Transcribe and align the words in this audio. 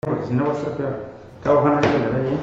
porque 0.00 0.28
si 0.28 0.32
no 0.32 0.46
va 0.46 0.52
a 0.52 0.56
estar 0.56 0.76
peor. 0.78 0.96
Cabo 1.44 1.60
Juan, 1.60 1.74
ahí 1.74 1.82
le 1.82 2.22
ve, 2.22 2.28
¿eh? 2.30 2.38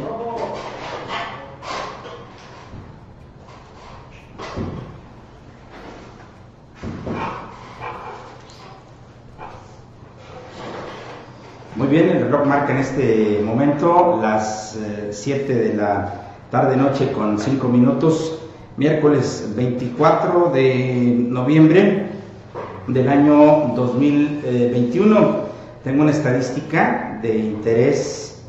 Muy 11.75 11.87
bien, 11.87 12.09
el 12.09 12.25
reloj 12.25 12.45
marca 12.45 12.73
en 12.73 12.77
este 12.77 13.41
momento 13.43 14.19
las 14.21 14.77
7 15.09 15.51
de 15.51 15.73
la 15.73 16.13
tarde-noche 16.51 17.11
con 17.11 17.39
5 17.39 17.67
minutos, 17.69 18.39
miércoles 18.77 19.51
24 19.55 20.51
de 20.53 21.25
noviembre 21.27 22.11
del 22.85 23.09
año 23.09 23.73
2021. 23.75 25.47
Tengo 25.83 26.03
una 26.03 26.11
estadística 26.11 27.06
de 27.21 27.37
interés, 27.37 28.43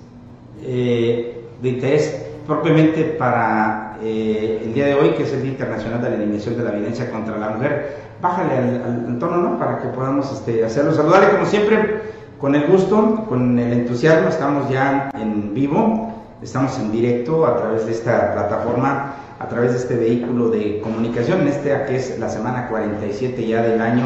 eh, 0.62 1.44
de 1.60 1.68
interés 1.68 2.26
propiamente 2.46 3.04
para 3.04 3.96
eh, 4.02 4.62
el 4.64 4.74
día 4.74 4.86
de 4.86 4.94
hoy, 4.94 5.10
que 5.10 5.24
es 5.24 5.32
el 5.32 5.42
Día 5.42 5.52
Internacional 5.52 6.00
de 6.02 6.10
la 6.10 6.16
Eliminación 6.16 6.56
de 6.56 6.64
la 6.64 6.70
Violencia 6.70 7.10
contra 7.10 7.36
la 7.36 7.50
Mujer. 7.50 7.96
Bájale 8.20 8.56
al, 8.56 9.04
al, 9.08 9.18
tono, 9.18 9.36
¿no? 9.36 9.58
Para 9.58 9.78
que 9.78 9.88
podamos 9.88 10.32
este, 10.32 10.64
hacerlo. 10.64 10.92
Saludarle 10.92 11.30
como 11.30 11.46
siempre 11.46 12.00
con 12.40 12.54
el 12.54 12.66
gusto, 12.66 13.26
con 13.28 13.58
el 13.58 13.72
entusiasmo, 13.72 14.28
estamos 14.28 14.70
ya 14.70 15.10
en 15.14 15.52
vivo, 15.54 16.12
estamos 16.42 16.78
en 16.78 16.92
directo 16.92 17.46
a 17.46 17.56
través 17.56 17.86
de 17.86 17.92
esta 17.92 18.32
plataforma, 18.32 19.14
a 19.38 19.48
través 19.48 19.72
de 19.72 19.78
este 19.78 19.96
vehículo 19.96 20.48
de 20.48 20.80
comunicación, 20.80 21.42
en 21.42 21.48
este 21.48 21.70
que 21.86 21.96
es 21.96 22.18
la 22.18 22.28
semana 22.28 22.68
47 22.68 23.46
ya 23.46 23.62
del 23.62 23.80
año. 23.80 24.04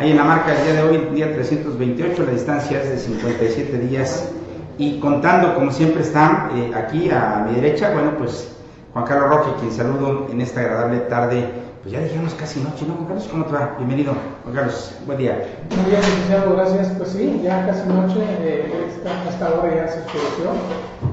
Ahí 0.00 0.12
en 0.12 0.16
la 0.16 0.24
marca 0.24 0.56
el 0.56 0.64
día 0.64 0.72
de 0.72 0.82
hoy, 0.88 1.14
día 1.14 1.34
328, 1.34 2.24
la 2.24 2.32
distancia 2.32 2.82
es 2.82 2.88
de 2.88 2.96
57 2.96 3.78
días 3.80 4.30
y 4.78 4.98
contando, 4.98 5.54
como 5.54 5.70
siempre 5.70 6.00
está 6.00 6.48
eh, 6.56 6.72
aquí 6.74 7.10
a 7.10 7.44
mi 7.46 7.56
derecha, 7.56 7.92
bueno, 7.92 8.12
pues 8.16 8.50
Juan 8.94 9.04
Carlos 9.04 9.28
Roque, 9.28 9.60
quien 9.60 9.70
saludo 9.70 10.26
en 10.32 10.40
esta 10.40 10.60
agradable 10.60 11.00
tarde 11.00 11.44
pues 11.82 11.92
ya 11.92 12.00
dijimos 12.00 12.32
casi 12.32 12.60
noche, 12.60 12.86
¿no, 12.88 12.94
Juan 12.94 13.08
Carlos? 13.08 13.28
¿Cómo 13.30 13.44
te 13.44 13.52
va? 13.52 13.74
Bienvenido, 13.76 14.14
Juan 14.44 14.54
Carlos, 14.54 14.94
buen 15.04 15.18
día. 15.18 15.46
Muy 15.68 15.90
bien, 15.90 16.00
licenciado, 16.00 16.56
gracias. 16.56 16.88
Pues 16.96 17.10
sí, 17.10 17.38
ya 17.44 17.66
casi 17.66 17.86
noche, 17.86 18.24
eh, 18.40 18.72
esta, 18.88 19.28
esta 19.28 19.52
hora 19.52 19.68
ya 19.68 19.86
se 19.86 19.98
oscureció. 19.98 20.48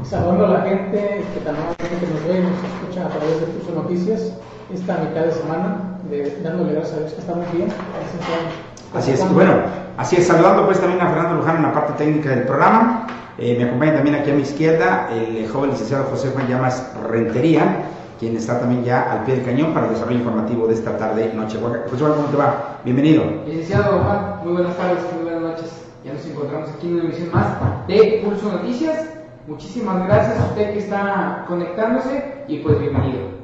Saludando 0.06 0.45
a 0.45 0.50
la 0.59 0.61
gente 0.61 1.26
que 1.33 1.39
también 1.42 1.67
nos 1.67 2.23
ve 2.23 2.39
y 2.39 2.42
nos 2.42 2.56
escucha 2.64 3.06
a 3.08 3.09
través 3.09 3.42
de 3.42 3.48
tus 3.48 3.70
noticias 3.76 4.31
esta 4.73 4.98
mitad 5.00 5.26
de 5.26 5.31
semana, 5.33 6.00
dándole 6.42 6.72
gracias 6.72 6.95
a 6.95 7.00
Dios 7.00 7.11
que 7.11 7.20
estamos 7.20 7.52
bien. 7.52 7.67
Así 8.93 9.11
es, 9.11 9.33
bueno, 9.33 9.53
así 9.97 10.16
es, 10.16 10.27
saludando 10.27 10.66
pues 10.66 10.80
también 10.80 11.02
a 11.02 11.09
Fernando 11.09 11.35
Luján 11.35 11.57
en 11.57 11.63
la 11.63 11.73
parte 11.73 11.93
técnica 11.93 12.30
del 12.30 12.43
programa. 12.43 13.07
Eh, 13.38 13.55
me 13.57 13.66
acompaña 13.66 13.95
también 13.95 14.16
aquí 14.16 14.31
a 14.31 14.33
mi 14.33 14.41
izquierda 14.41 15.09
el 15.11 15.47
joven 15.47 15.69
licenciado 15.71 16.05
José 16.05 16.31
Juan 16.33 16.47
Llamas 16.47 16.91
Rentería 17.08 17.83
quien 18.19 18.35
está 18.35 18.59
también 18.59 18.83
ya 18.83 19.11
al 19.11 19.23
pie 19.23 19.35
del 19.35 19.45
cañón 19.45 19.73
para 19.73 19.88
el 19.88 19.93
desarrollo 19.93 20.17
informativo 20.17 20.67
de 20.67 20.73
esta 20.73 20.97
tarde 20.97 21.31
noche. 21.33 21.59
José 21.59 22.03
Juan, 22.03 22.13
¿cómo 22.13 22.27
te 22.27 22.38
va? 22.38 22.80
Bienvenido. 22.83 23.23
Licenciado 23.45 23.99
Juan, 23.99 24.39
muy 24.43 24.53
buenas 24.53 24.75
tardes, 24.75 24.99
muy 25.13 25.31
buenas 25.31 25.52
noches. 25.52 25.85
Ya 26.03 26.13
nos 26.13 26.25
encontramos 26.25 26.69
aquí 26.69 26.88
en 26.88 26.93
una 26.93 27.03
emisión 27.03 27.30
más 27.31 27.88
de 27.88 28.21
Pulso 28.23 28.52
Noticias. 28.52 29.05
Muchísimas 29.47 30.05
gracias 30.08 30.39
a 30.39 30.45
usted 30.45 30.73
que 30.73 30.80
está 30.80 31.45
conectándose 31.47 32.43
y 32.47 32.59
pues 32.59 32.80
bienvenido. 32.80 33.38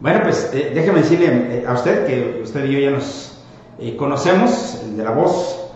Bueno, 0.00 0.20
pues 0.22 0.50
eh, 0.54 0.72
déjeme 0.74 1.00
decirle 1.00 1.26
eh, 1.26 1.64
a 1.66 1.74
usted 1.74 2.06
que 2.06 2.40
usted 2.42 2.64
y 2.64 2.72
yo 2.72 2.78
ya 2.78 2.90
nos 2.90 3.27
eh, 3.78 3.96
conocemos, 3.96 4.80
el 4.84 4.96
de 4.96 5.04
la 5.04 5.10
voz, 5.10 5.70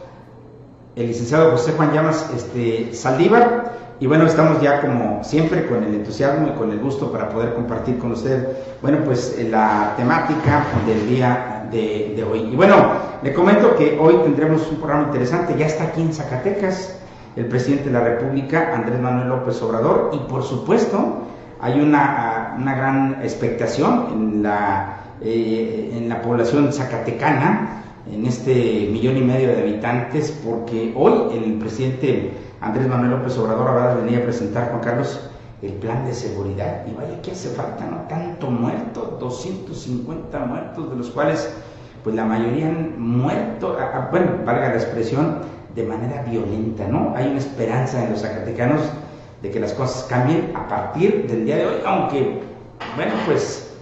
el 0.97 1.07
licenciado 1.07 1.53
José 1.53 1.73
Juan 1.73 1.93
Llamas 1.93 2.31
este, 2.35 2.95
Saldívar 2.95 3.73
y 4.01 4.07
bueno, 4.07 4.27
estamos 4.27 4.61
ya 4.61 4.81
como 4.81 5.23
siempre 5.23 5.67
con 5.67 5.85
el 5.85 5.95
entusiasmo 5.95 6.49
y 6.49 6.51
con 6.59 6.71
el 6.73 6.81
gusto 6.81 7.13
para 7.13 7.29
poder 7.29 7.55
compartir 7.55 7.99
con 7.99 8.13
usted, 8.13 8.49
bueno, 8.83 8.99
pues 9.05 9.39
la 9.49 9.95
temática 9.97 10.65
del 10.87 11.09
día 11.09 11.69
de, 11.71 12.13
de, 12.17 12.25
hoy. 12.25 12.41
Y 12.53 12.57
bueno, 12.57 12.75
le 13.23 13.33
comento 13.33 13.77
que 13.77 13.97
hoy 13.99 14.17
tendremos 14.25 14.69
un 14.71 14.79
programa 14.79 15.05
interesante, 15.05 15.55
ya 15.57 15.67
está 15.67 15.85
aquí 15.85 16.03
en 16.03 16.13
Zacatecas 16.13 16.97
el 17.37 17.47
presidente 17.47 17.85
de 17.85 17.93
la 17.93 18.01
República, 18.01 18.73
Andrés 18.75 19.01
Manuel 19.01 19.29
López 19.29 19.61
Obrador, 19.63 20.11
y 20.13 20.19
por 20.29 20.43
supuesto 20.43 21.23
hay 21.61 21.81
una, 21.81 22.57
una 22.59 22.75
gran 22.75 23.19
expectación 23.23 24.09
en 24.13 24.43
la, 24.43 24.97
eh, 25.21 25.95
en 25.97 26.09
la 26.09 26.21
población 26.21 26.73
zacatecana, 26.73 27.82
en 28.11 28.27
este 28.27 28.89
millón 28.91 29.17
y 29.17 29.23
medio 29.23 29.49
de 29.49 29.63
habitantes, 29.63 30.31
porque 30.45 30.93
hoy 30.97 31.37
el 31.37 31.55
presidente 31.55 32.33
Andrés 32.61 32.89
Manuel 32.89 33.11
López 33.11 33.37
Obrador 33.39 33.77
va 33.77 33.93
a 33.93 33.95
venir 33.97 34.21
a 34.21 34.23
presentar, 34.23 34.71
Juan 34.71 34.81
Carlos, 34.81 35.21
el 35.63 35.73
plan 35.75 36.05
de 36.05 36.15
seguridad. 36.15 36.87
Y 36.87 36.95
vaya 36.95 37.21
que 37.23 37.33
hace 37.33 37.49
falta, 37.51 37.85
¿no? 37.87 38.09
Tanto 38.09 38.51
muerto, 38.51 39.17
250 39.21 40.39
muertos, 40.41 40.91
de 40.91 40.97
los 40.97 41.11
cuales, 41.11 41.53
pues 42.05 42.15
la 42.15 42.25
mayoría 42.25 42.69
han 42.69 43.01
muerto, 43.01 43.77
bueno, 44.11 44.31
valga 44.45 44.69
la 44.69 44.75
expresión, 44.75 45.39
de 45.75 45.85
manera 45.85 46.23
violenta, 46.23 46.87
¿no? 46.87 47.15
Hay 47.17 47.29
una 47.29 47.39
esperanza 47.39 48.05
en 48.05 48.11
los 48.13 48.21
zacatecanos 48.21 48.83
de 49.43 49.51
que 49.51 49.59
las 49.59 49.73
cosas 49.73 50.05
cambien 50.05 50.53
a 50.55 50.69
partir 50.69 51.27
del 51.27 51.47
día 51.47 51.57
de 51.57 51.67
hoy, 51.67 51.77
aunque, 51.85 52.41
bueno, 52.97 53.13
pues 53.27 53.75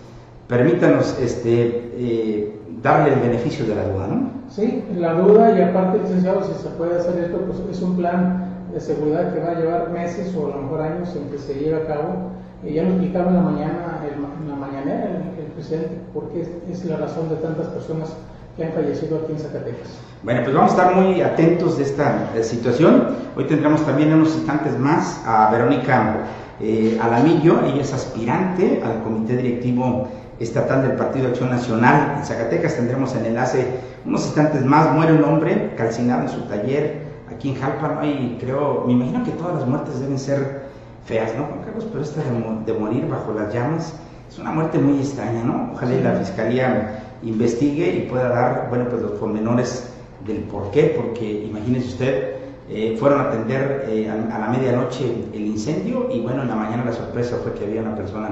permítanos 0.46 1.18
este, 1.20 1.92
eh, 1.96 2.59
darle 2.82 3.14
el 3.14 3.20
beneficio 3.20 3.66
de 3.66 3.74
la 3.74 3.84
duda, 3.84 4.06
¿no? 4.06 4.30
Sí, 4.48 4.84
la 4.96 5.14
duda 5.14 5.56
y 5.58 5.62
aparte, 5.62 5.98
licenciado, 5.98 6.42
si 6.42 6.52
se 6.62 6.68
puede 6.70 6.98
hacer 6.98 7.18
esto, 7.24 7.38
pues 7.38 7.58
es 7.70 7.82
un 7.82 7.96
plan 7.96 8.46
de 8.72 8.80
seguridad 8.80 9.32
que 9.32 9.40
va 9.40 9.50
a 9.50 9.54
llevar 9.54 9.90
meses 9.90 10.34
o 10.34 10.46
a 10.46 10.56
lo 10.56 10.62
mejor 10.62 10.82
años 10.82 11.14
en 11.16 11.30
que 11.30 11.38
se 11.38 11.54
lleve 11.54 11.82
a 11.82 11.86
cabo. 11.86 12.30
Y 12.62 12.74
ya 12.74 12.82
lo 12.82 12.90
explicaba 12.90 13.30
en 13.30 13.36
la 13.36 13.42
mañana, 13.42 14.00
en 14.04 14.48
la 14.48 14.54
mañanera 14.54 15.04
el, 15.06 15.44
el 15.44 15.52
presidente, 15.52 15.98
porque 16.12 16.42
es, 16.42 16.48
es, 16.70 16.84
la 16.84 16.98
razón 16.98 17.28
de 17.30 17.36
tantas 17.36 17.68
personas 17.68 18.14
que 18.56 18.64
han 18.64 18.72
fallecido 18.72 19.18
aquí 19.18 19.32
en 19.32 19.38
Zacatecas. 19.38 19.88
Bueno, 20.22 20.42
pues 20.42 20.54
vamos 20.54 20.72
a 20.72 20.76
estar 20.76 20.94
muy 20.94 21.22
atentos 21.22 21.78
de 21.78 21.84
esta 21.84 22.30
de 22.34 22.44
situación. 22.44 23.06
Hoy 23.34 23.44
tendremos 23.44 23.80
también 23.86 24.10
en 24.10 24.16
unos 24.16 24.36
instantes 24.36 24.78
más 24.78 25.22
a 25.24 25.50
Verónica 25.50 26.26
eh, 26.60 26.98
Alamillo, 27.00 27.64
ella 27.64 27.80
es 27.80 27.94
aspirante 27.94 28.82
al 28.84 29.02
comité 29.02 29.38
directivo 29.38 30.08
estatal 30.40 30.82
del 30.82 30.96
Partido 30.96 31.26
de 31.26 31.30
Acción 31.30 31.50
Nacional 31.50 32.16
en 32.18 32.24
Zacatecas. 32.24 32.74
Tendremos 32.74 33.14
el 33.14 33.26
enlace 33.26 33.66
unos 34.04 34.24
instantes 34.26 34.64
más. 34.64 34.92
Muere 34.92 35.12
un 35.12 35.24
hombre 35.24 35.74
calcinado 35.76 36.22
en 36.22 36.28
su 36.28 36.40
taller 36.42 37.10
aquí 37.40 37.50
en 37.50 37.54
Jalpa 37.56 37.88
no 37.88 38.00
hay, 38.00 38.36
creo, 38.38 38.84
me 38.86 38.92
imagino 38.92 39.24
que 39.24 39.30
todas 39.32 39.54
las 39.54 39.66
muertes 39.66 39.98
deben 39.98 40.18
ser 40.18 40.62
feas, 41.06 41.34
¿no, 41.36 41.44
Juan 41.44 41.60
Carlos? 41.64 41.86
Pero 41.90 42.04
esta 42.04 42.20
de, 42.22 42.72
de 42.72 42.78
morir 42.78 43.08
bajo 43.08 43.32
las 43.32 43.52
llamas 43.52 43.94
es 44.28 44.38
una 44.38 44.50
muerte 44.50 44.78
muy 44.78 44.98
extraña, 44.98 45.42
¿no? 45.42 45.70
Ojalá 45.72 45.94
y 45.94 46.02
la 46.02 46.14
fiscalía 46.16 47.02
investigue 47.22 47.94
y 47.94 48.10
pueda 48.10 48.28
dar, 48.28 48.66
bueno, 48.68 48.86
pues 48.90 49.02
los 49.02 49.12
pormenores 49.12 49.90
del 50.26 50.42
por 50.44 50.70
qué, 50.70 50.94
porque 50.96 51.44
imagínese 51.44 51.88
usted, 51.88 52.36
eh, 52.68 52.96
fueron 53.00 53.20
a 53.20 53.24
atender 53.24 53.86
eh, 53.88 54.08
a, 54.08 54.36
a, 54.36 54.38
la 54.38 54.46
medianoche 54.48 55.04
el 55.32 55.40
incendio 55.40 56.08
y 56.12 56.20
bueno, 56.20 56.42
en 56.42 56.48
la 56.48 56.54
mañana 56.54 56.84
la 56.84 56.92
sorpresa 56.92 57.38
fue 57.42 57.54
que 57.54 57.64
había 57.64 57.80
una 57.80 57.96
persona 57.96 58.28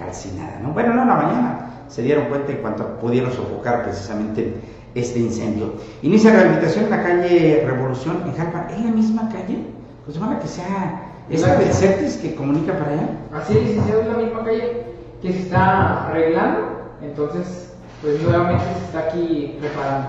calcinada, 0.00 0.58
¿no? 0.62 0.72
Bueno, 0.72 0.94
no 0.94 1.02
en 1.02 1.08
la 1.08 1.14
mañana, 1.14 1.58
se 1.88 2.02
dieron 2.02 2.24
cuenta 2.24 2.50
en 2.52 2.58
cuanto 2.58 2.98
pudieron 2.98 3.30
sofocar 3.30 3.84
precisamente 3.84 4.54
este 4.94 5.18
incendio. 5.20 5.74
Inicia 6.02 6.32
rehabilitación 6.32 6.86
en 6.86 6.90
la 6.90 7.02
calle 7.02 7.64
Revolución 7.66 8.22
en 8.26 8.34
Jalpa. 8.34 8.68
¿Es 8.70 8.84
la 8.84 8.90
misma 8.90 9.28
calle? 9.28 9.66
Pues 10.04 10.16
ojalá 10.16 10.40
que 10.40 10.48
sea 10.48 11.02
esta 11.28 11.56
del 11.56 11.72
CETIS 11.72 12.16
que 12.16 12.34
comunica 12.34 12.72
para 12.72 12.92
allá. 12.92 13.08
Así 13.34 13.56
es, 13.56 13.76
es 13.76 14.06
la 14.06 14.16
misma 14.16 14.44
calle 14.44 14.86
que 15.22 15.32
se 15.32 15.38
está 15.40 16.08
arreglando. 16.08 16.90
Entonces, 17.02 17.72
pues 18.02 18.20
nuevamente 18.22 18.64
se 18.64 18.84
está 18.86 18.98
aquí 19.08 19.58
reparando. 19.60 20.08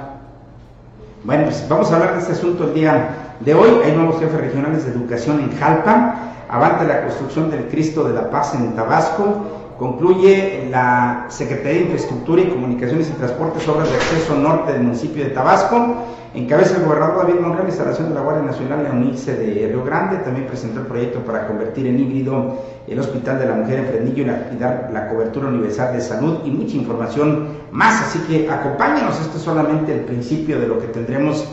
Bueno, 1.23 1.43
pues 1.45 1.65
vamos 1.69 1.91
a 1.91 1.95
hablar 1.95 2.13
de 2.13 2.19
este 2.19 2.31
asunto 2.33 2.63
el 2.63 2.73
día 2.73 3.09
de 3.39 3.53
hoy. 3.53 3.69
Hay 3.85 3.91
nuevos 3.91 4.19
jefes 4.19 4.39
regionales 4.39 4.85
de 4.85 4.91
educación 4.91 5.39
en 5.41 5.55
Jalpa. 5.57 6.15
Avanta 6.49 6.83
la 6.83 7.03
construcción 7.03 7.51
del 7.51 7.67
Cristo 7.67 8.03
de 8.03 8.13
la 8.13 8.29
Paz 8.31 8.55
en 8.55 8.75
Tabasco. 8.75 9.60
Concluye 9.81 10.67
la 10.69 11.25
Secretaría 11.29 11.79
de 11.79 11.85
Infraestructura 11.85 12.43
y 12.43 12.49
Comunicaciones 12.49 13.09
y 13.09 13.13
Transportes, 13.13 13.67
obras 13.67 13.89
de 13.89 13.95
acceso 13.95 14.35
norte 14.35 14.73
del 14.73 14.83
municipio 14.83 15.23
de 15.23 15.31
Tabasco. 15.31 16.05
Encabeza 16.35 16.77
el 16.77 16.85
gobernador 16.85 17.25
David 17.25 17.39
Monreal 17.39 17.63
la 17.63 17.69
instalación 17.69 18.09
de 18.09 18.13
la 18.13 18.21
Guardia 18.21 18.43
Nacional 18.43 18.85
en 18.85 18.97
UNICE 18.97 19.37
de 19.37 19.67
Río 19.69 19.83
Grande. 19.83 20.17
También 20.17 20.45
presentó 20.45 20.81
el 20.81 20.85
proyecto 20.85 21.21
para 21.21 21.47
convertir 21.47 21.87
en 21.87 21.99
híbrido 21.99 22.59
el 22.87 22.99
Hospital 22.99 23.39
de 23.39 23.47
la 23.47 23.55
Mujer 23.55 23.79
en 23.79 23.85
Fresnillo 23.87 24.23
y 24.53 24.57
dar 24.57 24.91
la 24.93 25.09
cobertura 25.09 25.47
universal 25.47 25.93
de 25.95 26.01
salud 26.01 26.41
y 26.45 26.51
mucha 26.51 26.75
información 26.75 27.47
más. 27.71 28.03
Así 28.03 28.19
que 28.29 28.47
acompáñenos, 28.51 29.19
esto 29.19 29.37
es 29.37 29.43
solamente 29.43 29.95
el 29.95 30.01
principio 30.01 30.59
de 30.59 30.67
lo 30.67 30.77
que 30.77 30.89
tendremos 30.89 31.43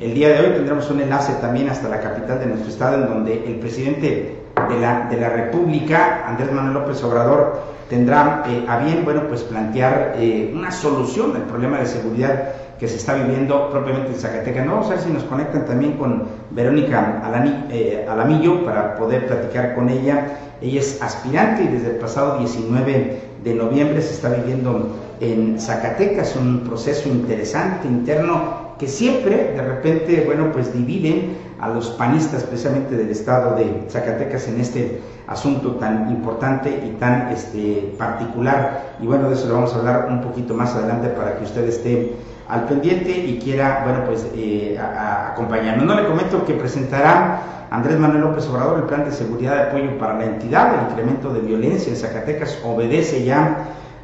el 0.00 0.14
día 0.14 0.30
de 0.30 0.38
hoy. 0.40 0.52
Tendremos 0.54 0.90
un 0.90 1.02
enlace 1.02 1.34
también 1.34 1.68
hasta 1.68 1.90
la 1.90 2.00
capital 2.00 2.38
de 2.38 2.46
nuestro 2.46 2.70
estado, 2.70 3.02
en 3.02 3.10
donde 3.10 3.44
el 3.46 3.56
presidente 3.56 4.38
de 4.70 4.80
la, 4.80 5.06
de 5.10 5.20
la 5.20 5.28
República, 5.28 6.24
Andrés 6.26 6.50
Manuel 6.50 6.72
López 6.72 7.04
Obrador, 7.04 7.73
tendrá 7.94 8.42
eh, 8.48 8.64
a 8.66 8.78
bien, 8.78 9.04
bueno, 9.04 9.22
pues 9.28 9.44
plantear 9.44 10.16
eh, 10.18 10.52
una 10.52 10.72
solución 10.72 11.36
al 11.36 11.44
problema 11.44 11.78
de 11.78 11.86
seguridad 11.86 12.48
que 12.80 12.88
se 12.88 12.96
está 12.96 13.14
viviendo 13.14 13.70
propiamente 13.70 14.10
en 14.10 14.16
Zacatecas. 14.16 14.66
No, 14.66 14.72
vamos 14.72 14.88
a 14.88 14.94
ver 14.94 14.98
si 14.98 15.10
nos 15.10 15.22
conectan 15.22 15.64
también 15.64 15.92
con 15.92 16.24
Verónica 16.50 17.22
eh, 17.70 18.04
Alamillo 18.10 18.64
para 18.64 18.96
poder 18.96 19.28
platicar 19.28 19.76
con 19.76 19.88
ella. 19.88 20.38
Ella 20.60 20.80
es 20.80 21.00
aspirante 21.00 21.62
y 21.62 21.68
desde 21.68 21.90
el 21.90 21.96
pasado 21.96 22.38
19 22.38 23.20
de 23.44 23.54
noviembre 23.54 24.02
se 24.02 24.14
está 24.14 24.30
viviendo 24.30 24.96
en 25.20 25.60
Zacatecas 25.60 26.34
un 26.34 26.60
proceso 26.60 27.08
interesante 27.08 27.86
interno 27.86 28.74
que 28.76 28.88
siempre 28.88 29.52
de 29.54 29.62
repente, 29.62 30.24
bueno, 30.26 30.50
pues 30.52 30.74
dividen 30.74 31.36
a 31.64 31.70
los 31.70 31.88
panistas 31.92 32.42
precisamente 32.42 32.94
del 32.94 33.08
estado 33.08 33.56
de 33.56 33.86
Zacatecas 33.88 34.46
en 34.48 34.60
este 34.60 35.00
asunto 35.26 35.76
tan 35.76 36.10
importante 36.10 36.68
y 36.68 36.90
tan 37.00 37.30
este, 37.32 37.94
particular. 37.96 38.96
Y 39.00 39.06
bueno, 39.06 39.30
de 39.30 39.34
eso 39.34 39.48
lo 39.48 39.54
vamos 39.54 39.72
a 39.72 39.78
hablar 39.78 40.08
un 40.10 40.20
poquito 40.20 40.52
más 40.52 40.74
adelante 40.74 41.08
para 41.08 41.38
que 41.38 41.44
usted 41.44 41.64
esté 41.66 42.16
al 42.48 42.64
pendiente 42.64 43.12
y 43.16 43.38
quiera, 43.38 43.80
bueno, 43.82 44.04
pues 44.04 44.26
eh, 44.34 44.78
acompañarnos. 44.78 45.86
No 45.86 45.94
le 45.94 46.06
comento 46.06 46.44
que 46.44 46.52
presentará 46.52 47.40
Andrés 47.70 47.98
Manuel 47.98 48.20
López 48.20 48.46
Obrador 48.48 48.80
el 48.80 48.84
plan 48.84 49.06
de 49.06 49.12
seguridad 49.12 49.54
de 49.54 49.62
apoyo 49.62 49.98
para 49.98 50.18
la 50.18 50.26
entidad. 50.26 50.74
El 50.74 50.90
incremento 50.90 51.32
de 51.32 51.40
violencia 51.40 51.90
en 51.90 51.96
Zacatecas 51.96 52.58
obedece 52.62 53.24
ya 53.24 53.56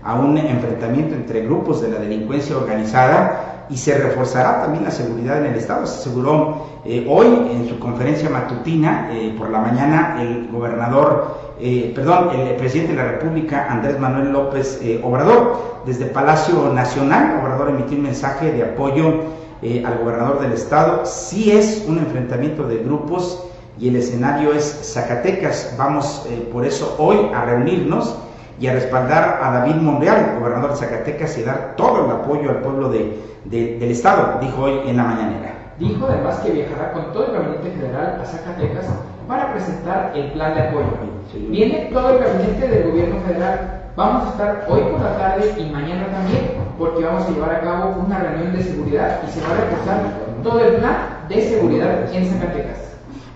a 0.03 0.15
un 0.15 0.39
enfrentamiento 0.39 1.15
entre 1.15 1.43
grupos 1.43 1.83
de 1.83 1.91
la 1.91 1.99
delincuencia 1.99 2.57
organizada 2.57 3.60
y 3.71 3.77
se 3.77 3.97
reforzará 3.97 4.63
también 4.63 4.85
la 4.85 4.91
seguridad 4.91 5.39
en 5.39 5.53
el 5.53 5.55
Estado. 5.55 5.87
Se 5.87 6.01
aseguró 6.01 6.67
eh, 6.85 7.07
hoy 7.09 7.27
en 7.53 7.69
su 7.69 7.79
conferencia 7.79 8.29
matutina 8.29 9.11
eh, 9.13 9.35
por 9.39 9.51
la 9.51 9.61
mañana 9.61 10.19
el 10.21 10.49
gobernador, 10.51 11.39
eh, 11.61 11.93
perdón, 11.95 12.31
el 12.35 12.57
presidente 12.57 12.93
de 12.95 13.03
la 13.03 13.13
República, 13.13 13.67
Andrés 13.71 13.99
Manuel 13.99 14.33
López 14.33 14.81
Obrador, 15.05 15.83
desde 15.87 16.07
Palacio 16.07 16.73
Nacional. 16.73 17.39
Obrador 17.41 17.71
emitió 17.71 17.97
un 17.97 18.03
mensaje 18.03 18.51
de 18.51 18.65
apoyo 18.65 19.41
al 19.63 19.99
gobernador 19.99 20.41
del 20.41 20.53
Estado. 20.53 21.03
Sí 21.05 21.53
es 21.53 21.85
un 21.87 21.99
enfrentamiento 21.99 22.67
de 22.67 22.79
grupos 22.79 23.45
y 23.79 23.89
el 23.89 23.97
escenario 23.97 24.53
es 24.53 24.93
Zacatecas. 24.95 25.75
Vamos 25.79 26.27
por 26.53 26.65
eso 26.65 26.97
hoy 26.99 27.31
a 27.35 27.45
reunirnos 27.45 28.17
y 28.61 28.67
a 28.67 28.75
respaldar 28.75 29.41
a 29.43 29.53
David 29.53 29.77
Monreal, 29.77 30.37
gobernador 30.39 30.73
de 30.73 30.77
Zacatecas, 30.77 31.37
y 31.39 31.43
dar 31.43 31.75
todo 31.77 32.05
el 32.05 32.11
apoyo 32.11 32.51
al 32.51 32.61
pueblo 32.61 32.91
de, 32.91 33.19
del 33.47 33.91
Estado, 33.91 34.39
dijo 34.41 34.63
hoy 34.63 34.81
en 34.87 34.99
la 34.99 35.05
mañanera. 35.05 35.55
Dijo 35.79 36.07
además 36.07 36.41
que 36.41 36.51
viajará 36.51 36.93
con 36.93 37.11
todo 37.15 37.27
el 37.29 37.33
gabinete 37.33 37.71
federal 37.71 38.21
a 38.23 38.27
Zacatecas 38.27 38.85
para 39.27 39.51
presentar 39.53 40.13
el 40.15 40.31
plan 40.33 40.55
de 40.55 40.61
apoyo. 40.61 40.89
Viene 41.49 41.89
todo 41.91 42.11
el 42.11 42.19
gabinete 42.19 42.69
del 42.69 42.91
gobierno 42.91 43.21
federal. 43.27 43.81
Vamos 43.97 44.27
a 44.27 44.31
estar 44.33 44.67
hoy 44.69 44.83
por 44.83 45.01
la 45.01 45.17
tarde 45.17 45.55
y 45.59 45.71
mañana 45.71 46.09
también, 46.09 46.53
porque 46.79 47.03
vamos 47.03 47.25
a 47.25 47.31
llevar 47.31 47.55
a 47.55 47.61
cabo 47.63 48.05
una 48.07 48.19
reunión 48.19 48.53
de 48.53 48.63
seguridad 48.63 49.21
y 49.27 49.31
se 49.31 49.41
va 49.41 49.55
a 49.55 49.61
reforzar 49.65 50.01
todo 50.43 50.61
el 50.61 50.75
plan 50.75 50.97
de 51.31 51.49
seguridad 51.49 52.13
en 52.13 52.27
Zacatecas. 52.27 52.79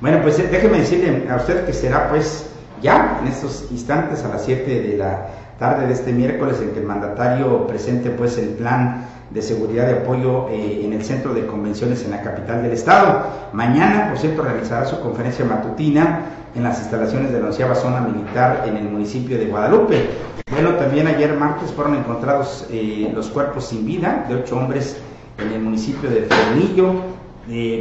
Bueno, 0.02 0.18
pues 0.20 0.38
eh, 0.38 0.48
déjeme 0.50 0.80
decirle 0.80 1.30
a 1.30 1.36
usted 1.36 1.64
que 1.64 1.72
será 1.72 2.10
pues 2.10 2.53
ya 2.84 3.18
en 3.22 3.28
estos 3.28 3.66
instantes 3.70 4.22
a 4.24 4.28
las 4.28 4.44
7 4.44 4.82
de 4.82 4.96
la 4.98 5.26
tarde 5.58 5.86
de 5.86 5.94
este 5.94 6.12
miércoles 6.12 6.60
en 6.60 6.70
que 6.72 6.80
el 6.80 6.86
mandatario 6.86 7.66
presente 7.66 8.10
pues 8.10 8.36
el 8.36 8.50
plan 8.50 9.06
de 9.30 9.40
seguridad 9.40 9.86
de 9.86 9.94
apoyo 9.94 10.48
eh, 10.50 10.82
en 10.84 10.92
el 10.92 11.02
centro 11.02 11.32
de 11.32 11.46
convenciones 11.46 12.04
en 12.04 12.10
la 12.10 12.20
capital 12.20 12.62
del 12.62 12.72
estado. 12.72 13.26
Mañana, 13.54 14.10
por 14.10 14.18
cierto, 14.18 14.42
realizará 14.42 14.84
su 14.84 15.00
conferencia 15.00 15.46
matutina 15.46 16.26
en 16.54 16.62
las 16.62 16.78
instalaciones 16.78 17.32
de 17.32 17.40
la 17.40 17.46
onceava 17.46 17.74
zona 17.74 18.00
militar 18.00 18.64
en 18.68 18.76
el 18.76 18.84
municipio 18.84 19.38
de 19.38 19.46
Guadalupe. 19.46 20.10
Bueno, 20.52 20.74
también 20.74 21.06
ayer 21.06 21.34
martes 21.36 21.72
fueron 21.72 21.94
encontrados 21.94 22.68
eh, 22.70 23.10
los 23.14 23.28
cuerpos 23.28 23.64
sin 23.64 23.86
vida 23.86 24.26
de 24.28 24.36
ocho 24.36 24.58
hombres 24.58 24.98
en 25.38 25.52
el 25.52 25.60
municipio 25.62 26.10
de 26.10 26.22
Fernillo, 26.22 26.92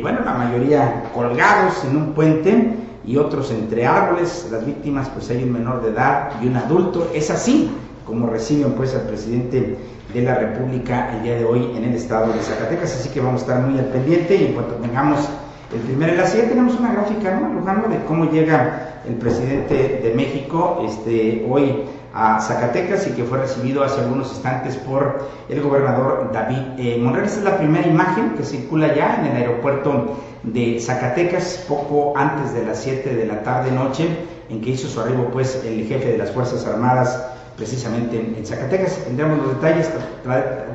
bueno, 0.01 0.19
la 0.25 0.33
mayoría 0.33 1.03
colgados 1.13 1.85
en 1.85 1.95
un 1.95 2.13
puente 2.13 2.75
y 3.05 3.17
otros 3.17 3.51
entre 3.51 3.85
árboles. 3.85 4.47
Las 4.51 4.65
víctimas, 4.65 5.09
pues 5.09 5.29
hay 5.29 5.43
un 5.43 5.51
menor 5.51 5.81
de 5.83 5.91
edad 5.91 6.31
y 6.41 6.47
un 6.47 6.57
adulto. 6.57 7.09
Es 7.13 7.29
así 7.29 7.71
como 8.05 8.27
reciben 8.27 8.73
pues 8.73 8.93
al 8.95 9.03
presidente 9.03 9.77
de 10.13 10.21
la 10.21 10.35
República 10.35 11.15
el 11.15 11.23
día 11.23 11.35
de 11.35 11.45
hoy 11.45 11.71
en 11.75 11.83
el 11.83 11.95
estado 11.95 12.31
de 12.33 12.39
Zacatecas. 12.39 12.95
Así 12.95 13.09
que 13.09 13.21
vamos 13.21 13.41
a 13.41 13.45
estar 13.45 13.61
muy 13.61 13.79
al 13.79 13.85
pendiente 13.85 14.35
y 14.35 14.45
en 14.45 14.53
cuanto 14.53 14.75
tengamos 14.75 15.29
el 15.73 15.79
primer 15.79 16.09
enlace, 16.09 16.37
ya 16.37 16.49
tenemos 16.49 16.79
una 16.79 16.93
gráfica, 16.93 17.39
¿no, 17.39 17.51
Lujano, 17.51 17.87
de 17.87 17.97
cómo 18.05 18.29
llega 18.29 19.01
el 19.07 19.15
presidente 19.15 20.01
de 20.03 20.13
México 20.15 20.83
este, 20.85 21.43
hoy 21.49 21.85
a 22.13 22.39
Zacatecas 22.39 23.07
y 23.07 23.11
que 23.11 23.23
fue 23.23 23.39
recibido 23.39 23.83
hace 23.83 24.01
algunos 24.01 24.29
instantes 24.29 24.77
por 24.77 25.29
el 25.49 25.61
gobernador 25.61 26.29
David 26.31 26.77
eh, 26.77 26.97
Monreal. 27.01 27.25
Esta 27.25 27.39
es 27.39 27.45
la 27.45 27.57
primera 27.57 27.87
imagen 27.87 28.35
que 28.37 28.43
circula 28.43 28.93
ya 28.93 29.19
en 29.19 29.31
el 29.31 29.37
aeropuerto 29.37 30.19
de 30.43 30.79
Zacatecas 30.79 31.65
poco 31.67 32.13
antes 32.15 32.53
de 32.53 32.65
las 32.65 32.79
7 32.79 33.15
de 33.15 33.25
la 33.25 33.41
tarde 33.41 33.71
noche 33.71 34.07
en 34.49 34.61
que 34.61 34.71
hizo 34.71 34.87
su 34.87 35.01
arribo 35.01 35.29
pues 35.31 35.63
el 35.65 35.85
jefe 35.87 36.11
de 36.11 36.17
las 36.17 36.31
Fuerzas 36.31 36.65
Armadas 36.67 37.29
precisamente 37.57 38.17
en, 38.37 38.45
Zacatecas. 38.45 38.97
Tendremos 39.05 39.39
los 39.39 39.55
detalles, 39.55 39.89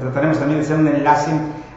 trataremos 0.01 0.39
también 0.39 0.61
de 0.61 0.65
hacer 0.65 0.77
un 0.77 0.89
enlace 0.89 1.31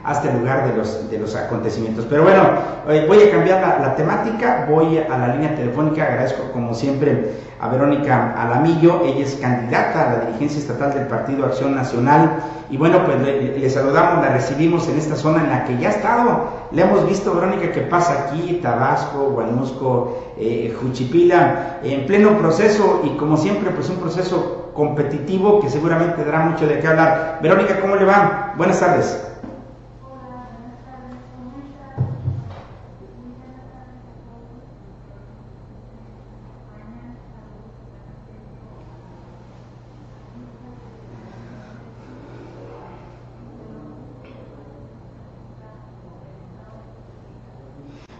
hasta 0.04 0.31
el 0.31 0.40
lugar 0.40 0.68
de 0.68 0.78
los, 0.78 1.10
de 1.10 1.19
los 1.19 1.36
acontecimientos. 1.36 2.06
Pero 2.10 2.24
bueno, 2.24 2.42
eh, 2.90 3.06
voy 3.08 3.22
a 3.22 3.31
cambiar 3.31 3.80
la, 3.80 3.96
temática, 3.96 4.66
voy 4.69 4.98
a 4.98 5.18
la 5.18 5.28
línea 5.36 5.56
telefónica, 5.56 6.06
agradezco 6.06 6.52
como 6.52 6.74
siempre 6.74 7.34
a 7.62 7.69
Verónica 7.69 8.34
Alamillo, 8.36 9.04
ella 9.06 9.24
es 9.24 9.36
candidata 9.36 10.02
a 10.02 10.13
la 10.13 10.25
dirigencia 10.25 10.60
estatal 10.60 10.96
del 10.96 11.06
Partido 11.06 11.46
Acción 11.46 11.75
Nacional 11.75 12.40
y 12.72 12.78
bueno, 12.78 13.06
pues 13.06 13.22
le, 13.22 13.69
saludamos, 13.69 14.25
la 14.25 14.34
recibimos 14.34 14.88
en 14.90 14.98
esta 14.98 15.16
zona 15.16 15.44
en 15.44 15.50
la 15.52 15.63
que 15.66 15.78
ya 15.78 15.90
ha 15.90 15.92
estado, 15.92 16.50
le 16.72 16.81
hemos 16.81 17.08
visto 17.08 17.36
Verónica 17.36 17.72
que 17.72 17.81
pasa 17.81 18.25
aquí, 18.25 18.60
Tabasco, 18.63 19.30
Guanusco, 19.30 20.34
eh, 20.38 20.75
Juchipila, 20.81 21.80
en 21.84 22.08
pleno 22.08 22.36
proceso 22.40 23.04
y 23.04 23.10
como 23.16 23.38
siempre 23.38 23.69
pues 23.69 23.90
un 23.90 23.98
proceso 23.98 24.72
competitivo 24.74 25.60
que 25.62 25.69
seguramente 25.69 26.25
dará 26.25 26.40
mucho 26.40 26.66
de 26.66 26.80
qué 26.80 26.88
hablar. 26.88 27.40
Verónica, 27.44 27.80
¿cómo 27.80 27.96
le 27.96 28.06
va? 28.06 28.54
Buenas 28.58 28.80
tardes. 28.80 29.31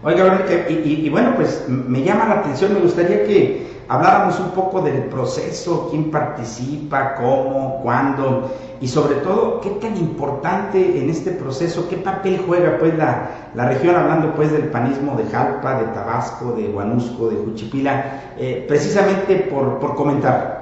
Oiga, 0.04 0.44
y, 0.68 1.08
bueno, 1.10 1.34
pues 1.36 1.64
me 1.68 2.02
llama 2.02 2.26
la 2.26 2.40
atención, 2.40 2.74
me 2.74 2.80
gustaría 2.80 3.24
que 3.24 3.84
habláramos 3.86 4.40
un 4.40 4.50
poco 4.50 4.80
del 4.80 5.04
proceso, 5.04 5.88
quién 5.90 6.10
participa, 6.10 7.14
cómo, 7.14 7.80
cuándo, 7.84 8.50
y 8.80 8.88
sobre 8.88 9.16
todo, 9.16 9.60
qué 9.60 9.70
tan 9.70 9.96
importante 9.96 10.98
en 10.98 11.08
este 11.08 11.30
proceso, 11.30 11.88
qué 11.88 11.98
papel 11.98 12.42
juega 12.44 12.78
pues 12.80 12.98
la, 12.98 13.50
la 13.54 13.68
región, 13.68 13.94
hablando 13.94 14.34
pues 14.34 14.50
del 14.50 14.64
panismo 14.70 15.14
de 15.16 15.24
Jalpa, 15.30 15.78
de 15.78 15.84
Tabasco, 15.92 16.52
de 16.52 16.66
Guanusco, 16.66 17.28
de 17.28 17.36
Juchipila, 17.36 18.22
eh, 18.36 18.64
precisamente 18.66 19.36
por, 19.52 19.78
por 19.78 19.94
comentar. 19.94 20.61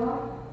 Lord. 0.00 0.49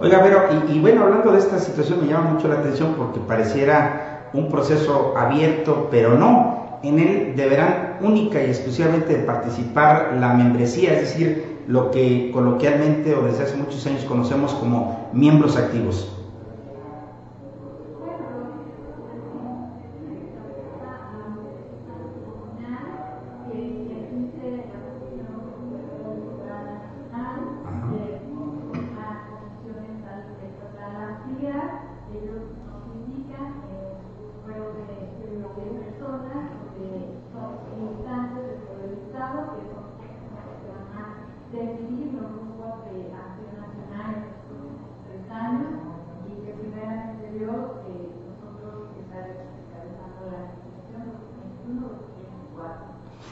Oiga, 0.00 0.22
pero, 0.22 0.48
y, 0.72 0.78
bueno, 0.78 1.02
hablando 1.02 1.32
de 1.32 1.38
esta 1.38 1.58
situación 1.58 2.00
me 2.00 2.06
llama 2.06 2.30
mucho 2.30 2.46
la 2.46 2.60
atención 2.60 2.94
porque 2.96 3.18
pareciera 3.18 4.30
un 4.32 4.48
proceso 4.48 5.14
abierto, 5.16 5.88
pero 5.90 6.16
no. 6.16 6.78
En 6.84 7.00
él 7.00 7.32
deberán 7.34 7.96
única 8.00 8.40
y 8.40 8.46
exclusivamente 8.46 9.16
participar 9.16 10.16
la 10.20 10.34
membresía, 10.34 10.92
es 10.92 11.00
decir, 11.00 11.58
lo 11.66 11.90
que 11.90 12.30
coloquialmente 12.32 13.16
o 13.16 13.22
desde 13.22 13.42
hace 13.42 13.56
muchos 13.56 13.84
años 13.86 14.04
conocemos 14.04 14.54
como 14.54 15.08
miembros 15.12 15.56
activos. 15.56 16.17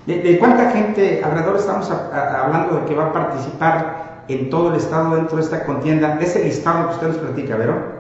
¿De, 0.07 0.39
cuánta 0.39 0.71
gente 0.71 1.23
alrededor 1.25 1.57
estamos 1.57 1.91
hablando 1.91 2.77
de 2.77 2.85
que 2.85 2.95
va 2.95 3.07
a 3.07 3.13
participar 3.13 4.25
en 4.29 4.51
todo 4.51 4.71
el 4.71 4.77
estado 4.77 5.17
dentro 5.17 5.37
de 5.37 5.43
esta 5.43 5.65
contienda? 5.65 6.19
Ese 6.21 6.45
listado 6.45 6.89
que 6.89 6.95
usted 6.95 7.09
nos 7.09 7.17
platica, 7.19 7.57
¿verdad? 7.57 7.96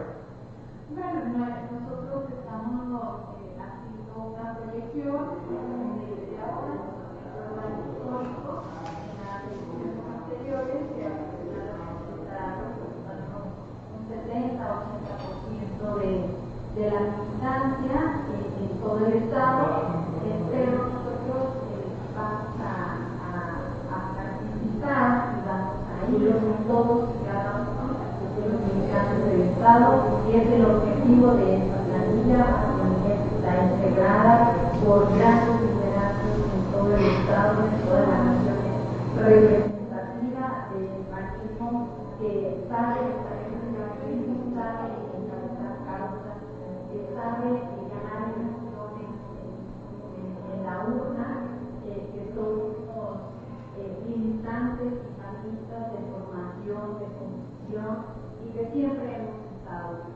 objetivo 31.07 31.35
de 31.35 31.55
eso, 31.55 31.75
la 31.87 32.03
está 33.15 33.51
integrada 33.75 34.55
por 34.85 35.07
grandes 35.15 35.61
liderazgos 35.63 36.35
en 36.51 36.63
todo 36.73 36.97
el 36.97 37.05
Estado, 37.07 37.63
en 37.63 37.79
todas 37.87 38.09
las 38.09 38.25
naciones 38.27 38.75
representativa 39.15 40.67
del 40.75 41.07
marxismo 41.07 41.71
que 42.19 42.67
sabe 42.69 42.99
establecer 43.07 43.71
la 43.79 43.87
crisis, 44.03 44.51
sabe 44.51 44.99
encabezar 45.15 45.75
causas, 45.87 46.43
que 46.91 46.99
sabe 47.15 47.49
ganar 47.87 48.35
elecciones 48.35 49.11
en, 50.11 50.67
la 50.67 50.75
urna, 50.91 51.29
que 51.85 52.35
son 52.35 52.75
eh, 53.79 53.95
militantes 54.09 54.93
y 55.39 55.55
de 55.55 56.01
formación, 56.11 56.99
de 56.99 57.07
construcción 57.15 57.95
y 58.43 58.51
que 58.51 58.73
siempre 58.73 59.07
hemos 59.15 59.39
estado. 59.55 60.15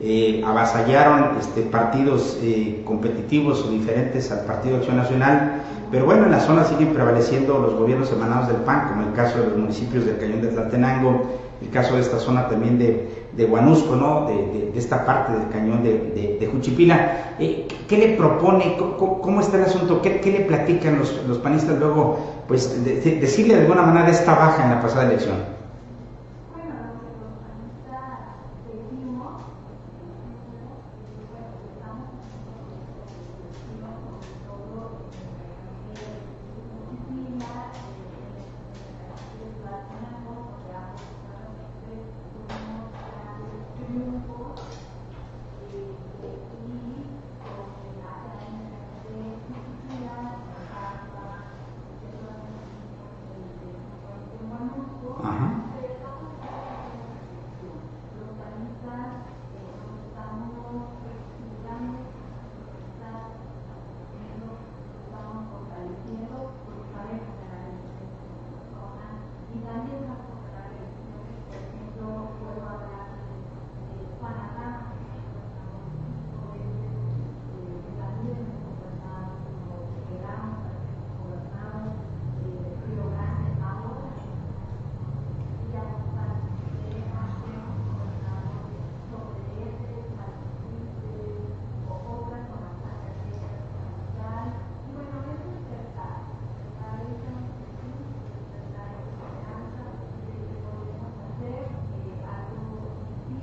eh, 0.00 0.42
avasallaron 0.46 1.38
este, 1.38 1.62
partidos 1.62 2.38
eh, 2.42 2.82
competitivos 2.84 3.64
o 3.64 3.70
diferentes 3.70 4.32
al 4.32 4.44
Partido 4.44 4.78
Acción 4.78 4.96
Nacional, 4.96 5.62
pero 5.90 6.06
bueno, 6.06 6.24
en 6.24 6.30
la 6.30 6.40
zona 6.40 6.64
siguen 6.64 6.94
prevaleciendo 6.94 7.58
los 7.58 7.74
gobiernos 7.74 8.10
emanados 8.12 8.48
del 8.48 8.58
PAN, 8.58 8.88
como 8.88 9.02
el 9.02 9.12
caso 9.12 9.38
de 9.38 9.48
los 9.48 9.56
municipios 9.56 10.06
del 10.06 10.18
Cañón 10.18 10.40
de 10.40 10.48
Tlaltenango, 10.48 11.22
el 11.60 11.68
caso 11.70 11.96
de 11.96 12.00
esta 12.00 12.18
zona 12.18 12.48
también 12.48 12.78
de, 12.78 13.08
de 13.36 13.44
Guanusco, 13.44 13.94
¿no? 13.94 14.26
de, 14.26 14.72
esta 14.74 15.04
parte 15.04 15.32
del 15.32 15.48
cañón 15.50 15.82
de, 15.82 16.48
Juchipila. 16.50 17.34
Eh, 17.38 17.68
¿Qué 17.88 17.98
le 17.98 18.16
propone? 18.16 18.76
¿Cómo, 18.78 19.40
está 19.40 19.58
el 19.58 19.64
asunto? 19.64 20.00
¿Qué, 20.00 20.20
le 20.24 20.40
platican 20.46 20.98
los, 20.98 21.20
los, 21.28 21.38
panistas 21.38 21.78
luego? 21.78 22.44
Pues 22.48 22.82
decirle 22.84 23.56
de 23.56 23.60
alguna 23.62 23.82
manera 23.82 24.08
esta 24.08 24.34
baja 24.34 24.64
en 24.64 24.70
la 24.70 24.80
pasada 24.80 25.06
elección. 25.06 25.59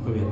Muy 0.08 0.20
bien. 0.20 0.28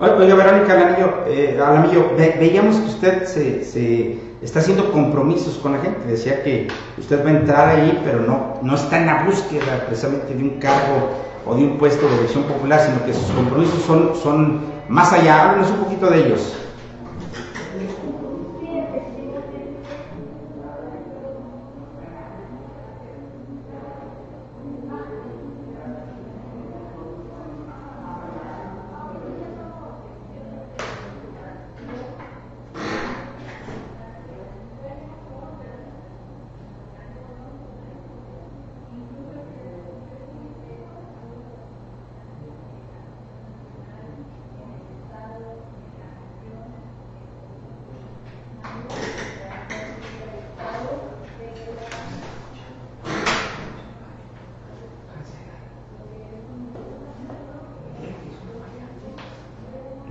Oiga, 0.00 0.34
Verónica 0.34 0.72
Alamillo, 0.72 1.24
eh, 1.28 1.58
Alamillo 1.64 2.16
ve, 2.16 2.34
veíamos 2.38 2.76
que 2.76 2.86
usted 2.86 3.24
se, 3.26 3.64
se 3.64 4.31
está 4.42 4.58
haciendo 4.60 4.90
compromisos 4.92 5.58
con 5.58 5.72
la 5.72 5.78
gente. 5.78 6.06
Decía 6.06 6.42
que 6.42 6.68
usted 6.98 7.24
va 7.24 7.30
a 7.30 7.32
entrar 7.32 7.68
ahí, 7.68 8.00
pero 8.04 8.20
no, 8.20 8.58
no 8.62 8.74
está 8.74 8.98
en 8.98 9.06
la 9.06 9.24
búsqueda 9.24 9.84
precisamente 9.86 10.34
de 10.34 10.42
un 10.42 10.58
cargo 10.58 11.10
o 11.46 11.54
de 11.54 11.62
un 11.62 11.78
puesto 11.78 12.08
de 12.08 12.18
elección 12.18 12.44
popular, 12.44 12.80
sino 12.80 13.04
que 13.04 13.14
sus 13.14 13.30
compromisos 13.32 13.82
son, 13.82 14.12
son 14.20 14.60
más 14.88 15.12
allá. 15.12 15.50
Háblenos 15.50 15.70
un 15.70 15.76
poquito 15.84 16.10
de 16.10 16.26
ellos. 16.26 16.56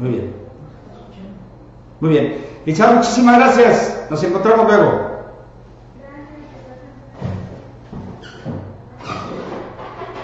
Muy 0.01 0.09
bien. 0.09 0.33
Muy 1.99 2.09
muchísimas 2.79 3.37
gracias. 3.37 4.07
Nos 4.09 4.23
encontramos 4.23 4.67
luego. 4.67 5.11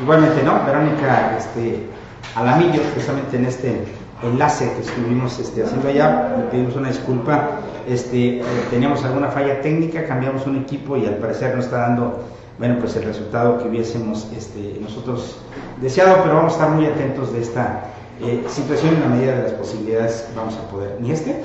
Igualmente, 0.02 0.44
¿no? 0.44 0.64
Verónica 0.66 1.38
este, 1.38 1.88
Alamillo, 2.36 2.82
precisamente 2.94 3.36
en 3.38 3.46
este 3.46 3.84
enlace 4.24 4.72
que 4.74 4.82
estuvimos 4.82 5.38
este, 5.40 5.64
haciendo 5.64 5.90
allá, 5.90 6.36
le 6.38 6.44
pedimos 6.46 6.76
una 6.76 6.90
disculpa. 6.90 7.60
Este, 7.88 8.40
eh, 8.40 8.44
teníamos 8.70 9.04
alguna 9.04 9.30
falla 9.30 9.62
técnica, 9.62 10.06
cambiamos 10.06 10.46
un 10.46 10.58
equipo 10.58 10.98
y 10.98 11.06
al 11.06 11.16
parecer 11.16 11.56
no 11.56 11.62
está 11.62 11.78
dando 11.80 12.24
bueno, 12.58 12.78
pues 12.80 12.96
el 12.96 13.04
resultado 13.04 13.60
que 13.60 13.68
hubiésemos 13.68 14.28
este, 14.36 14.80
nosotros 14.82 15.38
deseado, 15.80 16.24
pero 16.24 16.36
vamos 16.36 16.54
a 16.54 16.56
estar 16.56 16.72
muy 16.72 16.86
atentos 16.88 17.32
de 17.32 17.42
esta 17.42 17.84
eh, 18.22 18.44
situación 18.50 18.96
en 18.96 19.02
la 19.02 19.08
medida 19.08 19.36
de 19.36 19.44
las 19.44 19.52
posibilidades 19.52 20.28
vamos 20.36 20.56
a 20.56 20.72
poder, 20.72 20.98
ni 21.00 21.12
este, 21.12 21.44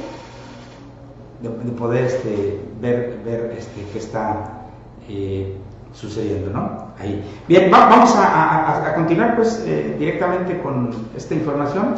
de, 1.43 1.73
poder 1.73 2.05
este, 2.05 2.61
ver, 2.81 3.19
ver 3.25 3.55
este, 3.59 3.85
qué 3.93 3.99
está 3.99 4.63
eh, 5.09 5.57
sucediendo, 5.93 6.51
¿no? 6.51 6.93
Ahí. 6.99 7.23
Bien, 7.49 7.71
vamos 7.71 8.15
a, 8.17 8.93
continuar 8.95 9.37
pues 9.37 9.63
eh, 9.67 9.97
directamente 9.99 10.61
con 10.61 10.91
esta 11.17 11.35
información 11.35 11.97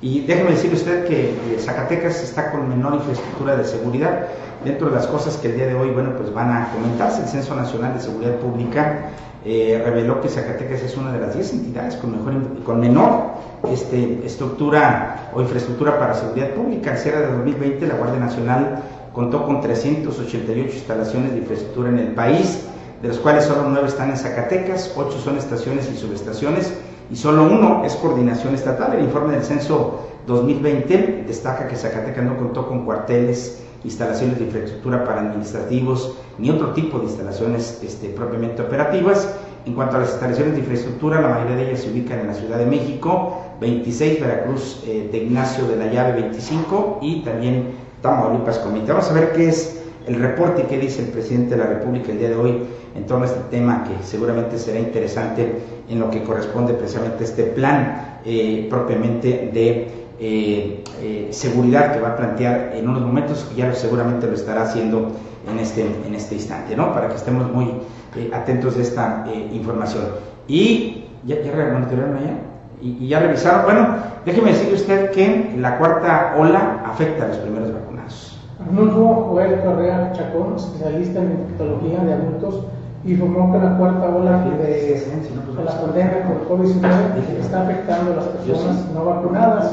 y 0.00 0.20
déjeme 0.20 0.52
decirle 0.52 0.76
usted 0.76 1.06
que 1.06 1.58
Zacatecas 1.58 2.22
está 2.22 2.50
con 2.50 2.68
menor 2.68 2.94
infraestructura 2.94 3.56
de 3.56 3.64
seguridad. 3.64 4.28
Dentro 4.64 4.88
de 4.88 4.94
las 4.94 5.06
cosas 5.06 5.36
que 5.36 5.48
el 5.48 5.56
día 5.56 5.66
de 5.66 5.74
hoy, 5.74 5.90
bueno, 5.90 6.10
pues 6.16 6.32
van 6.32 6.50
a 6.50 6.70
comentarse, 6.72 7.22
el 7.22 7.28
Censo 7.28 7.54
Nacional 7.54 7.94
de 7.94 8.00
Seguridad 8.00 8.36
Pública 8.36 9.10
eh, 9.44 9.80
reveló 9.84 10.20
que 10.20 10.28
Zacatecas 10.28 10.82
es 10.82 10.96
una 10.96 11.12
de 11.12 11.20
las 11.20 11.34
10 11.34 11.52
entidades 11.54 11.96
con, 11.96 12.12
mejor, 12.12 12.62
con 12.62 12.78
menor 12.78 13.32
este, 13.72 14.24
estructura 14.24 15.30
o 15.34 15.40
infraestructura 15.40 15.98
para 15.98 16.14
seguridad 16.14 16.50
pública. 16.50 16.92
En 16.92 16.98
cierre 16.98 17.20
de 17.20 17.32
2020, 17.32 17.86
la 17.86 17.94
Guardia 17.94 18.20
Nacional 18.20 18.82
contó 19.14 19.46
con 19.46 19.60
388 19.60 20.74
instalaciones 20.74 21.32
de 21.32 21.38
infraestructura 21.38 21.88
en 21.88 21.98
el 21.98 22.14
país, 22.14 22.66
de 23.00 23.08
los 23.08 23.18
cuales 23.18 23.44
solo 23.44 23.64
9 23.68 23.88
están 23.88 24.10
en 24.10 24.18
Zacatecas, 24.18 24.92
8 24.94 25.18
son 25.18 25.38
estaciones 25.38 25.90
y 25.90 25.96
subestaciones, 25.96 26.72
y 27.10 27.16
solo 27.16 27.44
uno 27.44 27.82
es 27.84 27.94
coordinación 27.94 28.54
estatal. 28.54 28.94
El 28.94 29.04
informe 29.04 29.32
del 29.32 29.42
censo 29.42 30.06
2020 30.26 31.24
destaca 31.26 31.66
que 31.66 31.76
Zacatecas 31.76 32.24
no 32.24 32.36
contó 32.36 32.68
con 32.68 32.84
cuarteles, 32.84 33.62
instalaciones 33.84 34.38
de 34.38 34.44
infraestructura 34.44 35.04
para 35.04 35.20
administrativos, 35.20 36.16
ni 36.38 36.50
otro 36.50 36.72
tipo 36.72 36.98
de 36.98 37.06
instalaciones 37.06 37.80
este, 37.82 38.08
propiamente 38.08 38.62
operativas. 38.62 39.36
En 39.66 39.74
cuanto 39.74 39.96
a 39.96 40.00
las 40.00 40.10
instalaciones 40.10 40.54
de 40.54 40.60
infraestructura, 40.60 41.20
la 41.20 41.28
mayoría 41.28 41.56
de 41.56 41.68
ellas 41.68 41.80
se 41.80 41.90
ubican 41.90 42.20
en 42.20 42.28
la 42.28 42.34
Ciudad 42.34 42.58
de 42.58 42.66
México, 42.66 43.42
26 43.60 44.20
Veracruz 44.20 44.82
eh, 44.86 45.08
de 45.12 45.18
Ignacio 45.18 45.66
de 45.68 45.76
la 45.76 45.92
Llave 45.92 46.20
25 46.22 47.00
y 47.02 47.22
también 47.22 47.72
Tamaulipas 48.00 48.58
Comité. 48.60 48.92
Vamos 48.92 49.10
a 49.10 49.12
ver 49.12 49.32
qué 49.32 49.48
es 49.48 49.82
el 50.06 50.14
reporte 50.14 50.62
que 50.64 50.78
dice 50.78 51.02
el 51.02 51.08
presidente 51.08 51.56
de 51.56 51.58
la 51.58 51.66
República 51.66 52.10
el 52.10 52.18
día 52.18 52.30
de 52.30 52.36
hoy 52.36 52.62
en 52.94 53.06
torno 53.06 53.24
a 53.24 53.28
este 53.28 53.40
tema 53.50 53.84
que 53.84 54.04
seguramente 54.04 54.58
será 54.58 54.78
interesante 54.78 55.60
en 55.88 56.00
lo 56.00 56.10
que 56.10 56.22
corresponde 56.22 56.72
precisamente 56.74 57.22
a 57.22 57.26
este 57.26 57.44
plan 57.44 58.18
eh, 58.24 58.66
propiamente 58.70 59.50
de 59.52 60.00
eh, 60.22 60.84
eh, 61.00 61.28
seguridad 61.30 61.94
que 61.94 62.00
va 62.00 62.10
a 62.10 62.16
plantear 62.16 62.72
en 62.74 62.86
unos 62.86 63.00
momentos, 63.00 63.48
que 63.48 63.62
ya 63.62 63.72
seguramente 63.72 64.26
lo 64.26 64.34
estará 64.34 64.64
haciendo 64.64 65.12
en 65.50 65.58
este, 65.58 65.80
en 66.06 66.14
este 66.14 66.34
instante, 66.34 66.76
¿no? 66.76 66.92
Para 66.92 67.08
que 67.08 67.14
estemos 67.14 67.50
muy 67.50 67.68
eh, 68.16 68.30
atentos 68.34 68.76
de 68.76 68.82
esta 68.82 69.24
información. 69.50 70.04
Y 70.46 71.06
ya, 71.24 71.36
ya 71.36 71.52
allá 71.52 72.38
y, 72.82 73.08
ya 73.08 73.20
revisaron, 73.20 73.64
bueno, 73.64 73.88
déjeme 74.26 74.50
decirle 74.50 74.74
usted 74.74 75.10
que 75.12 75.54
la 75.56 75.78
cuarta 75.78 76.34
ola 76.36 76.82
afecta 76.84 77.24
a 77.24 77.28
los 77.28 77.38
primeros 77.38 77.72
vacunados. 77.72 78.38
Arnulfo 78.60 79.30
Joel 79.30 79.58
Correa 79.62 80.12
Chacón, 80.12 80.56
especialista 80.56 81.20
en 81.20 81.30
infectología 81.30 81.98
de 82.04 82.12
adultos, 82.12 82.66
informó 83.06 83.52
que 83.52 83.58
la 83.58 83.78
cuarta 83.78 84.06
ola 84.10 84.44
de, 84.44 84.66
de 84.66 85.64
la 85.64 85.80
pandemia 85.80 86.24
por 86.24 86.58
COVID-19 86.58 87.40
está 87.40 87.62
afectando 87.62 88.12
a 88.12 88.16
las 88.16 88.24
personas 88.26 88.84
no 88.94 89.06
vacunadas 89.06 89.72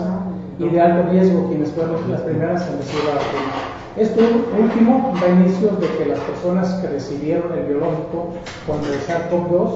y 0.60 0.70
de 0.70 0.82
alto 0.82 1.10
riesgo 1.12 1.48
quienes 1.48 1.72
fueron 1.72 2.10
las 2.10 2.22
primeras 2.22 2.68
en 2.68 2.78
recibir 2.78 3.04
la 3.06 3.16
vacuna. 3.16 3.78
Esto 3.98 4.22
último 4.60 5.14
da 5.20 5.30
inicio 5.30 5.70
de 5.72 5.88
que 5.98 6.06
las 6.06 6.20
personas 6.20 6.74
que 6.76 6.88
recibieron 6.88 7.52
el 7.54 7.66
biológico 7.66 8.34
contra 8.66 8.94
el 8.94 9.00
SARS-CoV-2 9.02 9.70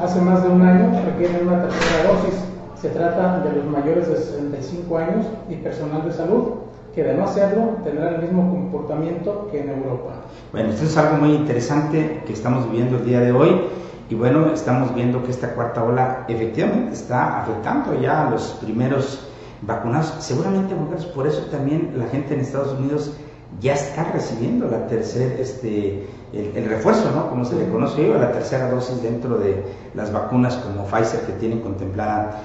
hace 0.00 0.20
más 0.20 0.42
de 0.42 0.48
un 0.48 0.62
año 0.62 1.00
requieren 1.04 1.46
una 1.46 1.62
tercera 1.62 2.12
dosis. 2.12 2.40
Se 2.80 2.88
trata 2.90 3.40
de 3.40 3.52
los 3.52 3.64
mayores 3.66 4.08
de 4.08 4.16
65 4.16 4.98
años 4.98 5.26
y 5.48 5.56
personal 5.56 6.04
de 6.04 6.12
salud, 6.12 6.44
que 6.94 7.02
de 7.02 7.14
no 7.14 7.24
hacerlo 7.24 7.76
tendrán 7.84 8.14
el 8.14 8.22
mismo 8.22 8.50
comportamiento 8.50 9.48
que 9.50 9.60
en 9.60 9.70
Europa. 9.70 10.14
Bueno, 10.52 10.70
esto 10.70 10.84
es 10.84 10.96
algo 10.96 11.18
muy 11.18 11.34
interesante 11.34 12.22
que 12.26 12.32
estamos 12.32 12.64
viviendo 12.70 12.96
el 12.98 13.04
día 13.04 13.20
de 13.20 13.32
hoy. 13.32 13.60
Y 14.10 14.14
bueno, 14.14 14.52
estamos 14.54 14.94
viendo 14.94 15.22
que 15.22 15.30
esta 15.30 15.54
cuarta 15.54 15.84
ola 15.84 16.24
efectivamente 16.28 16.94
está 16.94 17.42
afectando 17.42 18.00
ya 18.00 18.26
a 18.26 18.30
los 18.30 18.56
primeros 18.62 19.27
vacunados. 19.62 20.14
Seguramente, 20.20 20.74
por 21.14 21.26
eso 21.26 21.42
también 21.50 21.94
la 21.96 22.06
gente 22.06 22.34
en 22.34 22.40
Estados 22.40 22.78
Unidos 22.78 23.12
ya 23.60 23.74
está 23.74 24.04
recibiendo 24.12 24.68
la 24.68 24.86
tercera, 24.86 25.34
este, 25.38 26.06
el, 26.32 26.64
refuerzo, 26.66 27.10
¿no? 27.14 27.28
Como 27.30 27.44
se 27.44 27.56
le 27.56 27.68
conoce 27.68 28.06
la 28.06 28.30
tercera 28.30 28.70
dosis 28.70 29.02
dentro 29.02 29.38
de 29.38 29.64
las 29.94 30.12
vacunas 30.12 30.56
como 30.56 30.84
Pfizer 30.84 31.22
que 31.22 31.32
tienen 31.32 31.60
contemplada 31.60 32.42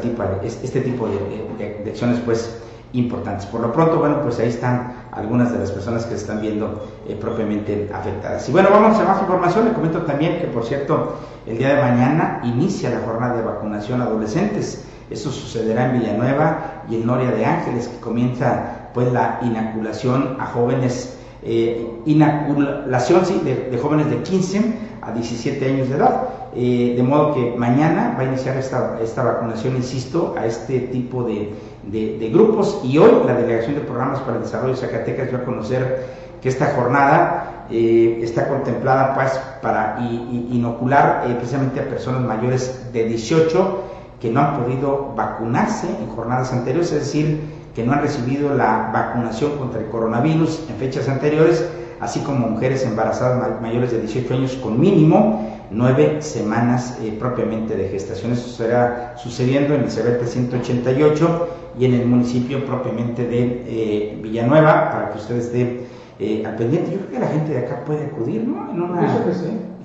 tipo 0.00 0.22
de, 0.22 0.46
este 0.46 0.80
tipo 0.80 1.08
de, 1.08 1.90
acciones, 1.90 2.18
pues, 2.24 2.62
importantes. 2.92 3.46
Por 3.46 3.60
lo 3.60 3.72
pronto, 3.72 3.98
bueno, 3.98 4.22
pues 4.22 4.38
ahí 4.38 4.48
están 4.48 4.94
algunas 5.12 5.52
de 5.52 5.58
las 5.58 5.70
personas 5.70 6.04
que 6.04 6.10
se 6.10 6.22
están 6.22 6.40
viendo 6.40 6.86
eh, 7.06 7.16
propiamente 7.20 7.90
afectadas. 7.92 8.48
Y 8.48 8.52
bueno, 8.52 8.70
vamos 8.70 8.98
a 8.98 9.04
más 9.04 9.20
información. 9.20 9.66
Le 9.66 9.72
comento 9.72 10.02
también 10.02 10.38
que, 10.38 10.46
por 10.46 10.64
cierto, 10.64 11.16
el 11.46 11.58
día 11.58 11.74
de 11.74 11.82
mañana 11.82 12.40
inicia 12.44 12.90
la 12.90 13.00
jornada 13.00 13.36
de 13.36 13.42
vacunación 13.42 14.00
adolescentes. 14.00 14.84
Eso 15.10 15.30
sucederá 15.30 15.86
en 15.86 16.00
Villanueva 16.00 16.82
y 16.90 16.96
en 16.96 17.06
Noria 17.06 17.30
de 17.30 17.44
Ángeles, 17.44 17.88
que 17.88 18.00
comienza 18.00 18.90
pues 18.92 19.12
la 19.12 19.38
inaculación 19.42 20.36
a 20.40 20.46
jóvenes, 20.46 21.18
eh, 21.42 21.86
inaculación 22.06 23.24
sí, 23.24 23.40
de, 23.44 23.78
jóvenes 23.78 24.10
de 24.10 24.22
15 24.22 24.74
a 25.02 25.12
17 25.12 25.64
años 25.64 25.88
de 25.88 25.96
edad. 25.96 26.22
Eh, 26.58 26.94
de 26.96 27.02
modo 27.02 27.34
que 27.34 27.54
mañana 27.56 28.14
va 28.16 28.22
a 28.22 28.24
iniciar 28.24 28.56
esta, 28.56 28.98
esta 29.02 29.22
vacunación, 29.22 29.76
insisto, 29.76 30.34
a 30.38 30.46
este 30.46 30.80
tipo 30.80 31.22
de, 31.22 31.52
de, 31.84 32.30
grupos 32.30 32.80
y 32.82 32.96
hoy 32.96 33.12
la 33.26 33.34
Delegación 33.34 33.74
de 33.74 33.82
Programas 33.82 34.20
para 34.20 34.38
el 34.38 34.42
Desarrollo 34.42 34.72
de 34.72 34.80
Zacatecas 34.80 35.32
va 35.32 35.38
a 35.38 35.44
conocer 35.44 36.06
que 36.40 36.48
esta 36.48 36.72
jornada 36.74 37.66
eh, 37.70 38.20
está 38.22 38.48
contemplada 38.48 39.14
pues, 39.14 39.38
para 39.60 39.98
inocular 40.00 41.24
precisamente 41.36 41.80
a 41.80 41.84
personas 41.84 42.22
mayores 42.22 42.90
de 42.92 43.04
18 43.04 43.95
que 44.20 44.30
no 44.30 44.40
han 44.40 44.62
podido 44.62 45.12
vacunarse 45.16 45.88
en 45.88 46.08
jornadas 46.08 46.52
anteriores, 46.52 46.92
es 46.92 47.00
decir, 47.00 47.40
que 47.74 47.84
no 47.84 47.92
han 47.92 48.00
recibido 48.00 48.54
la 48.54 48.90
vacunación 48.92 49.58
contra 49.58 49.80
el 49.80 49.88
coronavirus 49.88 50.64
en 50.70 50.76
fechas 50.76 51.08
anteriores, 51.08 51.68
así 52.00 52.20
como 52.20 52.48
mujeres 52.48 52.84
embarazadas 52.84 53.60
mayores 53.60 53.90
de 53.92 54.00
18 54.00 54.34
años 54.34 54.52
con 54.62 54.80
mínimo 54.80 55.56
nueve 55.70 56.22
semanas 56.22 56.98
eh, 57.02 57.16
propiamente 57.18 57.76
de 57.76 57.88
gestación. 57.88 58.32
Eso 58.32 58.50
estará 58.50 59.14
sucediendo 59.16 59.74
en 59.74 59.82
el 59.82 59.88
CBT 59.88 60.26
188 60.26 61.48
y 61.78 61.84
en 61.84 61.94
el 61.94 62.06
municipio 62.06 62.64
propiamente 62.64 63.26
de 63.26 63.64
eh, 63.66 64.18
Villanueva, 64.22 64.90
para 64.92 65.10
que 65.10 65.18
ustedes 65.18 65.46
estén 65.46 65.80
eh, 66.18 66.44
al 66.46 66.56
pendiente. 66.56 66.92
Yo 66.92 66.98
creo 66.98 67.10
que 67.10 67.18
la 67.18 67.28
gente 67.28 67.52
de 67.52 67.58
acá 67.58 67.84
puede 67.84 68.06
acudir, 68.06 68.44
¿no? 68.44 68.70
En 68.70 68.80
una, 68.80 69.00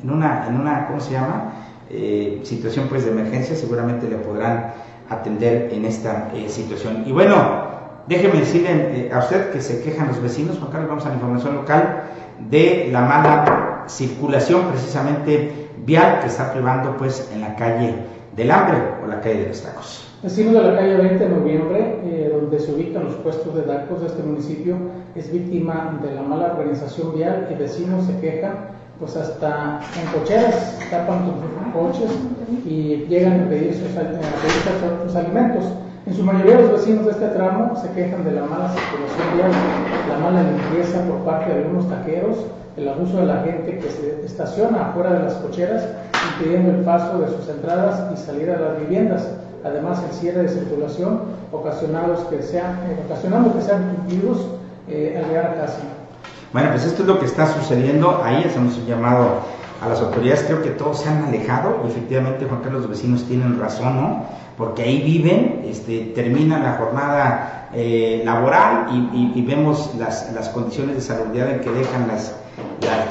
en 0.04 0.10
una, 0.10 0.48
en 0.48 0.56
una 0.56 0.88
¿cómo 0.88 1.00
se 1.00 1.14
llama? 1.14 1.54
Situación 2.44 2.88
pues 2.90 3.06
de 3.06 3.12
emergencia, 3.12 3.56
seguramente 3.56 4.08
le 4.10 4.18
podrán 4.18 4.74
atender 5.10 5.70
en 5.74 5.86
esta 5.86 6.30
situación. 6.48 7.04
Y 7.06 7.12
bueno, 7.12 7.36
déjeme 8.08 8.40
decirle 8.40 9.10
a 9.12 9.20
usted 9.20 9.52
que 9.52 9.62
se 9.62 9.82
quejan 9.82 10.08
los 10.08 10.22
vecinos, 10.22 10.58
Juan 10.58 10.72
Carlos, 10.72 10.90
vamos 10.90 11.06
a 11.06 11.10
la 11.10 11.16
información 11.16 11.56
local, 11.56 12.04
de 12.50 12.90
la 12.92 13.02
mala 13.02 13.86
circulación 13.88 14.68
precisamente 14.70 15.70
vial 15.86 16.20
que 16.22 16.28
está 16.28 16.52
privando 16.54 16.96
pues 16.98 17.30
en 17.34 17.42
la 17.42 17.56
calle 17.56 17.94
del 18.36 18.52
hambre 18.52 18.78
o 19.04 19.08
la 19.08 19.20
calle 19.22 19.42
de 19.42 19.48
los 19.50 19.62
tacos. 19.62 20.08
Vecinos 20.24 20.54
de 20.54 20.62
la 20.62 20.76
calle 20.78 20.98
20 20.98 21.18
de 21.18 21.30
noviembre, 21.30 22.00
eh, 22.04 22.30
donde 22.32 22.60
se 22.60 22.72
ubican 22.74 23.06
los 23.06 23.16
puestos 23.16 23.56
de 23.56 23.64
tacos 23.64 24.02
de 24.02 24.08
este 24.08 24.22
municipio, 24.22 24.76
es 25.16 25.32
víctima 25.32 26.00
de 26.02 26.14
la 26.14 26.22
mala 26.22 26.54
organización 26.54 27.16
vial 27.16 27.48
y 27.52 27.56
vecinos 27.56 28.06
se 28.06 28.20
quejan, 28.20 28.54
pues 29.02 29.18
hasta 29.18 29.82
en 30.00 30.20
cocheras 30.20 30.78
tapan 30.92 31.26
sus 31.26 31.74
coches 31.74 32.12
y 32.64 33.08
llegan 33.10 33.42
a 33.42 33.50
pedir 33.50 33.74
sus, 33.74 33.90
sus 33.92 35.16
alimentos. 35.16 35.66
En 36.06 36.14
su 36.14 36.24
mayoría 36.24 36.62
los 36.62 36.72
vecinos 36.74 37.06
de 37.06 37.12
este 37.12 37.28
tramo 37.30 37.76
se 37.76 37.90
quejan 37.94 38.24
de 38.24 38.34
la 38.34 38.46
mala 38.46 38.70
circulación 38.70 39.36
vial, 39.36 39.52
la 40.08 40.18
mala 40.20 40.44
limpieza 40.44 41.02
por 41.06 41.18
parte 41.22 41.52
de 41.52 41.64
algunos 41.64 41.90
taqueros, 41.90 42.38
el 42.78 42.88
abuso 42.88 43.18
de 43.18 43.26
la 43.26 43.42
gente 43.42 43.80
que 43.80 43.90
se 43.90 44.24
estaciona 44.24 44.90
afuera 44.90 45.14
de 45.14 45.24
las 45.24 45.34
cocheras, 45.34 45.84
impidiendo 46.38 46.70
el 46.70 46.86
paso 46.86 47.18
de 47.20 47.28
sus 47.28 47.50
entradas 47.50 48.04
y 48.14 48.18
salida 48.18 48.54
de 48.58 48.66
las 48.66 48.80
viviendas. 48.82 49.28
Además, 49.64 50.04
el 50.08 50.16
cierre 50.16 50.44
de 50.44 50.50
circulación 50.50 51.22
ocasionados 51.52 52.20
que 52.26 52.42
sean, 52.44 52.74
eh, 52.88 53.00
ocasionando 53.06 53.54
que 53.56 53.62
sean 53.62 53.96
cumplidos 53.96 54.46
al 54.88 55.28
llegar 55.28 55.46
a 55.46 55.56
casa. 55.56 56.01
Bueno, 56.54 56.70
pues 56.72 56.84
esto 56.84 57.04
es 57.04 57.08
lo 57.08 57.20
que 57.20 57.26
está 57.26 57.48
sucediendo. 57.48 58.22
Ahí 58.24 58.44
hacemos 58.44 58.78
un 58.78 58.86
llamado 58.86 59.42
a 59.82 59.88
las 59.88 60.02
autoridades. 60.02 60.44
Creo 60.44 60.62
que 60.62 60.72
todos 60.72 61.00
se 61.00 61.10
han 61.10 61.24
alejado 61.24 61.82
y 61.86 61.90
efectivamente, 61.90 62.46
Juan 62.46 62.62
Carlos, 62.62 62.82
los 62.82 62.92
vecinos 62.92 63.24
tienen 63.26 63.60
razón, 63.60 63.96
¿no? 63.96 64.26
Porque 64.58 64.84
ahí 64.84 65.02
viven, 65.02 65.64
este, 65.66 66.12
termina 66.14 66.60
la 66.60 66.74
jornada 66.74 67.70
eh, 67.74 68.22
laboral 68.26 68.88
y, 69.14 69.42
vemos 69.44 69.92
las, 69.98 70.50
condiciones 70.50 70.96
de 70.96 71.02
salubridad 71.02 71.52
en 71.52 71.62
que 71.62 71.72
dejan 71.72 72.08
las, 72.10 72.36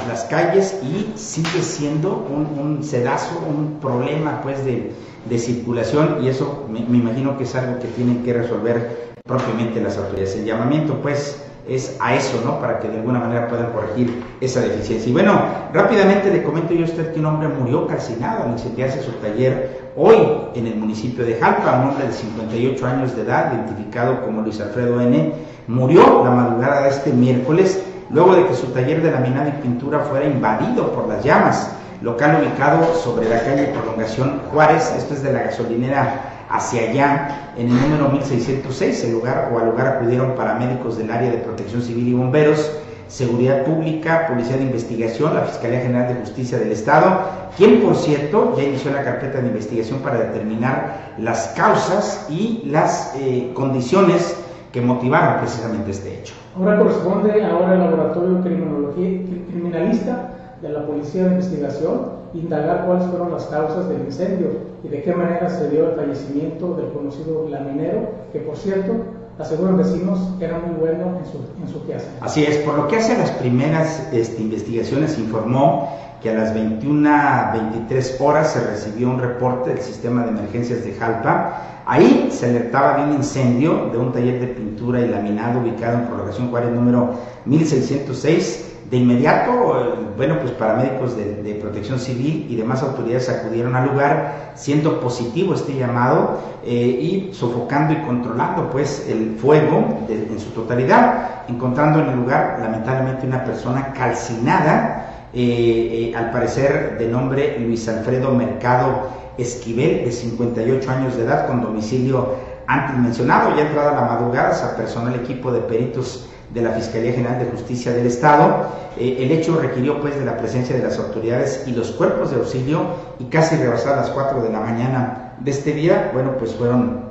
las, 0.06 0.24
calles 0.24 0.78
y 0.82 1.18
sigue 1.18 1.62
siendo 1.62 2.26
un, 2.28 2.84
sedazo, 2.84 3.42
un 3.48 3.80
problema 3.80 4.42
pues 4.42 4.58
de, 4.64 4.92
circulación 5.38 6.18
y 6.22 6.28
eso 6.28 6.66
me, 6.70 6.80
imagino 6.80 7.38
que 7.38 7.44
es 7.44 7.54
algo 7.54 7.78
que 7.78 7.88
tienen 7.88 8.22
que 8.22 8.34
resolver 8.34 9.12
propiamente 9.24 9.80
las 9.80 9.96
autoridades. 9.96 10.36
El 10.36 10.44
llamamiento 10.44 11.00
pues 11.00 11.42
es 11.70 11.96
a 12.00 12.16
eso, 12.16 12.42
¿no? 12.44 12.58
Para 12.58 12.80
que 12.80 12.88
de 12.88 12.96
alguna 12.96 13.20
manera 13.20 13.46
puedan 13.46 13.70
corregir 13.72 14.22
esa 14.40 14.60
deficiencia. 14.60 15.08
Y 15.08 15.12
bueno, 15.12 15.40
rápidamente 15.72 16.30
le 16.30 16.42
comento 16.42 16.74
yo 16.74 16.84
a 16.84 16.88
usted 16.88 17.12
que 17.12 17.20
un 17.20 17.26
hombre 17.26 17.48
murió 17.48 17.86
calcinado 17.86 18.42
al 18.42 18.50
incendiarse 18.50 19.02
su 19.02 19.12
taller 19.12 19.92
hoy 19.96 20.16
en 20.54 20.66
el 20.66 20.74
municipio 20.74 21.24
de 21.24 21.36
Jalpa, 21.36 21.80
un 21.80 21.90
hombre 21.90 22.08
de 22.08 22.12
58 22.12 22.86
años 22.86 23.14
de 23.14 23.22
edad, 23.22 23.52
identificado 23.54 24.20
como 24.22 24.42
Luis 24.42 24.60
Alfredo 24.60 25.00
N., 25.00 25.32
murió 25.68 26.24
la 26.24 26.30
madrugada 26.32 26.82
de 26.82 26.88
este 26.88 27.12
miércoles 27.12 27.84
luego 28.10 28.34
de 28.34 28.46
que 28.46 28.54
su 28.54 28.66
taller 28.68 29.00
de 29.00 29.12
laminado 29.12 29.50
y 29.50 29.62
pintura 29.62 30.00
fuera 30.00 30.26
invadido 30.26 30.92
por 30.92 31.06
las 31.06 31.24
llamas, 31.24 31.70
local 32.02 32.42
ubicado 32.42 32.94
sobre 32.94 33.28
la 33.28 33.40
calle 33.44 33.72
Prolongación 33.72 34.40
Juárez, 34.50 34.92
esto 34.98 35.14
es 35.14 35.22
de 35.22 35.32
la 35.32 35.42
gasolinera 35.42 36.39
hacia 36.50 36.90
allá, 36.90 37.52
en 37.56 37.68
el 37.68 37.80
número 37.80 38.08
1606, 38.08 39.04
el 39.04 39.12
lugar 39.12 39.50
o 39.52 39.58
al 39.58 39.66
lugar 39.66 39.86
acudieron 39.86 40.34
paramédicos 40.34 40.98
del 40.98 41.10
área 41.10 41.30
de 41.30 41.38
protección 41.38 41.80
civil 41.80 42.08
y 42.08 42.14
bomberos, 42.14 42.70
seguridad 43.06 43.64
pública, 43.64 44.26
policía 44.28 44.56
de 44.56 44.64
investigación, 44.64 45.34
la 45.34 45.42
Fiscalía 45.42 45.80
General 45.80 46.08
de 46.08 46.20
Justicia 46.20 46.58
del 46.58 46.72
Estado, 46.72 47.20
quien 47.56 47.80
por 47.80 47.96
cierto 47.96 48.54
ya 48.56 48.64
inició 48.64 48.92
la 48.92 49.02
carpeta 49.02 49.40
de 49.40 49.48
investigación 49.48 50.00
para 50.00 50.18
determinar 50.18 51.14
las 51.18 51.48
causas 51.56 52.26
y 52.28 52.62
las 52.66 53.14
eh, 53.16 53.50
condiciones 53.54 54.36
que 54.72 54.80
motivaron 54.80 55.40
precisamente 55.40 55.90
este 55.90 56.20
hecho. 56.20 56.34
Ahora 56.56 56.78
corresponde 56.78 57.44
ahora 57.44 57.72
al 57.72 57.78
laboratorio 57.80 58.40
criminalista 58.42 60.30
de 60.62 60.68
la 60.68 60.86
Policía 60.86 61.24
de 61.24 61.30
Investigación 61.30 62.19
indagar 62.34 62.86
cuáles 62.86 63.06
fueron 63.06 63.32
las 63.32 63.44
causas 63.46 63.88
del 63.88 64.00
incendio 64.02 64.48
y 64.84 64.88
de 64.88 65.02
qué 65.02 65.14
manera 65.14 65.48
se 65.48 65.68
dio 65.70 65.90
el 65.90 65.96
fallecimiento 65.96 66.74
del 66.74 66.90
conocido 66.92 67.48
laminero, 67.48 68.08
que 68.32 68.40
por 68.40 68.56
cierto, 68.56 68.92
aseguran 69.38 69.76
vecinos, 69.76 70.18
era 70.40 70.58
muy 70.58 70.76
bueno 70.76 71.18
en 71.18 71.26
su, 71.26 71.38
en 71.62 71.68
su. 71.68 71.80
Así 72.20 72.44
es, 72.44 72.58
por 72.58 72.74
lo 72.74 72.88
que 72.88 72.96
hace 72.96 73.16
las 73.16 73.30
primeras 73.32 74.08
este, 74.12 74.42
investigaciones 74.42 75.18
informó 75.18 75.88
que 76.22 76.30
a 76.30 76.34
las 76.34 76.54
21.23 76.54 78.20
horas 78.20 78.52
se 78.52 78.60
recibió 78.60 79.08
un 79.08 79.18
reporte 79.18 79.70
del 79.70 79.80
sistema 79.80 80.24
de 80.24 80.30
emergencias 80.30 80.84
de 80.84 80.92
Jalpa. 80.92 81.82
Ahí 81.86 82.28
se 82.30 82.46
alertaba 82.46 82.98
de 82.98 83.10
un 83.10 83.16
incendio 83.16 83.88
de 83.90 83.98
un 83.98 84.12
taller 84.12 84.38
de 84.38 84.48
pintura 84.48 85.00
y 85.00 85.08
laminado 85.08 85.60
ubicado 85.60 85.98
en 85.98 86.06
prolongación 86.06 86.50
Juárez 86.50 86.72
número 86.72 87.14
1606. 87.46 88.69
De 88.90 88.96
inmediato, 88.96 90.10
bueno, 90.16 90.40
pues 90.40 90.50
paramédicos 90.50 91.16
de, 91.16 91.42
de, 91.42 91.54
protección 91.54 92.00
civil 92.00 92.46
y 92.50 92.56
demás 92.56 92.82
autoridades 92.82 93.28
acudieron 93.28 93.76
al 93.76 93.88
lugar, 93.88 94.52
siendo 94.56 95.00
positivo 95.00 95.54
este 95.54 95.76
llamado 95.76 96.40
eh, 96.64 96.74
y 97.00 97.32
sofocando 97.32 97.94
y 97.94 98.02
controlando 98.02 98.68
pues 98.68 99.06
el 99.08 99.36
fuego 99.36 100.06
en 100.08 100.38
su 100.40 100.50
totalidad, 100.50 101.44
encontrando 101.48 102.00
en 102.00 102.08
el 102.08 102.16
lugar 102.16 102.58
lamentablemente 102.60 103.26
una 103.26 103.44
persona 103.44 103.92
calcinada 103.94 105.28
eh, 105.32 106.10
eh, 106.12 106.16
al 106.16 106.32
parecer 106.32 106.98
de 106.98 107.06
nombre 107.06 107.58
Luis 107.60 107.88
Alfredo 107.88 108.32
Mercado 108.32 109.08
Esquivel, 109.38 110.04
de 110.04 110.12
58 110.12 110.90
años 110.90 111.16
de 111.16 111.22
edad, 111.22 111.46
con 111.46 111.62
domicilio 111.62 112.34
antes 112.66 112.98
mencionado. 112.98 113.56
Ya 113.56 113.68
entrada 113.68 113.92
la 113.94 114.02
madrugada, 114.02 114.52
se 114.52 114.64
apersonó 114.64 115.08
el 115.08 115.20
equipo 115.20 115.50
de 115.52 115.60
peritos 115.60 116.28
de 116.52 116.62
la 116.62 116.72
Fiscalía 116.72 117.12
General 117.12 117.38
de 117.38 117.46
Justicia 117.46 117.92
del 117.92 118.06
Estado. 118.06 118.66
Eh, 118.98 119.18
el 119.20 119.30
hecho 119.30 119.58
requirió 119.60 120.00
pues 120.00 120.18
de 120.18 120.24
la 120.24 120.36
presencia 120.36 120.76
de 120.76 120.82
las 120.82 120.98
autoridades 120.98 121.64
y 121.66 121.72
los 121.72 121.92
cuerpos 121.92 122.30
de 122.30 122.36
auxilio 122.36 122.82
y 123.18 123.24
casi 123.24 123.56
rebasadas 123.56 124.08
las 124.08 124.10
4 124.10 124.42
de 124.42 124.50
la 124.50 124.60
mañana 124.60 125.34
de 125.40 125.50
este 125.50 125.72
día, 125.72 126.10
bueno, 126.12 126.36
pues 126.38 126.54
fueron 126.54 127.10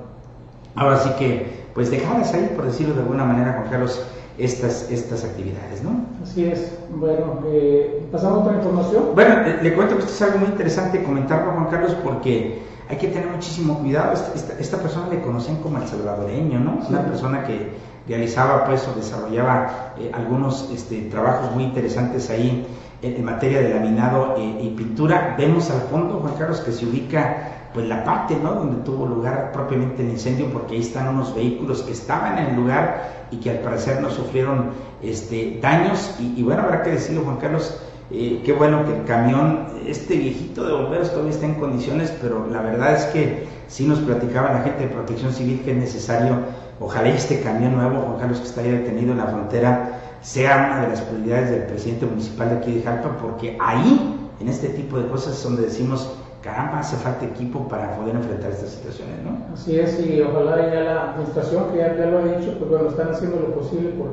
ahora 0.75 0.99
sí 0.99 1.09
que 1.17 1.59
pues 1.73 1.91
dejadas 1.91 2.33
ahí, 2.33 2.51
por 2.55 2.65
decirlo 2.65 2.93
de 2.93 3.01
alguna 3.01 3.23
manera, 3.23 3.53
Juan 3.53 3.69
Carlos, 3.69 4.01
estas, 4.39 4.89
estas 4.89 5.23
actividades, 5.25 5.83
¿no? 5.83 6.05
Así 6.23 6.45
es. 6.45 6.71
Bueno, 6.95 7.41
eh, 7.47 8.07
pasamos 8.11 8.39
a 8.39 8.41
otra 8.43 8.55
información. 8.55 9.03
Bueno, 9.13 9.35
le, 9.61 9.73
cuento 9.73 9.95
que 9.95 10.01
esto 10.01 10.13
es 10.13 10.21
algo 10.21 10.39
muy 10.39 10.47
interesante 10.47 11.03
comentarlo, 11.03 11.51
Juan 11.51 11.67
Carlos, 11.67 11.95
porque 12.03 12.59
hay 12.89 12.97
que 12.97 13.09
tener 13.09 13.27
muchísimo 13.27 13.79
cuidado. 13.79 14.13
Esta, 14.13 14.53
esta, 14.57 14.77
persona 14.77 15.07
le 15.09 15.21
conocen 15.21 15.57
como 15.57 15.77
el 15.77 15.87
salvadoreño, 15.87 16.59
¿no? 16.59 16.79
Una 16.87 17.05
persona 17.05 17.43
que 17.43 17.69
realizaba, 18.07 18.65
pues, 18.65 18.87
o 18.87 18.93
desarrollaba 18.97 19.93
eh, 19.99 20.09
algunos 20.13 20.69
este, 20.73 21.01
trabajos 21.03 21.53
muy 21.53 21.65
interesantes 21.65 22.29
ahí 22.29 22.65
en, 23.01 23.23
materia 23.23 23.61
de 23.61 23.73
laminado 23.73 24.35
eh, 24.37 24.61
y 24.63 24.69
pintura. 24.69 25.35
Vemos 25.37 25.69
al 25.69 25.81
fondo, 25.81 26.19
Juan 26.19 26.33
Carlos, 26.37 26.61
que 26.61 26.71
se 26.71 26.85
ubica 26.85 27.58
pues 27.73 27.87
la 27.87 28.03
parte 28.03 28.35
¿no? 28.41 28.55
donde 28.55 28.83
tuvo 28.83 29.05
lugar 29.05 29.51
propiamente 29.51 30.01
el 30.01 30.09
incendio, 30.09 30.47
porque 30.51 30.75
ahí 30.75 30.81
están 30.81 31.09
unos 31.09 31.35
vehículos 31.35 31.83
que 31.83 31.91
estaban 31.91 32.37
en 32.37 32.47
el 32.47 32.55
lugar 32.55 33.27
y 33.31 33.37
que 33.37 33.51
al 33.51 33.59
parecer 33.59 34.01
no 34.01 34.09
sufrieron 34.09 34.71
este, 35.03 35.59
daños. 35.61 36.15
Y, 36.19 36.41
bueno, 36.41 36.63
habrá 36.63 36.81
que 36.81 36.91
decirlo, 36.91 37.21
Juan 37.23 37.37
Carlos, 37.37 37.79
eh, 38.11 38.41
qué 38.43 38.53
bueno 38.53 38.85
que 38.85 38.97
el 38.97 39.03
camión, 39.05 39.67
este 39.85 40.15
viejito 40.15 40.65
de 40.65 40.73
bomberos 40.73 41.11
todavía 41.11 41.31
está 41.31 41.45
en 41.45 41.55
condiciones, 41.55 42.11
pero 42.21 42.47
la 42.47 42.61
verdad 42.61 42.95
es 42.95 43.05
que 43.05 43.47
sí 43.67 43.85
nos 43.85 43.99
platicaba 43.99 44.51
la 44.51 44.61
gente 44.61 44.87
de 44.87 44.93
protección 44.93 45.31
civil 45.31 45.61
que 45.63 45.71
es 45.71 45.77
necesario, 45.77 46.37
ojalá 46.79 47.09
este 47.09 47.41
camión 47.41 47.75
nuevo, 47.75 48.01
Juan 48.01 48.19
Carlos, 48.19 48.39
que 48.39 48.47
está 48.47 48.61
detenido 48.63 49.11
en 49.11 49.19
la 49.19 49.27
frontera, 49.27 49.99
sea 50.21 50.71
una 50.71 50.81
de 50.81 50.87
las 50.89 51.01
prioridades 51.01 51.51
del 51.51 51.63
presidente 51.63 52.07
municipal 52.07 52.49
de 52.49 52.55
aquí 52.57 52.71
de 52.71 52.81
Jalpa, 52.81 53.15
porque 53.17 53.55
ahí, 53.61 54.29
en 54.39 54.49
este 54.49 54.69
tipo 54.69 54.97
de 54.97 55.07
cosas, 55.07 55.37
es 55.37 55.43
donde 55.43 55.61
decimos 55.63 56.11
caramba, 56.41 56.79
hace 56.79 56.95
falta 56.97 57.25
equipo 57.25 57.67
para 57.67 57.95
poder 57.95 58.15
enfrentar 58.15 58.51
estas 58.51 58.69
situaciones, 58.69 59.15
¿no? 59.23 59.53
Así 59.53 59.79
es, 59.79 59.99
y 59.99 60.21
ojalá 60.21 60.71
ya 60.71 60.81
la 60.81 61.11
administración, 61.11 61.65
que 61.71 61.77
ya, 61.79 61.93
lo 62.05 62.19
ha 62.19 62.23
dicho, 62.23 62.55
pues 62.57 62.69
bueno, 62.69 62.89
están 62.89 63.09
haciendo 63.09 63.39
lo 63.39 63.53
posible 63.55 63.89
por 63.91 64.07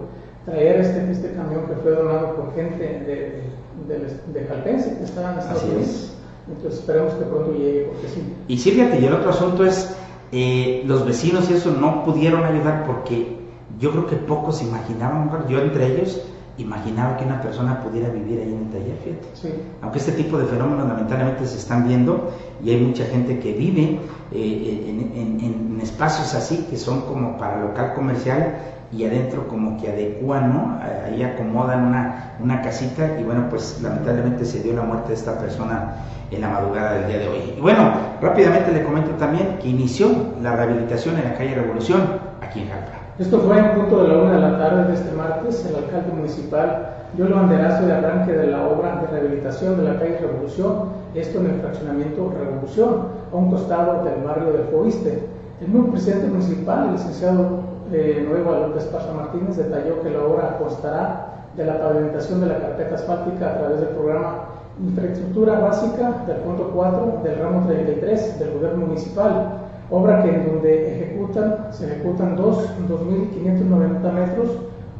traer 0.45 0.81
este, 0.81 1.11
este 1.11 1.33
camión 1.33 1.67
que 1.67 1.75
fue 1.77 1.93
donado 1.93 2.35
por 2.37 2.55
gente 2.55 2.83
de, 2.83 3.43
de, 3.89 4.41
de, 4.41 4.47
Calpense, 4.47 4.97
que 4.99 5.05
está 5.05 5.33
en 5.33 5.39
Estados 5.39 5.65
Unidos. 5.65 6.13
Entonces 6.49 6.81
esperemos 6.81 7.13
que 7.15 7.25
pronto 7.25 7.53
llegue, 7.53 7.85
porque 7.85 8.09
sí. 8.09 8.35
Y 8.49 8.59
sí, 8.59 8.71
fíjate, 8.73 9.01
y 9.01 9.05
el 9.05 9.15
otro 9.15 9.31
asunto 9.31 9.65
es, 9.65 9.97
eh, 10.33 10.83
los 10.87 11.05
vecinos 11.07 11.49
y 11.51 11.55
eso 11.55 11.71
no 11.71 12.05
pudieron 12.05 12.43
ayudar 12.45 12.85
porque 12.87 13.37
yo 13.79 13.93
creo 13.93 14.07
que 14.07 14.17
pocos 14.17 14.63
imaginaban, 14.63 15.31
yo 15.49 15.61
entre 15.61 15.87
ellos, 15.87 16.23
imaginaba 16.59 17.17
que 17.17 17.25
una 17.25 17.41
persona 17.41 17.81
pudiera 17.83 18.09
vivir 18.09 18.41
ahí 18.41 18.53
en 18.53 18.65
el 18.65 18.71
taller, 18.71 18.97
fíjate. 19.05 19.59
Aunque 19.83 19.99
este 19.99 20.13
tipo 20.13 20.39
de 20.39 20.47
fenómenos 20.47 20.89
lamentablemente 20.89 21.47
se 21.47 21.59
están 21.59 21.87
viendo 21.87 22.33
y 22.63 22.71
hay 22.71 22.81
mucha 22.81 23.05
gente 23.05 23.39
que 23.39 23.53
vive 23.53 24.01
eh, 24.33 24.95
en, 25.41 25.79
espacios 25.83 26.35
así 26.35 26.67
que 26.69 26.77
son 26.77 27.03
como 27.03 27.37
para 27.37 27.61
local 27.61 27.93
comercial 27.95 28.57
y 28.91 29.05
adentro 29.05 29.47
como 29.47 29.77
que 29.81 29.89
adecuan, 29.89 30.53
¿no? 30.53 30.79
Ahí 31.07 31.23
acomodan 31.23 31.87
una, 31.87 32.37
una 32.41 32.63
casita 32.63 33.19
y 33.21 33.25
bueno, 33.25 33.49
pues 33.51 33.81
lamentablemente 33.83 34.45
se 34.45 34.63
dio 34.63 34.73
la 34.73 34.83
muerte 34.83 35.09
de 35.09 35.15
esta 35.15 35.39
persona 35.39 35.97
en 36.31 36.41
la 36.41 36.49
madrugada 36.49 36.95
del 36.95 37.09
día 37.09 37.19
de 37.19 37.29
hoy. 37.29 37.55
Y 37.57 37.61
bueno, 37.61 37.93
rápidamente 38.21 38.73
le 38.73 38.83
comento 38.85 39.11
también 39.13 39.59
que 39.61 39.69
inició 39.69 40.09
la 40.43 40.57
rehabilitación 40.57 41.19
en 41.19 41.25
la 41.25 41.35
calle 41.35 41.55
Revolución, 41.55 42.03
aquí 42.41 42.61
en 42.61 42.69
Jalpa. 42.69 43.06
Esto 43.19 43.39
fue 43.39 43.59
en 43.59 43.71
punto 43.73 44.03
de 44.03 44.09
la 44.09 44.19
una 44.19 44.33
de 44.35 44.41
la 44.41 44.59
tarde 44.59 44.89
de 44.89 44.95
este 44.95 45.11
martes. 45.17 45.65
El 45.65 45.77
alcalde 45.77 46.13
municipal 46.13 46.97
dio 47.15 47.25
el 47.25 47.33
banderazo 47.33 47.87
de 47.87 47.95
arranque 47.95 48.33
de 48.33 48.49
la 48.49 48.69
obra 48.69 49.01
de 49.01 49.07
rehabilitación 49.07 49.79
de 49.79 49.85
la 49.85 49.99
calle 49.99 50.19
Revolución, 50.19 50.91
esto 51.15 51.41
en 51.41 51.47
el 51.47 51.61
fraccionamiento 51.63 52.31
Revolución, 52.39 53.09
a 53.33 53.37
un 53.37 53.51
costado 53.51 54.05
del 54.05 54.23
barrio 54.23 54.53
de 54.53 54.65
Foiste. 54.65 55.23
El 55.63 55.73
nuevo 55.73 55.93
presidente 55.93 56.27
municipal, 56.27 56.89
el 56.89 56.93
licenciado 56.93 57.61
eh, 57.91 58.23
Nuevo 58.29 58.53
López 58.53 58.85
Pacha 58.85 59.15
Martínez, 59.15 59.57
detalló 59.57 60.03
que 60.03 60.11
la 60.11 60.23
obra 60.23 60.59
constará 60.59 61.47
de 61.57 61.65
la 61.65 61.81
pavimentación 61.81 62.43
de 62.43 62.49
la 62.49 62.59
carpeta 62.59 62.97
asfáltica 62.97 63.47
a 63.49 63.59
través 63.61 63.81
del 63.81 63.89
programa 63.91 64.41
Infraestructura 64.79 65.59
Básica 65.61 66.23
del 66.27 66.37
punto 66.37 66.71
4 66.75 67.21
del 67.25 67.39
ramo 67.39 67.67
33 67.67 68.39
del 68.39 68.53
gobierno 68.53 68.87
municipal 68.89 69.66
obra 69.91 70.23
que 70.23 70.31
en 70.31 70.47
donde 70.47 70.97
ejecutan, 70.97 71.69
se 71.73 71.87
ejecutan 71.87 72.37
dos 72.37 72.65
2.590 72.89 74.13
metros 74.13 74.51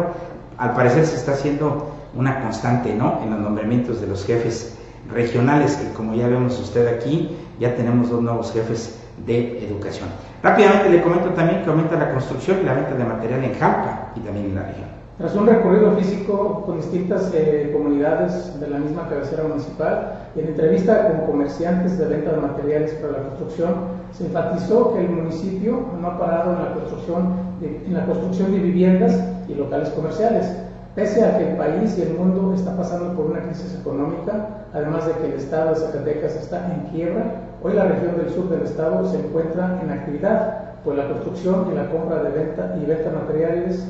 al 0.57 0.75
parecer 0.75 1.07
se 1.07 1.15
está 1.15 1.35
haciendo 1.35 1.93
una 2.17 2.43
constante, 2.43 2.93
¿no? 2.95 3.21
En 3.23 3.31
los 3.31 3.39
nombramientos 3.39 4.01
de 4.01 4.09
los 4.09 4.25
jefes 4.27 4.77
regionales, 5.09 5.77
que 5.77 5.93
como 5.93 6.17
ya 6.17 6.27
vemos 6.27 6.59
usted 6.59 6.89
aquí, 6.89 7.37
ya 7.61 7.77
tenemos 7.77 8.11
dos 8.11 8.21
nuevos 8.21 8.53
jefes 8.53 8.99
de 9.25 9.65
educación. 9.65 10.09
Rápidamente 10.43 10.91
le 10.91 11.03
comento 11.03 11.31
también 11.31 11.63
que 11.63 11.71
aumenta 11.71 11.97
la 11.97 12.13
construcción 12.13 12.59
y 12.63 12.65
la 12.65 12.75
venta 12.75 12.95
de 12.95 13.05
material 13.05 13.43
en 13.43 13.55
Jalpa 13.55 14.13
y 14.15 14.21
también 14.21 14.47
en 14.47 14.55
la 14.55 14.63
región. 14.63 14.89
Tras 15.19 15.35
un 15.35 15.49
recorrido 15.49 15.91
físico 15.97 16.63
con 16.65 16.77
distintas 16.77 17.33
eh, 17.35 17.73
comunidades 17.73 18.61
de 18.61 18.69
la 18.69 18.79
misma 18.79 19.09
cabecera 19.09 19.43
municipal 19.43 20.13
y 20.37 20.41
en 20.41 20.47
entrevista 20.47 21.09
con 21.09 21.27
comerciantes 21.27 21.99
de 21.99 22.07
venta 22.07 22.31
de 22.31 22.41
materiales 22.41 22.93
para 22.93 23.15
la 23.15 23.29
construcción, 23.31 23.75
se 24.13 24.27
enfatizó 24.27 24.95
que 24.95 25.01
el 25.01 25.11
municipio 25.11 25.81
no 26.01 26.07
ha 26.07 26.19
parado 26.21 26.53
en 26.53 26.65
la 26.65 26.73
construcción 26.75 27.33
de, 27.61 27.83
en 27.85 27.95
la 27.95 28.07
construcción 28.07 28.53
de 28.53 28.59
viviendas 28.61 29.21
y 29.49 29.55
locales 29.55 29.89
comerciales, 29.89 30.55
pese 30.95 31.25
a 31.25 31.37
que 31.37 31.51
el 31.51 31.57
país 31.57 31.99
y 31.99 32.03
el 32.03 32.15
mundo 32.15 32.55
está 32.55 32.77
pasando 32.77 33.13
por 33.15 33.27
una 33.27 33.41
crisis 33.41 33.77
económica, 33.81 34.67
además 34.73 35.05
de 35.09 35.15
que 35.15 35.27
el 35.27 35.33
estado 35.33 35.71
de 35.71 35.81
Zacatecas 35.81 36.37
está 36.37 36.73
en 36.73 36.93
quiebra, 36.93 37.25
hoy 37.63 37.75
la 37.75 37.87
región 37.87 38.17
del 38.17 38.31
sur 38.31 38.49
del 38.49 38.63
estado 38.63 39.11
se 39.11 39.19
encuentra 39.19 39.81
en 39.83 39.91
actividad, 39.91 40.75
pues 40.85 40.97
la 40.97 41.09
construcción 41.09 41.69
y 41.73 41.75
la 41.75 41.91
compra 41.91 42.23
de 42.23 42.31
venta 42.31 42.77
y 42.81 42.87
venta 42.87 43.11
materiales 43.11 43.85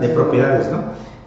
de 0.00 0.08
propiedades, 0.08 0.70
¿no? 0.70 0.78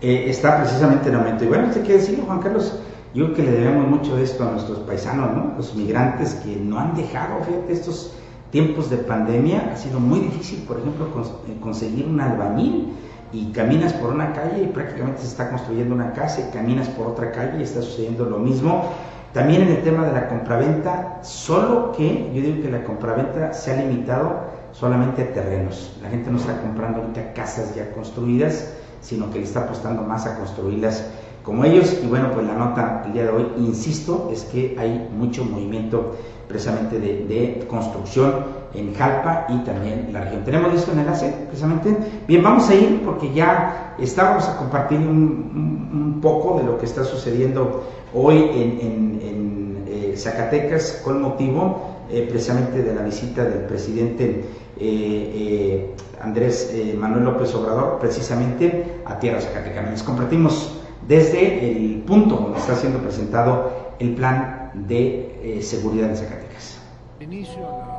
Eh, 0.02 0.26
está 0.28 0.60
precisamente 0.60 1.10
en 1.10 1.16
aumento. 1.16 1.44
Y 1.44 1.48
bueno, 1.48 1.70
hay 1.74 1.82
que 1.82 1.94
decirlo, 1.94 2.26
Juan 2.26 2.40
Carlos, 2.40 2.80
yo 3.14 3.26
creo 3.26 3.36
que 3.36 3.44
le 3.44 3.52
debemos 3.52 3.88
mucho 3.88 4.16
de 4.16 4.24
esto 4.24 4.48
a 4.48 4.52
nuestros 4.52 4.80
paisanos, 4.80 5.36
¿no? 5.36 5.54
Los 5.58 5.76
migrantes 5.76 6.36
que 6.36 6.56
no 6.56 6.80
han 6.80 6.96
dejado, 6.96 7.44
fíjate, 7.44 7.74
estos 7.74 8.14
tiempos 8.52 8.90
de 8.90 8.98
pandemia, 8.98 9.72
ha 9.74 9.78
sido 9.78 10.00
muy 10.00 10.20
difícil, 10.20 10.64
por 10.68 10.80
ejemplo, 10.80 11.08
eh, 11.48 11.58
conseguir 11.62 12.06
un 12.06 12.22
albañil 12.22 12.94
y 13.34 13.52
caminas 13.52 13.92
por 13.94 14.14
una 14.14 14.34
calle 14.34 14.64
y 14.64 14.68
prácticamente 14.68 15.22
se 15.22 15.28
está 15.28 15.50
construyendo 15.50 15.94
una 15.94 16.14
casa 16.14 16.42
y 16.48 16.54
caminas 16.54 16.88
por 16.90 17.08
otra 17.08 17.32
calle 17.32 17.60
y 17.60 17.64
está 17.64 17.82
sucediendo 17.82 18.26
lo 18.26 18.38
mismo. 18.38 18.92
También 19.38 19.62
en 19.62 19.70
el 19.70 19.84
tema 19.84 20.04
de 20.04 20.14
la 20.14 20.30
compraventa, 20.30 21.20
solo 21.22 21.92
que 21.96 22.32
yo 22.34 22.42
digo 22.42 22.64
que 22.64 22.72
la 22.72 22.84
compraventa 22.84 23.54
se 23.54 23.72
ha 23.72 23.76
limitado 23.76 24.32
solamente 24.72 25.26
terrenos. 25.26 25.96
La 26.02 26.10
gente 26.10 26.32
no 26.32 26.40
está 26.40 26.60
comprando 26.60 27.02
ahorita 27.02 27.34
casas 27.34 27.76
ya 27.76 27.92
construidas, 27.92 28.74
sino 29.00 29.30
que 29.30 29.38
le 29.38 29.46
está 29.46 29.60
apostando 29.60 30.02
más 30.02 30.26
a 30.26 30.40
construirlas 30.40 31.12
como 31.44 31.66
ellos. 31.66 32.00
Y 32.04 32.08
bueno, 32.08 32.32
pues 32.34 32.48
la 32.48 32.56
nota 32.56 33.04
el 33.06 33.14
día 33.14 33.26
de 33.26 33.30
hoy, 33.30 33.48
insisto, 33.58 34.32
es 34.34 34.44
que 34.46 34.76
hay 34.80 35.08
mucho 35.16 35.46
movimiento 35.46 36.16
precisamente 36.48 37.00
de, 37.00 37.64
construcción 37.70 38.34
en 38.78 38.94
Jalpa 38.94 39.46
y 39.50 39.58
también 39.60 40.06
en 40.08 40.14
la 40.14 40.22
región. 40.22 40.44
¿Tenemos 40.44 40.72
listo 40.74 40.92
el 40.92 41.00
enlace 41.00 41.34
precisamente? 41.48 41.96
Bien, 42.28 42.44
vamos 42.44 42.70
a 42.70 42.76
ir 42.76 43.02
porque 43.04 43.34
ya 43.34 43.96
estábamos 44.00 44.48
a 44.48 44.58
compartir 44.58 45.00
un, 45.00 46.20
poco 46.22 46.58
de 46.58 46.64
lo 46.64 46.80
que 46.80 46.86
está 46.86 47.04
sucediendo 47.04 47.84
hoy 48.14 48.38
en, 48.38 49.86
eh, 49.88 50.14
Zacatecas 50.18 51.02
con 51.04 51.22
motivo 51.22 51.98
eh, 52.10 52.26
precisamente 52.28 52.82
de 52.82 52.96
la 52.96 53.04
visita 53.04 53.44
del 53.44 53.66
presidente 53.66 54.46
eh, 54.80 55.32
eh, 55.34 55.96
Andrés 56.22 56.72
eh, 56.72 56.96
Manuel 56.96 57.24
López 57.24 57.54
Obrador 57.56 57.98
precisamente 58.00 59.02
a 59.06 59.18
tierra 59.18 59.42
Zacatecas. 59.42 59.90
Les 59.90 60.04
compartimos 60.04 60.80
desde 61.08 61.72
el 61.72 62.04
punto 62.06 62.36
donde 62.36 62.60
está 62.60 62.76
siendo 62.76 63.00
presentado 63.00 63.72
el 63.98 64.14
plan 64.14 64.72
de 64.74 65.60
seguridad 65.64 66.10
en 66.10 66.18
Zacatecas. 66.18 66.80
Inicio 67.20 67.97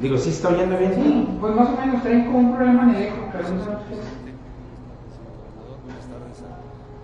Digo, 0.00 0.18
¿sí 0.18 0.30
está 0.30 0.48
oyendo 0.48 0.78
bien? 0.78 0.94
Sí, 0.94 1.28
pues 1.40 1.54
más 1.54 1.68
o 1.68 1.76
menos 1.80 2.02
traen 2.02 2.26
como 2.26 2.38
un 2.38 2.54
problema 2.56 2.82
en 2.84 2.90
el 2.96 3.02
eco, 3.02 3.28
pero 3.32 3.48
no 3.48 3.54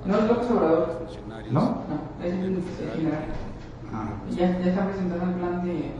No 0.06 0.18
es 0.18 0.24
López 0.28 0.50
Obrador. 0.50 1.06
¿No? 1.50 1.60
No, 1.60 2.24
es 2.24 2.32
el 2.32 2.62
general. 2.94 3.24
Ah. 3.92 4.08
Ya, 4.30 4.58
ya 4.58 4.66
está 4.70 4.86
presentando 4.86 5.24
el 5.24 5.34
plan 5.34 5.64
de 5.64 5.92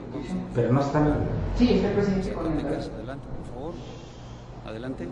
Pero 0.54 0.72
no 0.72 0.80
está. 0.80 1.18
Sí, 1.56 1.74
está 1.74 1.88
el 1.88 1.94
presidente 1.94 2.32
con 2.32 2.46
el. 2.46 2.66
Adelante, 2.66 3.26
por 3.36 3.54
favor. 3.54 3.74
Adelante. 4.66 5.08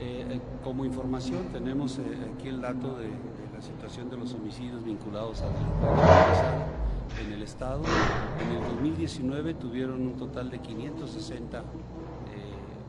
Eh, 0.00 0.26
eh, 0.28 0.40
como 0.64 0.84
información 0.84 1.48
tenemos 1.52 1.98
eh, 1.98 2.02
aquí 2.34 2.48
el 2.48 2.60
dato 2.60 2.96
de, 2.96 3.08
la 3.52 3.60
situación 3.60 4.10
de 4.10 4.16
los 4.16 4.32
homicidios 4.34 4.82
vinculados 4.84 5.42
a 5.42 5.46
la 5.46 7.24
en 7.24 7.32
el 7.32 7.42
estado. 7.42 7.82
En 8.40 8.56
el 8.56 8.62
2019 8.64 9.54
tuvieron 9.54 10.00
un 10.00 10.16
total 10.16 10.50
de 10.50 10.58
560 10.58 11.62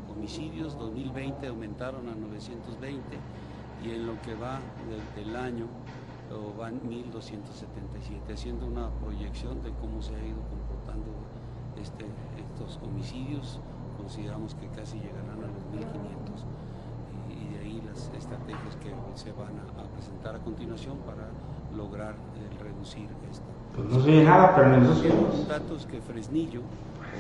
homicidios, 0.10 0.78
2020 0.80 1.48
aumentaron 1.48 2.08
a 2.08 2.16
920 2.16 3.04
y 3.84 3.92
en 3.92 4.08
lo 4.08 4.22
que 4.22 4.36
va 4.36 4.60
del, 5.18 5.36
año 5.36 5.66
van 6.58 6.80
1.277, 6.82 8.34
haciendo 8.34 8.66
una 8.66 8.90
proyección 8.90 9.62
de 9.62 9.72
cómo 9.74 10.02
se 10.02 10.16
ha 10.16 10.26
ido 10.26 10.40
comportando 10.50 11.12
este, 11.82 12.06
estos 12.40 12.80
homicidios. 12.82 13.60
Consideramos 13.98 14.56
que 14.56 14.68
casi 14.70 14.98
llegarán 14.98 15.44
a 15.44 15.48
los 15.48 15.64
1.500 15.74 15.84
y, 15.84 16.44
de 16.44 16.48
ahí 16.48 16.63
las 17.94 18.12
estrategias 18.18 18.76
que 18.82 18.90
se 19.16 19.32
van 19.32 19.54
a, 19.60 19.84
presentar 19.94 20.36
a 20.36 20.40
continuación 20.40 20.98
para 21.06 21.30
lograr 21.76 22.16
reducir 22.60 23.08
esto. 23.30 23.46
Pues 23.76 23.90
no 23.90 24.04
se 24.04 24.24
nada, 24.24 24.56
pero 24.56 24.78
Los 24.80 25.48
datos 25.48 25.86
que 25.86 26.02
Fresnillo 26.02 26.62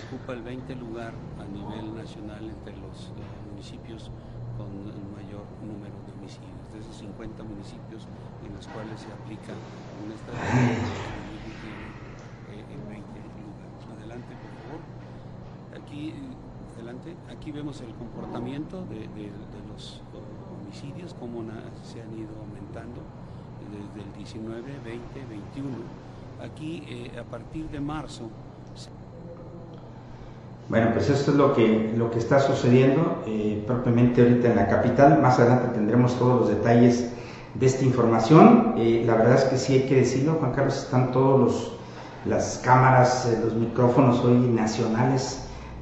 ocupa 0.05 0.33
el 0.33 0.41
20 0.41 0.75
lugar 0.75 1.13
a 1.39 1.45
nivel 1.45 1.95
nacional 1.95 2.43
entre 2.49 2.73
los 2.77 3.13
eh, 3.13 3.51
municipios 3.51 4.09
con 4.57 4.69
el 4.89 5.01
mayor 5.13 5.45
número 5.61 5.93
de 6.05 6.13
homicidios. 6.17 6.65
De 6.73 6.79
esos 6.79 6.97
50 6.97 7.43
municipios 7.43 8.07
en 8.45 8.55
los 8.55 8.67
cuales 8.67 8.99
se 8.99 9.09
aplica 9.13 9.53
una 10.03 10.13
estrategia 10.13 10.73
eh, 12.49 12.65
en 12.73 12.81
20 12.89 13.05
lugares. 13.45 13.81
Adelante, 13.97 14.33
por 14.41 14.53
favor. 14.61 14.81
Aquí, 15.77 16.13
adelante. 16.73 17.15
Aquí 17.29 17.51
vemos 17.51 17.81
el 17.81 17.93
comportamiento 17.93 18.85
de, 18.85 19.07
de, 19.13 19.29
de 19.29 19.61
los 19.69 20.01
homicidios, 20.73 21.15
cómo 21.19 21.43
se 21.83 22.01
han 22.01 22.11
ido 22.17 22.29
aumentando 22.39 23.01
desde 23.71 24.07
el 24.07 24.17
19, 24.17 24.61
20, 24.83 25.25
21. 25.29 25.69
Aquí, 26.43 26.83
eh, 26.87 27.19
a 27.19 27.23
partir 27.23 27.69
de 27.69 27.79
marzo, 27.79 28.29
bueno, 30.69 30.91
pues 30.93 31.09
esto 31.09 31.31
es 31.31 31.37
lo 31.37 31.53
que, 31.53 31.93
lo 31.97 32.09
que 32.09 32.19
está 32.19 32.39
sucediendo 32.39 33.21
eh, 33.27 33.61
propiamente 33.67 34.21
ahorita 34.21 34.49
en 34.49 34.55
la 34.55 34.67
capital. 34.67 35.21
Más 35.21 35.37
adelante 35.37 35.67
tendremos 35.73 36.17
todos 36.17 36.39
los 36.39 36.49
detalles 36.49 37.11
de 37.53 37.65
esta 37.65 37.83
información. 37.83 38.75
Eh, 38.77 39.03
la 39.05 39.15
verdad 39.15 39.35
es 39.35 39.43
que 39.43 39.57
sí 39.57 39.73
hay 39.73 39.83
que 39.87 39.97
decirlo, 39.97 40.37
Juan 40.39 40.53
Carlos, 40.53 40.77
están 40.77 41.11
todos 41.11 41.39
los 41.39 41.73
las 42.25 42.61
cámaras, 42.63 43.25
eh, 43.25 43.39
los 43.43 43.53
micrófonos 43.53 44.23
hoy 44.23 44.37
nacionales 44.37 45.39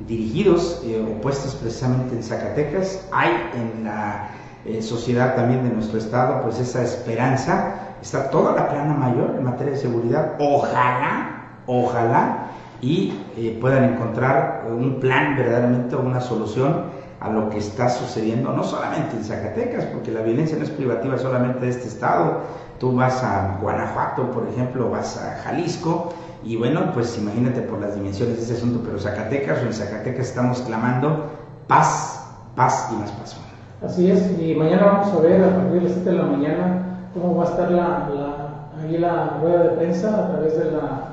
dirigidos 0.07 0.81
eh, 0.83 1.05
o 1.07 1.21
puestos 1.21 1.55
precisamente 1.55 2.15
en 2.15 2.23
Zacatecas. 2.23 3.07
Hay 3.11 3.31
en 3.53 3.83
la 3.83 4.29
eh, 4.65 4.81
sociedad 4.81 5.35
también 5.35 5.63
de 5.63 5.73
nuestro 5.73 5.97
estado 5.97 6.41
pues 6.41 6.59
esa 6.59 6.81
esperanza. 6.83 7.75
Está 8.01 8.29
toda 8.29 8.53
la 8.53 8.69
plana 8.69 8.93
mayor 8.93 9.35
en 9.37 9.43
materia 9.43 9.73
de 9.73 9.79
seguridad. 9.79 10.33
Ojalá, 10.39 11.59
ojalá 11.67 12.47
y 12.81 13.13
eh, 13.37 13.57
puedan 13.61 13.83
encontrar 13.83 14.65
un 14.67 14.99
plan 14.99 15.35
verdaderamente 15.35 15.95
una 15.95 16.19
solución 16.19 16.85
a 17.19 17.29
lo 17.29 17.49
que 17.49 17.59
está 17.59 17.87
sucediendo, 17.87 18.51
no 18.51 18.63
solamente 18.63 19.15
en 19.15 19.23
Zacatecas, 19.23 19.85
porque 19.85 20.09
la 20.09 20.21
violencia 20.21 20.57
no 20.57 20.63
es 20.63 20.71
privativa 20.71 21.19
solamente 21.19 21.59
de 21.59 21.69
este 21.69 21.87
estado, 21.87 22.39
tú 22.79 22.95
vas 22.95 23.23
a 23.23 23.59
Guanajuato, 23.61 24.31
por 24.31 24.47
ejemplo, 24.47 24.89
vas 24.89 25.17
a 25.17 25.35
Jalisco, 25.43 26.13
y 26.43 26.55
bueno, 26.55 26.91
pues 26.93 27.15
imagínate 27.19 27.61
por 27.61 27.79
las 27.79 27.93
dimensiones 27.93 28.37
de 28.37 28.43
ese 28.43 28.53
asunto, 28.55 28.81
pero 28.83 28.99
Zacatecas 28.99 29.61
o 29.61 29.67
en 29.67 29.73
Zacatecas 29.73 30.29
estamos 30.29 30.61
clamando 30.61 31.29
paz, 31.67 32.25
paz 32.55 32.89
y 32.91 32.95
más 32.95 33.11
paz. 33.11 33.50
Así 33.83 34.11
es, 34.11 34.39
y 34.39 34.53
mañana 34.53 34.85
vamos 34.85 35.13
a 35.13 35.21
ver 35.21 35.43
a 35.43 35.55
partir 35.55 35.73
de 35.73 35.81
las 35.81 35.93
7 35.93 36.09
de 36.11 36.15
la 36.15 36.23
mañana 36.23 36.81
cómo 37.13 37.35
va 37.35 37.45
a 37.45 37.47
estar 37.47 37.71
la, 37.71 38.09
la, 38.13 38.83
ahí 38.83 38.97
la 38.97 39.39
rueda 39.41 39.63
de 39.63 39.69
prensa 39.69 40.25
a 40.25 40.31
través 40.31 40.57
de, 40.57 40.71
la, 40.71 41.07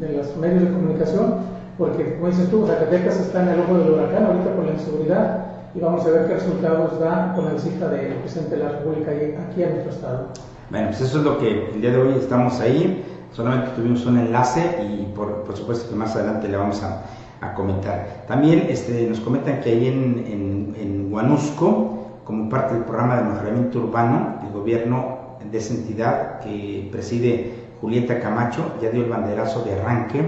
de 0.00 0.16
los 0.16 0.36
medios 0.36 0.62
de 0.62 0.72
comunicación 0.72 1.34
porque 1.80 2.16
como 2.16 2.26
dices 2.26 2.50
tú, 2.50 2.66
Zacatecas 2.66 3.18
está 3.20 3.42
en 3.42 3.48
el 3.48 3.60
ojo 3.60 3.78
del 3.78 3.92
huracán 3.92 4.26
ahorita 4.26 4.54
por 4.54 4.66
la 4.66 4.72
inseguridad 4.72 5.46
y 5.74 5.80
vamos 5.80 6.04
a 6.04 6.10
ver 6.10 6.26
qué 6.26 6.34
resultados 6.34 7.00
da 7.00 7.32
con 7.34 7.46
la 7.46 7.52
visita 7.52 7.88
del 7.88 8.14
presidente 8.16 8.56
de 8.56 8.64
la 8.64 8.70
República 8.72 9.12
aquí 9.12 9.62
en 9.62 9.70
nuestro 9.70 9.92
estado. 9.92 10.26
Bueno, 10.68 10.88
pues 10.88 11.00
eso 11.00 11.18
es 11.18 11.24
lo 11.24 11.38
que 11.38 11.70
el 11.72 11.80
día 11.80 11.92
de 11.92 11.96
hoy 11.96 12.14
estamos 12.18 12.60
ahí, 12.60 13.02
solamente 13.32 13.70
tuvimos 13.76 14.04
un 14.04 14.18
enlace 14.18 14.60
y 14.82 15.10
por, 15.16 15.44
por 15.44 15.56
supuesto 15.56 15.88
que 15.88 15.96
más 15.96 16.14
adelante 16.14 16.48
le 16.48 16.56
vamos 16.58 16.82
a, 16.82 17.02
a 17.40 17.54
comentar. 17.54 18.24
También 18.28 18.66
este, 18.68 19.06
nos 19.06 19.20
comentan 19.20 19.60
que 19.60 19.70
ahí 19.70 19.86
en, 19.86 20.24
en, 20.26 20.76
en 20.78 21.12
Huanusco, 21.12 21.99
como 22.30 22.48
parte 22.48 22.74
del 22.74 22.84
programa 22.84 23.16
de 23.16 23.24
mejoramiento 23.24 23.80
urbano, 23.80 24.38
el 24.46 24.52
gobierno 24.52 25.36
de 25.50 25.58
esa 25.58 25.74
entidad 25.74 26.38
que 26.38 26.88
preside 26.92 27.54
Julieta 27.80 28.20
Camacho 28.20 28.74
ya 28.80 28.90
dio 28.90 29.02
el 29.02 29.10
banderazo 29.10 29.64
de 29.64 29.72
arranque 29.72 30.24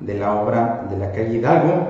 de 0.00 0.18
la 0.18 0.34
obra 0.34 0.84
de 0.90 0.98
la 0.98 1.12
calle 1.12 1.38
Hidalgo, 1.38 1.88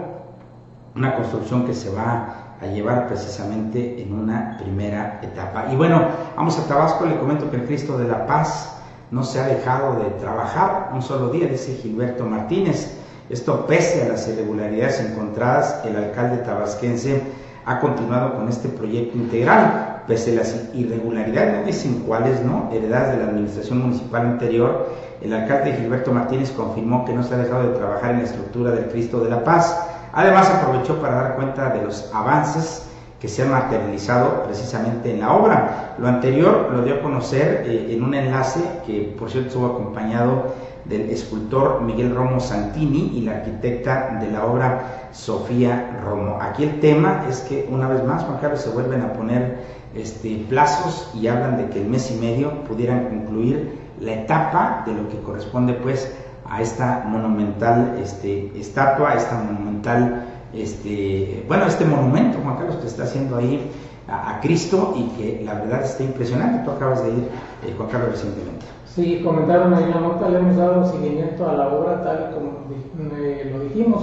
una 0.94 1.16
construcción 1.16 1.66
que 1.66 1.74
se 1.74 1.90
va 1.90 2.54
a 2.60 2.66
llevar 2.66 3.08
precisamente 3.08 4.00
en 4.00 4.12
una 4.12 4.56
primera 4.56 5.18
etapa. 5.20 5.66
Y 5.72 5.74
bueno, 5.74 6.00
vamos 6.36 6.56
a 6.60 6.68
Tabasco, 6.68 7.04
le 7.04 7.18
comento 7.18 7.50
que 7.50 7.56
el 7.56 7.64
Cristo 7.64 7.98
de 7.98 8.06
la 8.06 8.24
Paz 8.24 8.72
no 9.10 9.24
se 9.24 9.40
ha 9.40 9.48
dejado 9.48 9.98
de 9.98 10.10
trabajar 10.20 10.90
un 10.94 11.02
solo 11.02 11.30
día, 11.30 11.48
dice 11.48 11.74
Gilberto 11.82 12.24
Martínez. 12.24 12.96
Esto 13.30 13.66
pese 13.66 14.04
a 14.04 14.10
las 14.10 14.28
irregularidades 14.28 15.00
encontradas, 15.00 15.80
el 15.84 15.96
alcalde 15.96 16.36
tabasquense 16.44 17.20
ha 17.66 17.80
continuado 17.80 18.34
con 18.34 18.48
este 18.48 18.68
proyecto 18.68 19.18
integral, 19.18 20.04
pese 20.06 20.32
a 20.32 20.36
las 20.36 20.70
irregularidades, 20.72 21.60
no 21.60 21.66
dicen 21.66 22.04
cuáles, 22.06 22.40
¿no? 22.44 22.70
Heredadas 22.72 23.12
de 23.12 23.24
la 23.24 23.30
administración 23.30 23.82
municipal 23.82 24.22
anterior, 24.22 24.88
el 25.20 25.32
alcalde 25.32 25.72
Gilberto 25.72 26.12
Martínez 26.12 26.52
confirmó 26.52 27.04
que 27.04 27.12
no 27.12 27.24
se 27.24 27.34
ha 27.34 27.38
dejado 27.38 27.64
de 27.64 27.76
trabajar 27.76 28.12
en 28.12 28.18
la 28.18 28.24
estructura 28.24 28.70
del 28.70 28.86
Cristo 28.86 29.20
de 29.20 29.30
la 29.30 29.42
Paz. 29.42 29.84
Además, 30.12 30.48
aprovechó 30.48 31.00
para 31.00 31.16
dar 31.16 31.34
cuenta 31.34 31.70
de 31.70 31.82
los 31.82 32.08
avances 32.14 32.86
que 33.20 33.26
se 33.26 33.42
han 33.42 33.50
materializado 33.50 34.44
precisamente 34.44 35.10
en 35.10 35.20
la 35.20 35.32
obra. 35.32 35.94
Lo 35.98 36.06
anterior 36.06 36.70
lo 36.72 36.82
dio 36.82 36.96
a 36.96 37.02
conocer 37.02 37.64
eh, 37.66 37.88
en 37.90 38.04
un 38.04 38.14
enlace 38.14 38.60
que, 38.86 39.14
por 39.18 39.30
cierto, 39.30 39.48
estuvo 39.48 39.66
acompañado 39.66 40.54
del 40.88 41.10
escultor 41.10 41.82
Miguel 41.82 42.14
Romo 42.14 42.40
Santini 42.40 43.12
y 43.14 43.22
la 43.22 43.38
arquitecta 43.38 44.18
de 44.20 44.30
la 44.30 44.46
obra 44.46 45.08
Sofía 45.12 46.00
Romo. 46.04 46.38
Aquí 46.40 46.64
el 46.64 46.80
tema 46.80 47.24
es 47.28 47.40
que 47.40 47.68
una 47.70 47.88
vez 47.88 48.04
más, 48.04 48.24
Juan 48.24 48.38
Carlos, 48.38 48.60
se 48.60 48.70
vuelven 48.70 49.02
a 49.02 49.12
poner 49.12 49.58
este, 49.94 50.44
plazos 50.48 51.10
y 51.14 51.26
hablan 51.26 51.56
de 51.56 51.68
que 51.70 51.80
el 51.80 51.88
mes 51.88 52.10
y 52.10 52.20
medio 52.20 52.62
pudieran 52.64 53.08
concluir 53.08 53.78
la 54.00 54.12
etapa 54.12 54.82
de 54.86 54.94
lo 54.94 55.08
que 55.08 55.18
corresponde 55.20 55.72
pues 55.74 56.12
a 56.48 56.62
esta 56.62 57.04
monumental 57.06 57.98
este, 58.00 58.52
estatua, 58.58 59.14
esta 59.14 59.36
monumental, 59.38 60.24
este, 60.52 61.44
bueno, 61.48 61.66
este 61.66 61.84
monumento, 61.84 62.38
Juan 62.42 62.56
Carlos, 62.56 62.76
que 62.76 62.86
está 62.86 63.04
haciendo 63.04 63.36
ahí 63.36 63.70
a, 64.06 64.36
a 64.36 64.40
Cristo 64.40 64.94
y 64.96 65.08
que 65.16 65.42
la 65.44 65.54
verdad 65.54 65.82
está 65.82 66.04
impresionante. 66.04 66.64
Tú 66.64 66.70
acabas 66.70 67.02
de 67.02 67.10
ir, 67.10 67.28
eh, 67.66 67.74
Juan 67.76 67.88
Carlos, 67.88 68.10
recientemente. 68.10 68.75
Sí, 68.96 69.20
comentaron 69.22 69.74
ahí 69.74 69.84
la 69.92 70.00
nota, 70.00 70.26
le 70.30 70.38
hemos 70.38 70.56
dado 70.56 70.90
seguimiento 70.90 71.46
a 71.46 71.52
la 71.52 71.68
obra 71.68 72.02
tal 72.02 72.30
como 72.32 73.18
eh, 73.18 73.52
lo 73.52 73.60
dijimos 73.64 74.02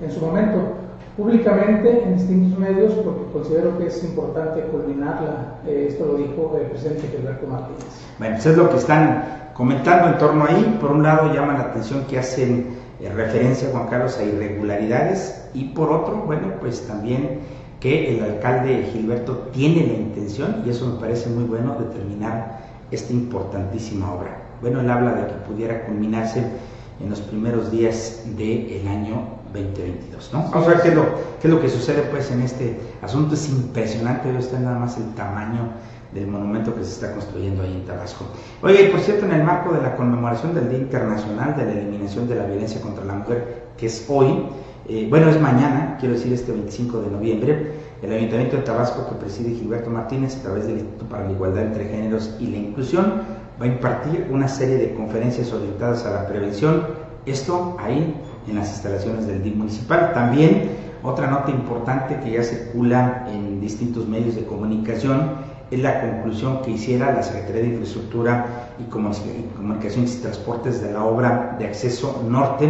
en 0.00 0.10
su 0.10 0.20
momento, 0.20 0.58
públicamente 1.18 2.02
en 2.02 2.16
distintos 2.16 2.58
medios, 2.58 2.94
porque 2.94 3.30
considero 3.30 3.76
que 3.76 3.88
es 3.88 4.02
importante 4.02 4.62
culminarla. 4.62 5.58
Eh, 5.66 5.88
esto 5.90 6.06
lo 6.06 6.14
dijo 6.14 6.56
el 6.58 6.66
presidente 6.68 7.08
Gilberto 7.08 7.46
Martínez. 7.46 7.84
Bueno, 8.18 8.36
pues 8.36 8.46
es 8.46 8.56
lo 8.56 8.70
que 8.70 8.76
están 8.78 9.50
comentando 9.52 10.08
en 10.08 10.16
torno 10.16 10.46
ahí. 10.46 10.78
Por 10.80 10.92
un 10.92 11.02
lado, 11.02 11.30
llama 11.34 11.52
la 11.52 11.64
atención 11.64 12.06
que 12.08 12.18
hacen 12.18 12.68
eh, 13.00 13.12
referencia, 13.14 13.68
Juan 13.70 13.86
Carlos, 13.88 14.16
a 14.16 14.22
irregularidades, 14.22 15.50
y 15.52 15.64
por 15.74 15.92
otro, 15.92 16.22
bueno, 16.24 16.54
pues 16.58 16.86
también 16.86 17.40
que 17.80 18.16
el 18.16 18.24
alcalde 18.24 18.88
Gilberto 18.90 19.50
tiene 19.52 19.86
la 19.88 19.92
intención, 19.92 20.62
y 20.64 20.70
eso 20.70 20.86
me 20.86 20.98
parece 20.98 21.28
muy 21.28 21.44
bueno, 21.44 21.76
de 21.78 21.84
terminar 21.94 22.71
esta 22.92 23.12
importantísima 23.12 24.12
obra. 24.12 24.42
Bueno, 24.60 24.80
él 24.80 24.90
habla 24.90 25.14
de 25.14 25.26
que 25.26 25.34
pudiera 25.46 25.84
culminarse 25.86 26.44
en 27.00 27.10
los 27.10 27.20
primeros 27.20 27.70
días 27.70 28.22
del 28.36 28.86
año 28.86 29.42
2022. 29.52 30.30
¿no? 30.32 30.50
Vamos 30.50 30.66
a 30.66 30.70
ver 30.70 30.82
qué 30.82 30.88
es, 30.88 30.94
lo, 30.94 31.04
qué 31.40 31.48
es 31.48 31.54
lo 31.54 31.60
que 31.60 31.68
sucede 31.68 32.02
pues 32.02 32.30
en 32.30 32.42
este 32.42 32.78
asunto. 33.02 33.34
Es 33.34 33.48
impresionante, 33.48 34.30
ver 34.30 34.40
usted 34.40 34.58
nada 34.58 34.78
más 34.78 34.96
el 34.96 35.12
tamaño 35.14 35.68
del 36.14 36.26
monumento 36.26 36.74
que 36.74 36.84
se 36.84 36.90
está 36.90 37.12
construyendo 37.12 37.62
ahí 37.62 37.72
en 37.72 37.84
Tabasco. 37.84 38.26
Oye, 38.62 38.84
por 38.90 39.00
cierto, 39.00 39.24
en 39.24 39.32
el 39.32 39.44
marco 39.44 39.72
de 39.72 39.80
la 39.82 39.96
conmemoración 39.96 40.54
del 40.54 40.68
Día 40.68 40.78
Internacional 40.78 41.56
de 41.56 41.64
la 41.64 41.72
Eliminación 41.72 42.28
de 42.28 42.34
la 42.34 42.44
Violencia 42.44 42.80
contra 42.80 43.04
la 43.04 43.14
Mujer, 43.14 43.68
que 43.78 43.86
es 43.86 44.04
hoy, 44.08 44.46
eh, 44.88 45.06
bueno, 45.08 45.30
es 45.30 45.40
mañana, 45.40 45.96
quiero 45.98 46.14
decir 46.14 46.32
este 46.32 46.52
25 46.52 47.00
de 47.00 47.10
noviembre, 47.10 47.72
el 48.02 48.12
Ayuntamiento 48.12 48.56
de 48.56 48.62
Tabasco, 48.62 49.08
que 49.08 49.14
preside 49.14 49.54
Gilberto 49.54 49.88
Martínez 49.88 50.36
a 50.36 50.42
través 50.42 50.66
del 50.66 50.78
Instituto 50.78 51.06
para 51.06 51.24
la 51.24 51.32
Igualdad 51.32 51.64
entre 51.64 51.88
Géneros 51.88 52.36
y 52.40 52.48
la 52.48 52.56
Inclusión, 52.56 53.22
va 53.60 53.64
a 53.64 53.68
impartir 53.68 54.28
una 54.30 54.48
serie 54.48 54.76
de 54.76 54.94
conferencias 54.94 55.52
orientadas 55.52 56.04
a 56.04 56.10
la 56.10 56.26
prevención, 56.26 56.84
esto 57.26 57.76
ahí 57.78 58.14
en 58.48 58.56
las 58.56 58.70
instalaciones 58.70 59.26
del 59.28 59.44
DIM 59.44 59.58
municipal. 59.58 60.12
También 60.12 60.70
otra 61.04 61.28
nota 61.28 61.50
importante 61.52 62.18
que 62.20 62.32
ya 62.32 62.42
circula 62.42 63.26
en 63.28 63.60
distintos 63.60 64.08
medios 64.08 64.34
de 64.34 64.44
comunicación 64.44 65.52
es 65.70 65.80
la 65.80 66.00
conclusión 66.00 66.60
que 66.62 66.72
hiciera 66.72 67.14
la 67.14 67.22
Secretaría 67.22 67.62
de 67.62 67.68
Infraestructura 67.68 68.74
y 68.78 68.90
Comunicaciones 68.90 70.16
y 70.16 70.22
Transportes 70.22 70.82
de 70.82 70.92
la 70.92 71.04
obra 71.04 71.56
de 71.58 71.66
acceso 71.66 72.24
norte 72.28 72.68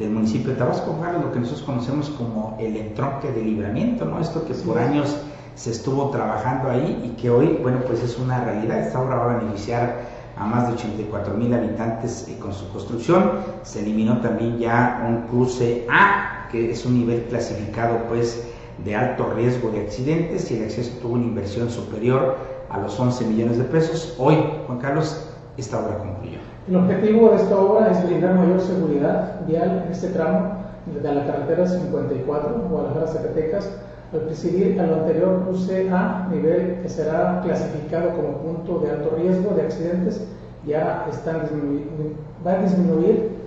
del 0.00 0.10
municipio 0.10 0.52
de 0.52 0.56
Tabasco, 0.56 0.96
lo 1.22 1.30
que 1.30 1.40
nosotros 1.40 1.62
conocemos 1.62 2.08
como 2.10 2.56
el 2.58 2.74
entronque 2.74 3.30
de 3.30 3.42
libramiento, 3.42 4.06
¿no? 4.06 4.18
Esto 4.18 4.46
que 4.46 4.54
por 4.54 4.78
años 4.78 5.14
se 5.54 5.70
estuvo 5.70 6.08
trabajando 6.08 6.70
ahí 6.70 7.02
y 7.04 7.20
que 7.20 7.28
hoy, 7.28 7.58
bueno, 7.62 7.80
pues 7.86 8.02
es 8.02 8.18
una 8.18 8.42
realidad. 8.42 8.80
Esta 8.80 8.98
obra 8.98 9.16
va 9.16 9.34
a 9.34 9.36
beneficiar 9.36 10.00
a 10.38 10.46
más 10.46 10.68
de 10.68 10.72
84 10.72 11.34
mil 11.34 11.52
habitantes 11.52 12.26
eh, 12.28 12.38
con 12.40 12.54
su 12.54 12.66
construcción. 12.70 13.32
Se 13.62 13.80
eliminó 13.80 14.22
también 14.22 14.58
ya 14.58 15.04
un 15.06 15.28
cruce 15.28 15.86
A, 15.90 16.48
que 16.50 16.70
es 16.70 16.86
un 16.86 16.98
nivel 16.98 17.24
clasificado, 17.24 17.98
pues, 18.08 18.48
de 18.82 18.96
alto 18.96 19.30
riesgo 19.36 19.70
de 19.70 19.80
accidentes 19.80 20.50
y 20.50 20.56
el 20.56 20.64
acceso 20.64 20.92
tuvo 21.02 21.14
una 21.14 21.24
inversión 21.24 21.68
superior 21.68 22.38
a 22.70 22.78
los 22.78 22.98
11 22.98 23.26
millones 23.26 23.58
de 23.58 23.64
pesos. 23.64 24.14
Hoy, 24.18 24.36
Juan 24.66 24.78
Carlos, 24.78 25.28
esta 25.58 25.78
obra 25.78 25.98
concluyó. 25.98 26.38
El 26.68 26.76
objetivo 26.76 27.30
de 27.30 27.36
esta 27.36 27.56
obra 27.58 27.90
es 27.90 28.06
brindar 28.06 28.34
mayor 28.34 28.60
seguridad 28.60 28.89
vial 29.46 29.84
en 29.86 29.92
este 29.92 30.08
tramo 30.08 30.60
de 30.86 31.14
la 31.14 31.26
carretera 31.26 31.66
54, 31.66 32.68
Guadalajara-Zacatecas, 32.70 33.70
al 34.12 34.20
presidir 34.20 34.80
al 34.80 34.94
anterior 34.94 35.44
cruce 35.44 35.88
A, 35.90 36.26
nivel 36.30 36.80
que 36.82 36.88
será 36.88 37.40
clasificado 37.44 38.10
como 38.10 38.38
punto 38.38 38.80
de 38.80 38.90
alto 38.90 39.14
riesgo 39.16 39.54
de 39.54 39.62
accidentes, 39.62 40.20
ya 40.66 41.06
están 41.10 41.42
va 42.46 42.52
a 42.52 42.58
disminuir 42.58 43.40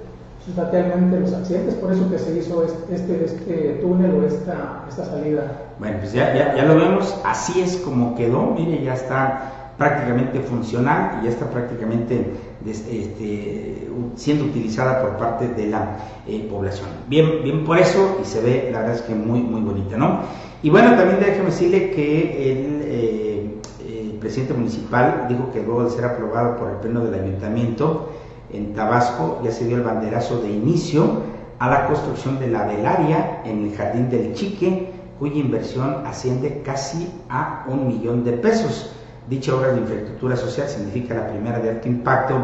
sustancialmente 0.45 1.19
los 1.19 1.33
accidentes, 1.33 1.75
por 1.75 1.91
eso 1.91 2.09
que 2.09 2.19
se 2.19 2.37
hizo 2.37 2.63
este, 2.63 3.25
este, 3.25 3.79
túnel 3.81 4.15
o 4.15 4.27
esta, 4.27 4.85
esta 4.89 5.05
salida. 5.05 5.43
Bueno, 5.79 5.97
pues 5.99 6.13
ya, 6.13 6.33
ya, 6.33 6.55
ya, 6.55 6.65
lo 6.65 6.75
vemos, 6.75 7.17
así 7.23 7.61
es 7.61 7.77
como 7.77 8.15
quedó, 8.15 8.47
mire, 8.47 8.83
ya 8.83 8.93
está 8.93 9.62
prácticamente 9.83 10.39
funcional 10.39 11.19
y 11.19 11.25
ya 11.25 11.31
está 11.31 11.49
prácticamente 11.49 12.25
este, 12.65 13.89
siendo 14.15 14.45
utilizada 14.45 15.01
por 15.01 15.17
parte 15.17 15.49
de 15.49 15.67
la 15.67 15.97
eh, 16.25 16.47
población. 16.49 16.87
Bien, 17.09 17.43
bien 17.43 17.65
por 17.65 17.77
eso 17.77 18.19
y 18.21 18.25
se 18.25 18.39
ve, 18.39 18.69
la 18.71 18.79
verdad 18.79 18.95
es 18.95 19.01
que 19.01 19.13
muy, 19.13 19.41
muy 19.41 19.59
bonita, 19.59 19.97
¿no? 19.97 20.21
Y 20.61 20.69
bueno, 20.69 20.95
también 20.95 21.19
déjeme 21.19 21.47
decirle 21.47 21.91
que 21.91 22.51
el, 22.51 22.81
eh, 22.85 23.55
el 23.85 24.11
presidente 24.21 24.53
municipal 24.53 25.25
dijo 25.27 25.51
que 25.51 25.61
luego 25.61 25.83
de 25.83 25.89
ser 25.89 26.05
aprobado 26.05 26.55
por 26.55 26.69
el 26.69 26.77
pleno 26.77 27.03
del 27.03 27.15
ayuntamiento, 27.21 28.09
en 28.53 28.73
Tabasco 28.73 29.41
ya 29.43 29.51
se 29.51 29.65
dio 29.65 29.75
el 29.75 29.83
banderazo 29.83 30.41
de 30.41 30.49
inicio 30.49 31.23
a 31.59 31.69
la 31.69 31.87
construcción 31.87 32.39
de 32.39 32.47
la 32.47 32.63
velaria 32.63 33.41
en 33.43 33.65
el 33.65 33.75
Jardín 33.75 34.09
del 34.09 34.33
Chique, 34.33 34.91
cuya 35.19 35.35
inversión 35.35 36.03
asciende 36.05 36.61
casi 36.63 37.09
a 37.27 37.65
un 37.67 37.85
millón 37.89 38.23
de 38.23 38.31
pesos. 38.33 38.93
Dicha 39.29 39.55
obra 39.55 39.71
de 39.71 39.79
infraestructura 39.79 40.35
social 40.35 40.67
significa 40.67 41.13
la 41.13 41.27
primera 41.27 41.59
de 41.59 41.69
alto 41.69 41.87
impacto 41.87 42.35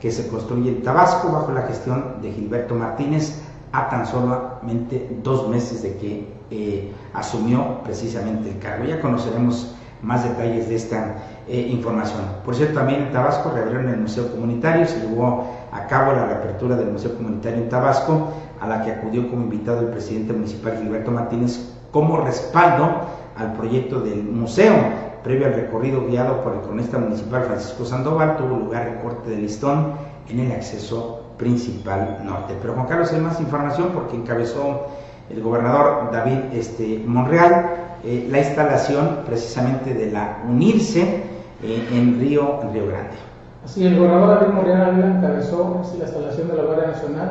que 0.00 0.10
se 0.10 0.28
construye 0.28 0.70
en 0.70 0.82
Tabasco 0.82 1.30
bajo 1.30 1.52
la 1.52 1.62
gestión 1.62 2.16
de 2.20 2.32
Gilberto 2.32 2.74
Martínez 2.74 3.40
a 3.72 3.88
tan 3.88 4.06
solamente 4.06 5.08
dos 5.22 5.48
meses 5.48 5.82
de 5.82 5.96
que 5.96 6.28
eh, 6.50 6.92
asumió 7.12 7.82
precisamente 7.82 8.50
el 8.50 8.58
cargo. 8.58 8.84
Ya 8.84 9.00
conoceremos 9.00 9.74
más 10.02 10.24
detalles 10.24 10.68
de 10.68 10.74
esta 10.76 11.16
eh, 11.48 11.68
información. 11.70 12.20
Por 12.44 12.54
cierto, 12.54 12.78
también 12.78 13.02
en 13.02 13.12
Tabasco 13.12 13.50
reabrieron 13.50 13.88
el 13.88 14.00
Museo 14.00 14.30
Comunitario, 14.30 14.86
se 14.86 15.00
llevó 15.00 15.46
a 15.72 15.86
cabo 15.86 16.12
la 16.12 16.26
reapertura 16.26 16.76
del 16.76 16.90
Museo 16.90 17.16
Comunitario 17.16 17.58
en 17.58 17.68
Tabasco, 17.68 18.28
a 18.60 18.66
la 18.66 18.84
que 18.84 18.92
acudió 18.92 19.28
como 19.30 19.44
invitado 19.44 19.80
el 19.80 19.88
presidente 19.88 20.32
municipal 20.32 20.78
Gilberto 20.78 21.10
Martínez 21.10 21.72
como 21.90 22.18
respaldo 22.18 23.02
al 23.36 23.52
proyecto 23.54 24.00
del 24.00 24.22
museo. 24.22 24.74
Previo 25.24 25.46
al 25.46 25.54
recorrido 25.54 26.06
guiado 26.06 26.42
por 26.42 26.52
el 26.52 26.60
cronista 26.60 26.98
municipal 26.98 27.44
Francisco 27.44 27.86
Sandoval, 27.86 28.36
tuvo 28.36 28.58
lugar 28.58 28.86
el 28.88 28.98
corte 28.98 29.30
de 29.30 29.38
listón 29.38 29.92
en 30.28 30.40
el 30.40 30.52
acceso 30.52 31.22
principal 31.38 32.18
norte. 32.22 32.54
Pero 32.60 32.74
Juan 32.74 32.86
Carlos, 32.86 33.10
hay 33.10 33.20
más 33.20 33.40
información 33.40 33.88
porque 33.94 34.16
encabezó 34.16 34.88
el 35.30 35.42
gobernador 35.42 36.10
David 36.12 36.38
este, 36.52 37.02
Monreal 37.06 37.70
eh, 38.04 38.28
la 38.30 38.38
instalación 38.40 39.20
precisamente 39.24 39.94
de 39.94 40.10
la 40.10 40.42
Unirse 40.46 41.22
eh, 41.62 41.88
en, 41.90 42.20
Río, 42.20 42.60
Río 42.70 42.88
Grande. 42.88 43.16
Así, 43.64 43.86
el 43.86 43.98
gobernador 43.98 44.40
David 44.40 44.72
Ávila 44.72 45.06
encabezó 45.06 45.80
la 45.98 46.04
instalación 46.04 46.48
de 46.48 46.54
la 46.54 46.62
Guardia 46.64 46.88
Nacional 46.88 47.30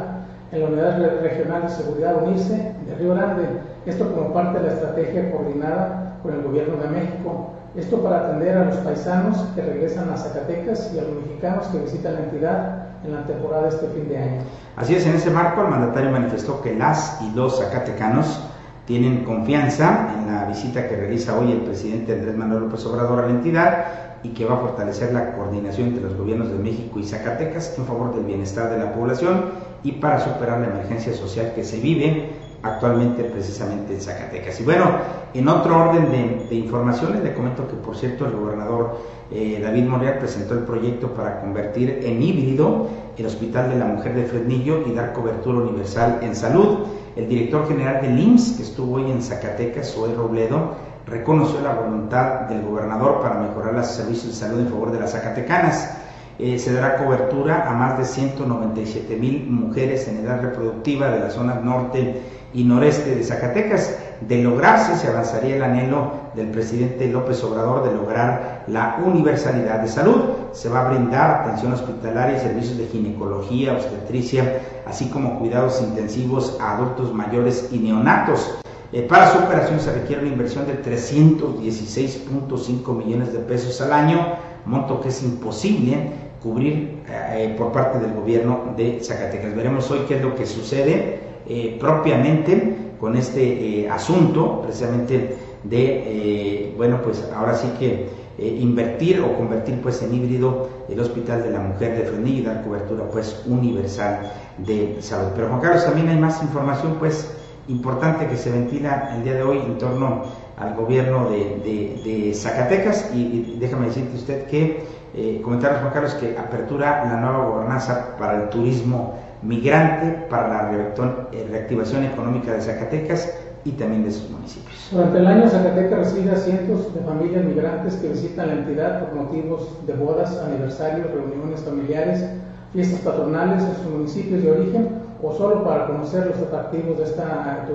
en 0.52 0.62
la 0.62 0.66
Unidad 0.66 1.22
Regional 1.22 1.62
de 1.62 1.70
Seguridad 1.70 2.24
UNICE 2.24 2.74
de 2.88 2.96
Río 2.98 3.14
Grande, 3.14 3.44
esto 3.86 4.12
como 4.16 4.34
parte 4.34 4.60
de 4.60 4.66
la 4.66 4.74
estrategia 4.74 5.32
coordinada 5.32 6.18
con 6.24 6.34
el 6.34 6.42
Gobierno 6.42 6.78
de 6.78 6.90
México, 6.90 7.52
esto 7.76 8.02
para 8.02 8.28
atender 8.28 8.58
a 8.58 8.66
los 8.66 8.76
paisanos 8.78 9.38
que 9.56 9.62
regresan 9.62 10.10
a 10.10 10.18
Zacatecas 10.18 10.92
y 10.94 11.00
a 11.00 11.04
los 11.04 11.16
mexicanos 11.16 11.68
que 11.68 11.80
visitan 11.80 12.14
la 12.14 12.20
entidad 12.22 12.88
en 13.04 13.14
la 13.14 13.26
temporada 13.26 13.64
de 13.64 13.70
este 13.70 13.88
fin 13.88 14.08
de 14.08 14.18
año. 14.18 14.42
Así 14.76 14.96
es, 14.96 15.06
en 15.06 15.16
ese 15.16 15.32
marco 15.32 15.62
el 15.62 15.68
mandatario 15.68 16.12
manifestó 16.12 16.62
que 16.62 16.76
las 16.76 17.20
y 17.22 17.32
los 17.36 17.60
zacatecanos 17.60 18.42
tienen 18.86 19.24
confianza 19.24 20.14
en 20.18 20.34
la 20.34 20.46
visita 20.46 20.88
que 20.88 20.96
realiza 20.96 21.38
hoy 21.38 21.52
el 21.52 21.62
presidente 21.62 22.14
Andrés 22.14 22.36
Manuel 22.36 22.64
López 22.64 22.86
Obrador 22.86 23.24
a 23.24 23.28
la 23.28 23.32
entidad 23.32 23.86
y 24.24 24.30
que 24.30 24.46
va 24.46 24.56
a 24.56 24.58
fortalecer 24.58 25.14
la 25.14 25.34
coordinación 25.34 25.90
entre 25.90 26.04
los 26.04 26.16
gobiernos 26.16 26.50
de 26.50 26.58
México 26.58 27.00
y 27.00 27.06
Zacatecas 27.06 27.76
en 27.78 27.86
favor 27.86 28.14
del 28.14 28.26
bienestar 28.26 28.70
de 28.70 28.78
la 28.78 28.94
población 28.94 29.46
y 29.84 29.94
para 29.94 30.20
superar 30.20 30.60
la 30.60 30.68
emergencia 30.68 31.14
social 31.14 31.54
que 31.56 31.64
se 31.64 31.80
vive 31.80 32.43
actualmente 32.64 33.26
precisamente 33.26 33.94
en 33.94 34.02
Zacatecas. 34.02 34.60
Y 34.60 34.64
bueno, 34.64 34.86
en 35.34 35.48
otro 35.48 35.78
orden 35.78 36.10
de, 36.50 36.56
informaciones, 36.56 37.22
le 37.22 37.34
comento 37.34 37.68
que 37.68 37.76
por 37.76 37.96
cierto 37.96 38.26
el 38.26 38.32
gobernador 38.32 38.98
eh, 39.32 39.60
David 39.62 39.84
Monreal 39.84 40.18
presentó 40.20 40.54
el 40.54 40.62
proyecto 40.62 41.14
para 41.14 41.42
convertir 41.42 42.00
en 42.04 42.24
híbrido 42.24 42.88
el 43.18 43.26
Hospital 43.26 43.70
de 43.70 43.78
la 43.78 43.86
Mujer 43.86 44.16
de 44.16 44.24
Fresnillo 44.24 44.84
y 44.88 44.94
dar 44.94 45.14
cobertura 45.14 45.60
universal 45.60 46.20
en 46.22 46.36
salud. 46.36 46.88
El 47.16 47.28
director 47.28 47.68
general 47.68 48.02
del 48.02 48.18
IMSS, 48.18 48.58
que 48.58 48.64
estuvo 48.64 48.96
hoy 48.96 49.12
en 49.12 49.22
Zacatecas, 49.22 49.94
Zoe 49.94 50.16
Robledo, 50.16 50.76
reconoció 51.06 51.62
la 51.62 51.74
voluntad 51.74 52.42
del 52.48 52.64
gobernador 52.64 53.22
para 53.22 53.40
mejorar 53.40 53.74
los 53.74 53.88
servicios 53.88 54.28
de 54.28 54.34
salud 54.34 54.60
en 54.62 54.70
favor 54.70 54.92
de 54.92 55.00
las 55.02 55.12
zacatecanas. 55.12 55.98
Eh, 56.40 56.58
se 56.58 56.74
dará 56.74 56.98
cobertura 56.98 57.70
a 57.70 57.74
más 57.74 57.98
de 58.00 58.06
197 58.06 59.16
mil 59.18 59.46
mujeres 59.48 60.08
en 60.08 60.18
edad 60.18 60.42
reproductiva 60.42 61.12
de 61.12 61.20
la 61.20 61.30
zona 61.30 61.56
norte 61.56 62.22
y 62.54 62.64
noreste 62.64 63.16
de 63.16 63.24
Zacatecas. 63.24 63.98
De 64.22 64.42
lograrse, 64.42 64.96
se 64.96 65.10
avanzaría 65.10 65.58
el 65.58 65.64
anhelo 65.64 66.12
del 66.36 66.48
presidente 66.48 67.08
López 67.08 67.44
Obrador 67.44 67.84
de 67.84 67.94
lograr 67.94 68.64
la 68.68 69.00
universalidad 69.04 69.80
de 69.80 69.88
salud. 69.88 70.22
Se 70.54 70.70
va 70.70 70.86
a 70.86 70.90
brindar 70.90 71.42
atención 71.42 71.74
hospitalaria 71.74 72.38
y 72.38 72.40
servicios 72.40 72.78
de 72.78 72.88
ginecología, 72.88 73.74
obstetricia, 73.74 74.62
así 74.86 75.10
como 75.10 75.40
cuidados 75.40 75.82
intensivos 75.82 76.58
a 76.62 76.76
adultos 76.76 77.14
mayores 77.14 77.70
y 77.72 77.80
neonatos. 77.80 78.60
Eh, 78.94 79.02
para 79.02 79.32
su 79.32 79.40
operación 79.40 79.80
se 79.80 79.92
requiere 79.92 80.22
una 80.22 80.32
inversión 80.32 80.68
de 80.68 80.82
316.5 80.84 82.96
millones 82.96 83.34
de 83.34 83.40
pesos 83.40 83.82
al 83.82 83.92
año, 83.92 84.20
monto 84.66 85.02
que 85.02 85.10
es 85.10 85.24
imposible 85.24 86.12
cubrir 86.42 87.02
eh, 87.10 87.56
por 87.58 87.72
parte 87.72 88.00
del 88.00 88.14
gobierno 88.14 88.74
de 88.78 89.00
Zacatecas. 89.04 89.56
Veremos 89.56 89.90
hoy 89.90 90.02
qué 90.08 90.18
es 90.18 90.22
lo 90.22 90.36
que 90.36 90.46
sucede 90.46 91.33
eh, 91.48 91.78
propiamente 91.80 92.76
con 93.00 93.16
este 93.18 93.90
asunto, 93.90 94.62
precisamente 94.62 95.36
de, 95.64 96.74
bueno, 96.78 97.02
pues 97.04 97.28
ahora 97.36 97.54
sí 97.54 97.68
que 97.78 98.08
invertir 98.38 99.20
o 99.20 99.36
convertir 99.36 99.82
pues 99.82 100.02
en 100.02 100.14
híbrido 100.14 100.70
el 100.88 101.00
Hospital 101.00 101.44
de 101.44 101.52
la 101.52 101.60
Mujer 101.60 101.98
de 101.98 102.06
Fresnillo 102.06 102.40
y 102.40 102.46
dar 102.46 102.64
cobertura 102.64 103.04
pues 103.12 103.44
universal 103.46 104.32
de 104.58 104.98
salud. 105.02 105.32
Pero 105.36 105.50
Juan 105.50 105.60
Carlos, 105.60 105.86
también 105.86 106.08
hay 106.10 106.18
más 106.18 106.42
información 106.42 106.96
pues 106.98 107.36
importante 107.68 108.28
que 108.28 108.38
se 108.38 108.52
ventila 108.52 109.14
el 109.16 109.24
día 109.24 109.34
de 109.34 109.44
hoy 109.44 109.58
en 109.58 109.78
torno 109.78 110.24
al 110.58 110.76
gobierno 110.76 111.30
de, 111.30 112.32
Zacatecas 112.36 113.12
y, 113.14 113.58
déjame 113.60 113.88
decirte 113.88 114.16
usted 114.16 114.48
que, 114.48 114.84
eh, 115.16 115.42
Juan 115.44 115.60
Carlos, 115.60 116.16
que 116.16 116.38
apertura 116.38 117.06
la 117.06 117.18
nueva 117.18 117.46
gobernanza 117.46 118.16
para 118.18 118.44
el 118.44 118.50
turismo 118.50 119.16
migrante 119.44 120.28
para 120.30 120.48
la 120.48 120.72
eh, 120.72 121.48
reactivación 121.50 122.06
económica 122.06 122.54
de 122.54 122.62
Zacatecas 122.62 123.30
y 123.66 123.72
también 123.72 124.04
de 124.04 124.12
sus 124.12 124.30
municipios. 124.30 124.90
Durante 124.92 125.20
el 125.20 125.28
año 125.28 125.50
Zacatecas 125.50 126.00
recibe 126.00 126.32
a 126.32 126.36
cientos 126.36 126.94
de 126.94 127.02
familias 127.02 127.46
migrantes 127.46 127.96
que 127.96 128.10
visitan 128.10 128.48
la 128.48 128.54
entidad 128.54 129.00
por 129.00 129.16
motivos 129.16 129.70
de 129.88 129.94
bodas, 129.94 130.38
aniversarios, 130.46 131.08
reuniones 131.12 131.62
familiares, 131.62 132.26
fiestas 132.74 133.00
patronales 133.02 133.64
en 133.64 133.76
sus 133.76 133.86
municipios 133.92 134.44
de 134.44 134.52
origen 134.52 134.90
o 135.22 135.32
solo 135.34 135.64
para 135.64 135.88
conocer 135.88 136.28
los 136.28 136.38
atractivos 136.38 136.98
de 136.98 137.04
esta 137.06 137.66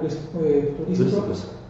eh, 0.42 0.74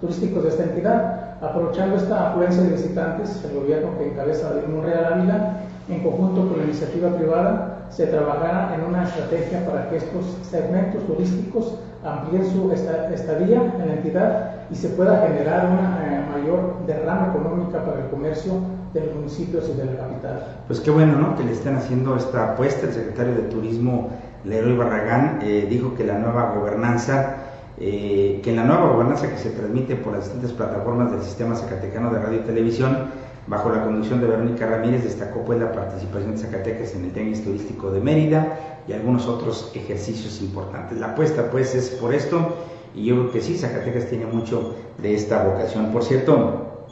turísticos 0.01 0.43
de 0.43 0.49
esta 0.49 0.65
entidad. 0.65 1.39
Aprovechando 1.41 1.97
esta 1.97 2.31
afluencia 2.31 2.63
de 2.63 2.71
visitantes, 2.71 3.45
el 3.45 3.61
gobierno 3.61 3.97
que 3.97 4.09
encabeza 4.09 4.51
David 4.51 4.75
Monreal 4.75 5.13
Ávila, 5.13 5.61
en 5.89 6.03
conjunto 6.03 6.49
con 6.49 6.59
la 6.59 6.65
iniciativa 6.65 7.11
privada, 7.11 7.78
se 7.91 8.07
trabajará 8.07 8.75
en 8.75 8.85
una 8.85 9.05
estrategia 9.05 9.65
para 9.67 9.89
que 9.89 9.97
estos 9.97 10.25
segmentos 10.43 11.07
turísticos 11.07 11.79
amplíen 12.05 12.45
su 12.51 12.71
estadía 12.73 13.63
en 13.63 13.87
la 13.87 13.95
entidad 13.95 14.51
y 14.71 14.75
se 14.75 14.89
pueda 14.91 15.27
generar 15.27 15.67
una 15.67 15.99
eh, 16.05 16.25
mayor 16.31 16.87
derrama 16.87 17.29
económica 17.29 17.85
para 17.85 18.01
el 18.01 18.11
comercio 18.11 18.53
de 18.93 19.05
los 19.05 19.15
municipios 19.15 19.69
y 19.69 19.77
de 19.77 19.85
la 19.85 19.97
capital. 19.97 20.47
Pues 20.67 20.81
qué 20.81 20.91
bueno, 20.91 21.19
¿no? 21.19 21.37
Que 21.37 21.45
le 21.45 21.53
estén 21.53 21.77
haciendo 21.77 22.17
esta 22.17 22.53
apuesta. 22.53 22.87
El 22.87 22.93
secretario 22.93 23.35
de 23.35 23.43
Turismo, 23.43 24.11
Leroy 24.45 24.77
Barragán, 24.77 25.41
eh, 25.43 25.67
dijo 25.69 25.95
que 25.95 26.05
la 26.05 26.19
nueva 26.19 26.55
gobernanza, 26.55 27.37
eh, 27.79 28.41
que 28.43 28.51
en 28.51 28.57
la 28.57 28.65
nueva 28.65 28.91
gobernanza 28.91 29.29
que 29.29 29.39
se 29.39 29.51
transmite 29.51 29.97
por 29.97 30.13
las 30.13 30.25
distintas 30.25 30.53
plataformas 30.53 31.11
del 31.11 31.23
sistema 31.23 31.55
zacatecano 31.55 32.11
de 32.11 32.19
radio 32.19 32.39
y 32.39 32.43
televisión, 32.43 33.09
bajo 33.49 33.71
la 33.71 33.85
conducción 33.85 34.21
de 34.21 34.27
Verónica 34.27 34.67
Ramírez, 34.67 35.05
destacó 35.05 35.45
pues 35.45 35.59
la 35.59 35.73
participación 35.73 36.33
de 36.33 36.39
Zacatecas 36.39 36.95
en 36.95 37.05
el 37.05 37.13
Tianguis 37.13 37.43
Turístico 37.43 37.91
de 37.91 38.01
Mérida 38.01 38.83
y 38.87 38.93
algunos 38.93 39.27
otros 39.27 39.73
ejercicios 39.75 40.41
importantes. 40.43 40.99
La 40.99 41.09
apuesta 41.13 41.51
pues 41.51 41.75
es 41.75 41.91
por 41.91 42.15
esto 42.15 42.57
y 42.95 43.07
yo 43.07 43.15
creo 43.17 43.33
que 43.33 43.41
sí, 43.41 43.57
Zacatecas 43.57 44.07
tiene 44.07 44.27
mucho 44.27 44.75
de 44.99 45.15
esta 45.15 45.45
vocación. 45.45 45.93
Por 45.93 46.05
cierto, 46.05 46.87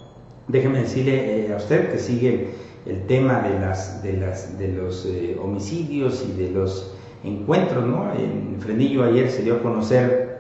déjeme 0.49 0.81
decirle 0.81 1.47
eh, 1.47 1.53
a 1.53 1.57
usted 1.57 1.93
que 1.93 1.99
sigue 1.99 2.51
el 2.87 3.07
tema 3.07 3.41
de, 3.41 3.59
las, 3.59 4.03
de, 4.03 4.13
las, 4.15 4.59
de 4.59 4.69
los 4.69 5.05
eh, 5.07 5.37
homicidios 5.43 6.25
y 6.27 6.41
de 6.41 6.51
los 6.51 6.95
encuentros, 7.25 7.85
¿no? 7.85 8.13
En 8.15 8.61
Frenillo 8.61 9.03
ayer 9.05 9.31
se 9.31 9.43
dio 9.43 9.57
a 9.57 9.63
conocer 9.63 10.39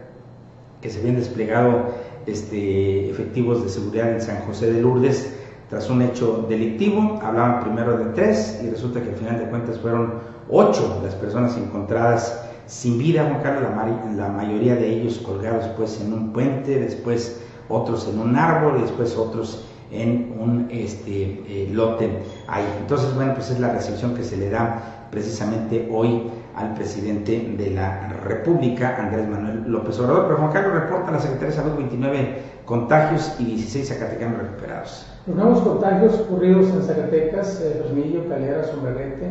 que 0.80 0.88
se 0.88 1.00
habían 1.00 1.16
desplegado 1.16 1.94
este, 2.26 3.10
efectivos 3.10 3.62
de 3.62 3.68
seguridad 3.68 4.12
en 4.12 4.20
San 4.20 4.40
José 4.42 4.72
de 4.72 4.80
Lourdes 4.80 5.35
tras 5.68 5.90
un 5.90 6.02
hecho 6.02 6.46
delictivo. 6.48 7.18
Hablaban 7.22 7.60
primero 7.60 7.96
de 7.98 8.06
tres 8.06 8.60
y 8.64 8.70
resulta 8.70 9.02
que 9.02 9.10
al 9.10 9.16
final 9.16 9.38
de 9.38 9.46
cuentas 9.46 9.78
fueron 9.78 10.14
ocho 10.48 11.00
las 11.02 11.14
personas 11.14 11.56
encontradas 11.56 12.42
sin 12.66 12.98
vida, 12.98 13.40
Juan 13.40 14.16
la, 14.16 14.28
mayoría 14.28 14.74
de 14.74 14.88
ellos 14.88 15.18
colgados 15.18 15.66
pues 15.76 16.00
en 16.00 16.12
un 16.12 16.32
puente, 16.32 16.80
después 16.80 17.40
otros 17.68 18.08
en 18.08 18.18
un 18.18 18.36
árbol, 18.36 18.80
después 18.80 19.16
otros 19.16 19.64
en 19.92 20.34
un 20.38 20.68
este, 20.70 21.44
eh, 21.46 21.70
lote 21.72 22.10
ahí. 22.48 22.64
Entonces, 22.80 23.14
bueno, 23.14 23.34
pues 23.34 23.50
es 23.50 23.60
la 23.60 23.72
recepción 23.72 24.14
que 24.14 24.24
se 24.24 24.36
le 24.36 24.50
da 24.50 25.08
precisamente 25.12 25.88
hoy 25.92 26.24
al 26.56 26.74
presidente 26.74 27.54
de 27.56 27.70
la 27.70 28.08
República, 28.24 28.96
Andrés 28.98 29.28
Manuel 29.28 29.64
López 29.66 29.98
Obrador. 30.00 30.24
Pero 30.24 30.38
Juan 30.38 30.52
Carlos 30.52 30.74
reporta 30.74 31.08
a 31.08 31.12
la 31.12 31.20
Secretaría 31.20 31.50
de 31.50 31.62
Salud 31.62 31.76
29 31.76 32.42
contagios 32.64 33.34
y 33.38 33.44
16 33.44 33.88
zacatecanos 33.88 34.40
recuperados. 34.40 35.06
Los 35.26 35.36
nuevos 35.36 35.60
contagios 35.60 36.14
ocurridos 36.20 36.68
en 36.70 36.82
Zacatecas, 36.82 37.60
eh, 37.60 37.82
Fresnillo, 37.82 38.28
Calera, 38.28 38.64
Sombrerete, 38.64 39.28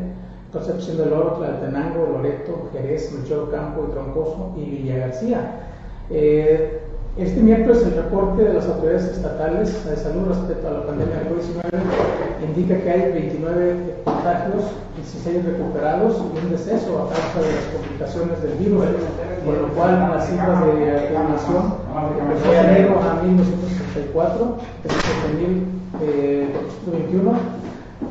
Concepción 0.51 0.97
del 0.97 1.13
Oro, 1.13 1.33
Tlaltenango, 1.33 2.07
Loreto, 2.13 2.69
Jerez, 2.71 3.11
Melchor 3.11 3.51
Campo 3.51 3.87
y 3.87 3.91
Troncoso 3.91 4.53
y 4.55 4.63
Villa 4.63 4.97
García. 4.97 5.51
Eh, 6.09 6.84
este 7.17 7.41
miércoles 7.41 7.81
el 7.83 7.95
reporte 7.95 8.43
de 8.43 8.53
las 8.53 8.65
autoridades 8.67 9.05
estatales 9.05 9.89
de 9.89 9.95
salud 9.95 10.27
respecto 10.27 10.67
a 10.67 10.71
la 10.71 10.85
pandemia 10.85 11.15
del 11.15 11.29
COVID-19 11.29 11.63
indica 12.43 12.77
que 12.77 12.91
hay 12.91 13.11
29 13.13 14.03
contagios, 14.03 14.63
16 14.97 15.45
recuperados 15.45 16.17
y 16.17 16.45
un 16.45 16.51
deceso 16.51 17.03
a 17.03 17.09
causa 17.09 17.39
de 17.39 17.55
las 17.55 17.65
complicaciones 17.71 18.41
del 18.43 18.53
virus, 18.55 18.83
por 19.45 19.55
lo 19.55 19.67
cual 19.69 20.11
las 20.13 20.27
cifras 20.27 20.65
de 20.65 20.71
empezó 22.19 22.51
de 22.51 22.59
enero 22.59 22.99
a 22.99 23.23
1964, 23.23 24.57
de 24.83 24.89
2021. 26.83 27.31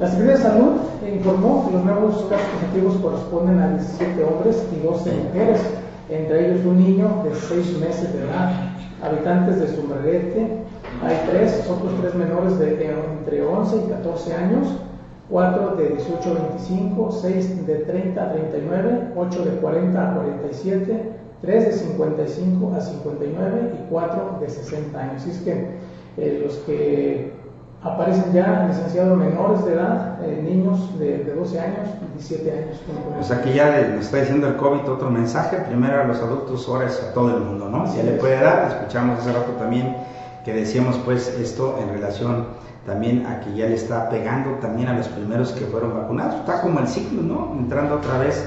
La 0.00 0.08
Secretaría 0.08 0.36
de 0.36 0.42
Salud 0.42 0.72
informó 1.14 1.66
que 1.66 1.76
los 1.76 1.84
nuevos 1.84 2.24
casos 2.30 2.46
positivos 2.56 2.96
corresponden 3.02 3.60
a 3.60 3.68
17 3.76 4.24
hombres 4.24 4.64
y 4.72 4.80
12 4.80 5.12
mujeres, 5.28 5.60
entre 6.08 6.50
ellos 6.50 6.64
un 6.66 6.78
niño 6.78 7.22
de 7.24 7.34
6 7.34 7.78
meses 7.78 8.12
de 8.12 8.24
edad 8.24 8.74
habitantes 9.02 9.60
de 9.60 9.68
Sombrerete, 9.68 10.64
hay 11.02 11.16
tres, 11.28 11.68
otros 11.68 11.92
tres 12.00 12.14
menores 12.14 12.58
de, 12.58 12.90
entre 12.90 13.42
11 13.42 13.76
y 13.76 13.90
14 13.90 14.34
años, 14.34 14.68
cuatro 15.28 15.76
de 15.76 15.88
18 15.90 16.30
a 16.30 16.34
25, 16.34 17.12
seis 17.12 17.66
de 17.66 17.74
30 17.76 18.22
a 18.22 18.32
39, 18.32 18.98
ocho 19.16 19.44
de 19.44 19.50
40 19.56 20.10
a 20.10 20.14
47, 20.14 21.02
tres 21.42 21.64
de 21.66 21.72
55 21.72 22.74
a 22.74 22.80
59 22.80 23.72
y 23.74 23.90
cuatro 23.90 24.38
de 24.40 24.48
60 24.48 24.98
años. 24.98 25.22
Así 25.22 25.30
es 25.30 25.38
que 25.38 25.68
eh, 26.16 26.42
los 26.44 26.56
que 26.58 27.32
aparecen 27.84 28.32
ya 28.32 28.66
licenciados 28.66 29.16
menores 29.18 29.64
de 29.66 29.74
edad, 29.74 30.18
eh, 30.24 30.40
niños 30.42 30.98
de, 30.98 31.22
12 31.24 31.60
años, 31.60 31.88
17 32.14 32.50
años. 32.50 32.80
O 33.20 33.22
sea 33.22 33.42
que 33.42 33.52
ya 33.52 33.88
nos 33.94 34.06
está 34.06 34.18
diciendo 34.18 34.48
el 34.48 34.56
COVID 34.56 34.88
otro 34.90 35.10
mensaje, 35.10 35.58
primero 35.58 36.00
a 36.00 36.04
los 36.04 36.18
adultos, 36.18 36.66
ahora 36.68 36.86
es 36.86 37.02
a 37.02 37.12
todo 37.12 37.36
el 37.36 37.42
mundo, 37.44 37.68
¿no? 37.68 37.86
Si 37.86 38.02
le 38.02 38.12
puede 38.12 38.40
dar, 38.40 38.68
escuchamos 38.68 39.20
hace 39.20 39.32
rato 39.32 39.52
también 39.58 39.96
que 40.44 40.52
decíamos 40.52 40.98
pues 41.04 41.28
esto 41.40 41.78
en 41.82 41.88
relación 41.94 42.46
también 42.86 43.26
a 43.26 43.40
que 43.40 43.54
ya 43.54 43.66
le 43.66 43.74
está 43.74 44.10
pegando 44.10 44.50
también 44.60 44.88
a 44.88 44.94
los 44.94 45.08
primeros 45.08 45.52
que 45.52 45.64
fueron 45.66 45.94
vacunados. 45.94 46.36
Está 46.36 46.60
como 46.62 46.80
el 46.80 46.88
ciclo, 46.88 47.22
¿no? 47.22 47.54
Entrando 47.58 47.96
otra 47.96 48.18
vez 48.18 48.44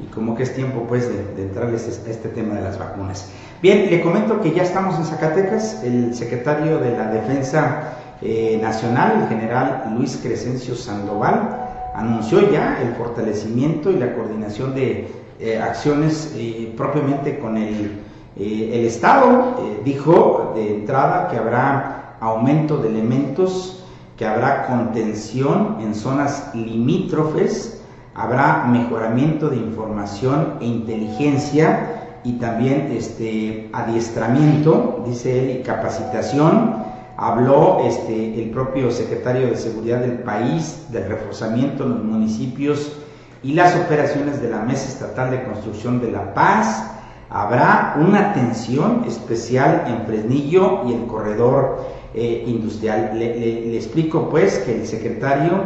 y 0.00 0.04
como 0.06 0.34
que 0.34 0.44
es 0.44 0.54
tiempo 0.54 0.84
pues 0.88 1.08
de, 1.08 1.34
de 1.34 1.42
entrarles 1.42 1.86
a 1.86 2.10
este 2.10 2.28
tema 2.28 2.54
de 2.54 2.62
las 2.62 2.78
vacunas. 2.78 3.30
Bien, 3.62 3.90
le 3.90 4.00
comento 4.00 4.40
que 4.40 4.52
ya 4.52 4.62
estamos 4.62 4.96
en 4.96 5.04
Zacatecas, 5.04 5.82
el 5.84 6.14
secretario 6.14 6.78
de 6.78 6.96
la 6.96 7.10
Defensa 7.10 7.94
eh, 8.22 8.58
nacional, 8.60 9.22
el 9.22 9.28
general 9.28 9.94
Luis 9.96 10.20
Crescencio 10.22 10.74
Sandoval, 10.74 11.68
anunció 11.94 12.50
ya 12.50 12.78
el 12.82 12.94
fortalecimiento 12.94 13.90
y 13.90 13.96
la 13.96 14.14
coordinación 14.14 14.74
de 14.74 15.08
eh, 15.38 15.58
acciones 15.58 16.34
eh, 16.36 16.72
propiamente 16.76 17.38
con 17.38 17.56
el, 17.56 18.00
el 18.36 18.84
Estado. 18.84 19.56
dijo 19.84 20.52
de 20.54 20.76
entrada 20.76 21.28
que 21.28 21.38
habrá 21.38 22.16
aumento 22.20 22.76
de 22.76 22.88
elementos, 22.88 23.84
que 24.18 24.26
habrá 24.26 24.66
contención 24.66 25.78
en 25.80 25.94
zonas 25.94 26.50
limítrofes, 26.54 27.80
habrá 28.14 28.64
mejoramiento 28.64 29.48
de 29.48 29.56
información 29.56 30.58
e 30.60 30.66
inteligencia 30.66 32.18
y 32.22 32.34
también 32.34 32.92
este 32.94 33.70
adiestramiento, 33.72 35.02
dice 35.06 35.38
él, 35.40 35.60
y 35.60 35.62
capacitación 35.62 36.89
Habló 37.22 37.82
este, 37.84 38.42
el 38.42 38.48
propio 38.48 38.90
secretario 38.90 39.48
de 39.48 39.56
Seguridad 39.56 40.00
del 40.00 40.20
país 40.20 40.86
del 40.88 41.06
reforzamiento 41.06 41.84
en 41.84 41.90
los 41.90 42.02
municipios 42.02 42.92
y 43.42 43.52
las 43.52 43.76
operaciones 43.76 44.40
de 44.40 44.48
la 44.48 44.60
Mesa 44.60 44.88
Estatal 44.88 45.30
de 45.30 45.44
Construcción 45.44 46.00
de 46.00 46.12
la 46.12 46.32
Paz. 46.32 46.82
Habrá 47.28 47.96
una 47.98 48.30
atención 48.30 49.04
especial 49.06 49.84
en 49.86 50.06
Fresnillo 50.06 50.88
y 50.88 50.94
el 50.94 51.06
corredor 51.06 51.84
eh, 52.14 52.44
industrial. 52.46 53.10
Le, 53.18 53.76
explico 53.76 54.30
pues 54.30 54.60
que 54.60 54.80
el 54.80 54.86
secretario, 54.86 55.64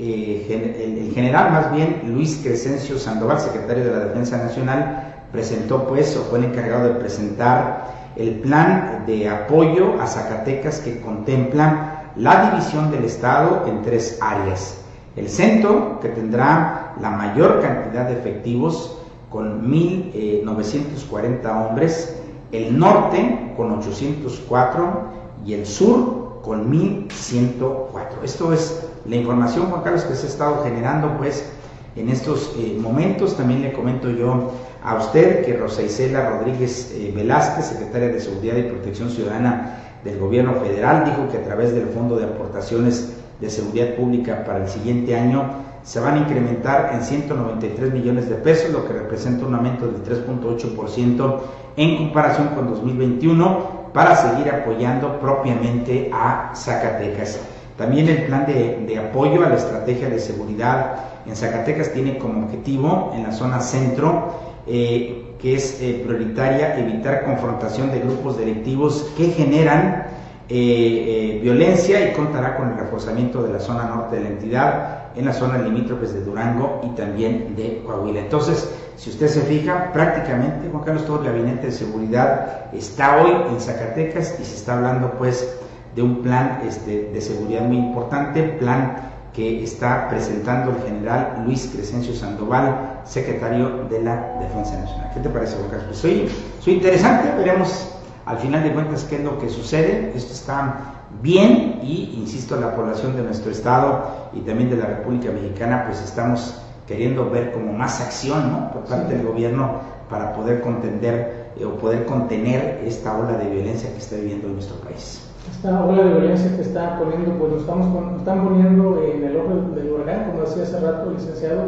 eh, 0.00 0.98
el, 1.06 1.14
general 1.14 1.52
más 1.52 1.72
bien 1.72 2.02
Luis 2.08 2.40
Crescencio 2.42 2.98
Sandoval, 2.98 3.38
secretario 3.38 3.84
de 3.84 3.90
la 3.92 4.04
Defensa 4.06 4.38
Nacional, 4.38 5.24
presentó 5.30 5.86
pues 5.86 6.16
o 6.16 6.24
fue 6.24 6.40
el 6.40 6.46
encargado 6.46 6.88
de 6.88 6.94
presentar 6.98 7.99
el 8.16 8.40
plan 8.40 9.04
de 9.06 9.28
apoyo 9.28 10.00
a 10.00 10.06
Zacatecas 10.06 10.80
que 10.80 11.00
contempla 11.00 12.12
la 12.16 12.50
división 12.50 12.90
del 12.90 13.04
Estado 13.04 13.66
en 13.66 13.82
tres 13.82 14.18
áreas. 14.20 14.78
El 15.16 15.28
centro, 15.28 16.00
que 16.00 16.08
tendrá 16.08 16.94
la 17.00 17.10
mayor 17.10 17.60
cantidad 17.60 18.06
de 18.06 18.14
efectivos, 18.14 18.96
con 19.30 19.70
1.940 19.70 21.68
hombres, 21.68 22.16
el 22.52 22.78
norte 22.78 23.52
con 23.56 23.70
804 23.72 25.04
y 25.46 25.54
el 25.54 25.66
sur 25.66 26.40
con 26.42 26.70
1.104. 26.70 27.88
Esto 28.24 28.52
es 28.52 28.88
la 29.06 29.16
información, 29.16 29.66
Juan 29.66 29.82
Carlos, 29.82 30.02
que 30.04 30.14
se 30.14 30.26
ha 30.26 30.30
estado 30.30 30.62
generando 30.64 31.16
pues 31.16 31.50
en 31.96 32.08
estos 32.08 32.54
eh, 32.58 32.76
momentos. 32.80 33.36
También 33.36 33.62
le 33.62 33.72
comento 33.72 34.10
yo 34.10 34.52
a 34.82 34.96
usted 34.96 35.44
que 35.44 35.56
Rosa 35.56 35.82
Isela 35.82 36.30
Rodríguez 36.30 36.92
eh, 36.94 37.12
Velázquez, 37.14 37.66
secretaria 37.66 38.08
de 38.08 38.20
Seguridad 38.20 38.56
y 38.56 38.62
Protección 38.62 39.10
Ciudadana 39.10 39.78
del 40.04 40.18
Gobierno 40.18 40.54
Federal, 40.54 41.04
dijo 41.04 41.28
que 41.30 41.38
a 41.38 41.44
través 41.44 41.74
del 41.74 41.86
Fondo 41.88 42.16
de 42.16 42.24
Aportaciones 42.24 43.16
de 43.40 43.50
Seguridad 43.50 43.94
Pública 43.94 44.44
para 44.44 44.64
el 44.64 44.68
siguiente 44.68 45.16
año 45.16 45.70
se 45.82 45.98
van 45.98 46.14
a 46.14 46.18
incrementar 46.18 46.90
en 46.94 47.02
193 47.02 47.92
millones 47.92 48.28
de 48.28 48.36
pesos, 48.36 48.70
lo 48.70 48.86
que 48.86 48.92
representa 48.92 49.46
un 49.46 49.54
aumento 49.54 49.86
del 49.86 50.02
3.8% 50.04 51.38
en 51.76 51.96
comparación 51.96 52.48
con 52.48 52.68
2021 52.68 53.80
para 53.92 54.14
seguir 54.14 54.50
apoyando 54.52 55.18
propiamente 55.20 56.10
a 56.12 56.52
Zacatecas. 56.54 57.40
También 57.76 58.08
el 58.08 58.24
plan 58.24 58.44
de, 58.46 58.98
apoyo 58.98 59.44
a 59.44 59.48
la 59.48 59.56
estrategia 59.56 60.10
de 60.10 60.18
seguridad 60.18 60.96
en 61.30 61.36
Zacatecas 61.36 61.92
tiene 61.92 62.18
como 62.18 62.44
objetivo 62.46 63.12
en 63.14 63.22
la 63.22 63.32
zona 63.32 63.60
centro 63.60 64.34
eh, 64.66 65.36
que 65.40 65.54
es 65.54 65.80
eh, 65.80 66.02
prioritaria 66.04 66.78
evitar 66.78 67.24
confrontación 67.24 67.90
de 67.90 68.00
grupos 68.00 68.36
delictivos 68.36 69.10
que 69.16 69.30
generan 69.30 70.06
eh, 70.48 71.38
violencia 71.40 72.10
y 72.10 72.12
contará 72.12 72.56
con 72.56 72.70
el 72.70 72.76
reforzamiento 72.76 73.42
de 73.44 73.52
la 73.52 73.60
zona 73.60 73.84
norte 73.84 74.16
de 74.16 74.22
la 74.22 74.28
entidad, 74.28 74.98
en 75.16 75.24
la 75.24 75.32
zona 75.32 75.58
limítrofes 75.58 76.12
de 76.12 76.22
Durango 76.22 76.80
y 76.84 76.88
también 76.96 77.54
de 77.56 77.82
Coahuila. 77.86 78.20
Entonces, 78.20 78.68
si 78.96 79.10
usted 79.10 79.28
se 79.28 79.40
fija, 79.42 79.92
prácticamente 79.92 80.68
Juan 80.70 80.84
Carlos 80.84 81.06
todo 81.06 81.20
el 81.20 81.26
gabinete 81.26 81.66
de 81.66 81.72
seguridad 81.72 82.66
está 82.74 83.22
hoy 83.22 83.32
en 83.50 83.60
Zacatecas 83.60 84.36
y 84.40 84.44
se 84.44 84.56
está 84.56 84.76
hablando 84.76 85.12
pues 85.12 85.56
de 85.94 86.02
un 86.02 86.22
plan 86.22 86.60
este, 86.66 87.10
de 87.12 87.20
seguridad 87.20 87.62
muy 87.62 87.78
importante, 87.78 88.42
plan 88.42 89.09
que 89.32 89.62
está 89.62 90.08
presentando 90.08 90.72
el 90.72 90.82
general 90.82 91.42
Luis 91.46 91.70
Crescencio 91.72 92.14
Sandoval, 92.14 93.00
secretario 93.04 93.84
de 93.88 94.02
la 94.02 94.38
Defensa 94.40 94.76
Nacional. 94.78 95.10
¿Qué 95.14 95.20
te 95.20 95.28
parece, 95.28 95.56
Carlos? 95.70 95.84
Pues 95.86 95.98
soy, 95.98 96.28
soy 96.60 96.74
interesante, 96.74 97.30
veremos 97.36 97.88
al 98.26 98.38
final 98.38 98.62
de 98.62 98.72
cuentas 98.72 99.04
qué 99.04 99.16
es 99.16 99.24
lo 99.24 99.38
que 99.38 99.48
sucede. 99.48 100.12
Esto 100.14 100.32
está 100.32 100.74
bien 101.22 101.80
y, 101.82 102.14
insisto, 102.18 102.56
la 102.56 102.74
población 102.74 103.16
de 103.16 103.22
nuestro 103.22 103.50
estado 103.50 104.30
y 104.32 104.40
también 104.40 104.70
de 104.70 104.76
la 104.76 104.86
República 104.86 105.30
Mexicana, 105.30 105.84
pues 105.86 106.00
estamos 106.00 106.60
queriendo 106.86 107.30
ver 107.30 107.52
como 107.52 107.72
más 107.72 108.00
acción 108.00 108.50
¿no? 108.50 108.72
por 108.72 108.84
parte 108.84 109.16
del 109.16 109.24
gobierno 109.24 109.80
para 110.08 110.32
poder 110.32 110.60
contender 110.60 111.52
eh, 111.56 111.64
o 111.64 111.76
poder 111.76 112.04
contener 112.04 112.82
esta 112.84 113.16
ola 113.16 113.38
de 113.38 113.48
violencia 113.48 113.92
que 113.92 113.98
está 113.98 114.16
viviendo 114.16 114.48
en 114.48 114.54
nuestro 114.54 114.76
país. 114.80 115.29
Esta 115.48 115.84
ola 115.84 116.04
de 116.04 116.10
violencia 116.10 116.54
que 116.56 116.62
está 116.62 116.98
poniendo, 116.98 117.32
pues 117.38 117.52
lo 117.52 117.58
estamos 117.58 118.18
están 118.18 118.44
poniendo 118.44 119.02
en 119.02 119.24
el 119.24 119.36
ojo 119.36 119.74
del 119.74 119.92
huracán, 119.92 120.30
como 120.30 120.42
decía 120.42 120.62
hace 120.62 120.80
rato 120.80 121.08
el 121.08 121.16
licenciado, 121.16 121.62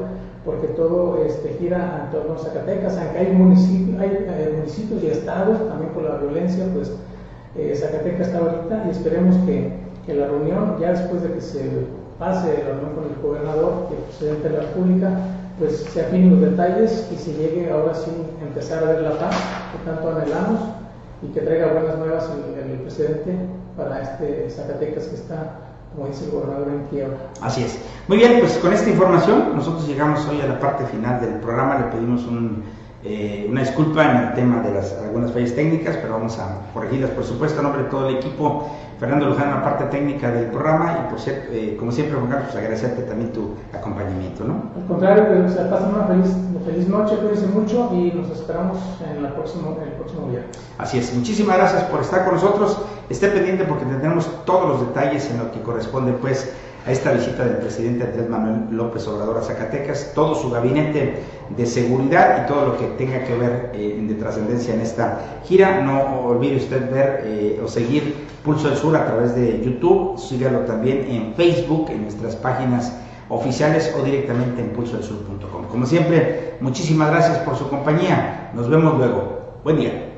porque 0.45 0.69
todo 0.69 1.23
este, 1.25 1.57
gira 1.59 2.05
en 2.05 2.11
torno 2.11 2.35
a 2.35 2.39
Zacatecas, 2.39 2.99
aunque 2.99 3.19
hay, 3.19 3.33
municipios, 3.33 4.01
hay 4.01 4.11
eh, 4.11 4.55
municipios 4.59 5.03
y 5.03 5.07
estados 5.07 5.59
también 5.69 5.93
por 5.93 6.03
la 6.05 6.17
violencia, 6.17 6.67
pues 6.75 6.93
eh, 7.57 7.75
Zacatecas 7.75 8.29
está 8.29 8.39
ahorita 8.39 8.85
y 8.87 8.91
esperemos 8.91 9.37
que, 9.47 9.73
que, 10.05 10.15
la 10.15 10.27
reunión, 10.27 10.77
ya 10.81 10.91
después 10.91 11.23
de 11.23 11.33
que 11.33 11.41
se 11.41 11.71
pase 12.19 12.49
la 12.49 12.75
reunión 12.75 12.93
con 12.95 13.05
el 13.05 13.23
gobernador 13.23 13.89
y 13.91 13.95
el 13.95 14.03
presidente 14.03 14.49
de 14.49 14.57
la 14.57 14.63
República, 14.65 15.11
pues 15.59 15.87
se 15.93 16.01
afinen 16.01 16.31
los 16.31 16.51
detalles 16.51 17.09
y 17.13 17.17
se 17.17 17.33
llegue 17.35 17.71
ahora 17.71 17.95
sí 17.95 18.11
empezar 18.43 18.85
a 18.85 18.93
ver 18.93 19.03
la 19.03 19.19
paz 19.19 19.37
que 19.73 19.91
tanto 19.91 20.11
anhelamos 20.11 20.61
y 21.23 21.27
que 21.29 21.41
traiga 21.41 21.73
buenas 21.73 21.99
nuevas 21.99 22.31
el 22.57 22.79
presidente 22.81 23.37
para 23.77 24.03
este 24.03 24.51
Zacatecas 24.51 25.05
que 25.05 25.17
está 25.17 25.59
como 25.95 26.09
dice 26.09 26.25
el 26.25 26.31
gobernador 26.31 26.69
en 26.69 26.85
quiebra. 26.87 27.17
Así 27.41 27.65
es. 27.65 27.79
Muy 28.09 28.17
bien, 28.17 28.39
pues 28.41 28.57
con 28.59 28.73
esta 28.73 28.89
información 28.89 29.55
nosotros 29.55 29.87
llegamos 29.87 30.27
hoy 30.27 30.41
a 30.41 30.47
la 30.47 30.59
parte 30.59 30.87
final 30.87 31.21
del 31.21 31.35
programa. 31.35 31.79
Le 31.79 31.85
pedimos 31.87 32.25
un 32.25 32.65
eh, 33.05 33.49
una 33.51 33.63
disculpa 33.63 34.05
en 34.09 34.17
el 34.29 34.35
tema 34.35 34.61
de 34.61 34.75
las 34.75 34.93
algunas 34.93 35.33
fallas 35.33 35.55
técnicas, 35.55 35.97
pero 35.97 36.15
vamos 36.15 36.39
a 36.39 36.61
corregirlas, 36.73 37.11
por 37.11 37.25
supuesto, 37.25 37.59
a 37.59 37.63
nombre 37.65 37.83
de 37.83 37.89
todo 37.89 38.09
el 38.09 38.17
equipo. 38.17 38.71
Fernando 39.01 39.27
Luján, 39.27 39.51
la 39.51 39.65
parte 39.65 39.87
técnica 39.87 40.31
del 40.31 40.47
programa, 40.47 41.01
y 41.05 41.11
por 41.11 41.19
ser, 41.19 41.49
eh, 41.51 41.75
como 41.77 41.91
siempre, 41.91 42.17
Juan 42.17 42.31
Carlos, 42.31 42.51
pues 42.53 42.63
agradecerte 42.63 43.03
también 43.03 43.33
tu 43.33 43.55
acompañamiento, 43.77 44.45
¿no? 44.45 44.71
Al 44.77 44.87
contrario, 44.87 45.27
pues, 45.27 45.55
pasen 45.55 45.89
una 45.89 46.05
feliz, 46.05 46.31
feliz 46.65 46.89
noche, 46.89 47.17
cuídense 47.17 47.49
mucho 47.49 47.91
y 47.93 48.13
nos 48.13 48.31
esperamos 48.31 48.79
en, 49.05 49.25
la 49.25 49.35
próximo, 49.35 49.77
el 49.85 49.95
próximo 49.95 50.29
día. 50.29 50.47
Así 50.79 50.99
es, 50.99 51.13
muchísimas 51.13 51.57
gracias 51.57 51.83
por 51.85 52.03
estar 52.03 52.25
con 52.25 52.35
nosotros. 52.35 52.81
Esté 53.11 53.27
pendiente 53.27 53.65
porque 53.65 53.85
tendremos 53.85 54.31
todos 54.45 54.69
los 54.69 54.81
detalles 54.87 55.29
en 55.29 55.39
lo 55.39 55.51
que 55.51 55.61
corresponde, 55.63 56.13
pues, 56.13 56.55
a 56.87 56.91
esta 56.91 57.13
visita 57.13 57.45
del 57.45 57.59
presidente 57.59 58.05
Andrés 58.05 58.29
Manuel 58.29 58.77
López 58.77 59.07
Obrador 59.07 59.39
a 59.39 59.43
Zacatecas, 59.43 60.13
todo 60.15 60.35
su 60.35 60.51
gabinete 60.51 61.23
de 61.57 61.67
seguridad 61.67 62.45
y 62.45 62.49
todo 62.49 62.67
lo 62.67 62.79
que 62.79 62.87
tenga 62.99 63.25
que 63.25 63.35
ver 63.35 63.73
eh, 63.75 64.05
de 64.07 64.15
trascendencia 64.15 64.75
en 64.75 64.81
esta 64.81 65.21
gira. 65.45 65.81
No 65.83 66.27
olvide 66.27 66.57
usted 66.57 66.91
ver 66.91 67.23
eh, 67.25 67.61
o 67.65 67.69
seguir 67.69 68.33
Pulso 68.45 68.69
del 68.69 68.77
Sur 68.77 68.97
a 68.97 69.07
través 69.07 69.37
de 69.37 69.63
YouTube, 69.65 70.19
sígalo 70.19 70.61
también 70.61 71.07
en 71.09 71.35
Facebook, 71.35 71.91
en 71.91 72.03
nuestras 72.03 72.35
páginas 72.35 72.93
oficiales 73.29 73.95
o 73.99 74.03
directamente 74.03 74.61
en 74.61 74.71
pulsodelsur.com. 74.71 75.67
Como 75.69 75.87
siempre, 75.87 76.55
muchísimas 76.61 77.11
gracias 77.11 77.39
por 77.39 77.57
su 77.57 77.69
compañía. 77.69 78.51
Nos 78.55 78.69
vemos 78.69 78.99
luego. 78.99 79.61
Buen 79.63 79.77
día. 79.77 80.12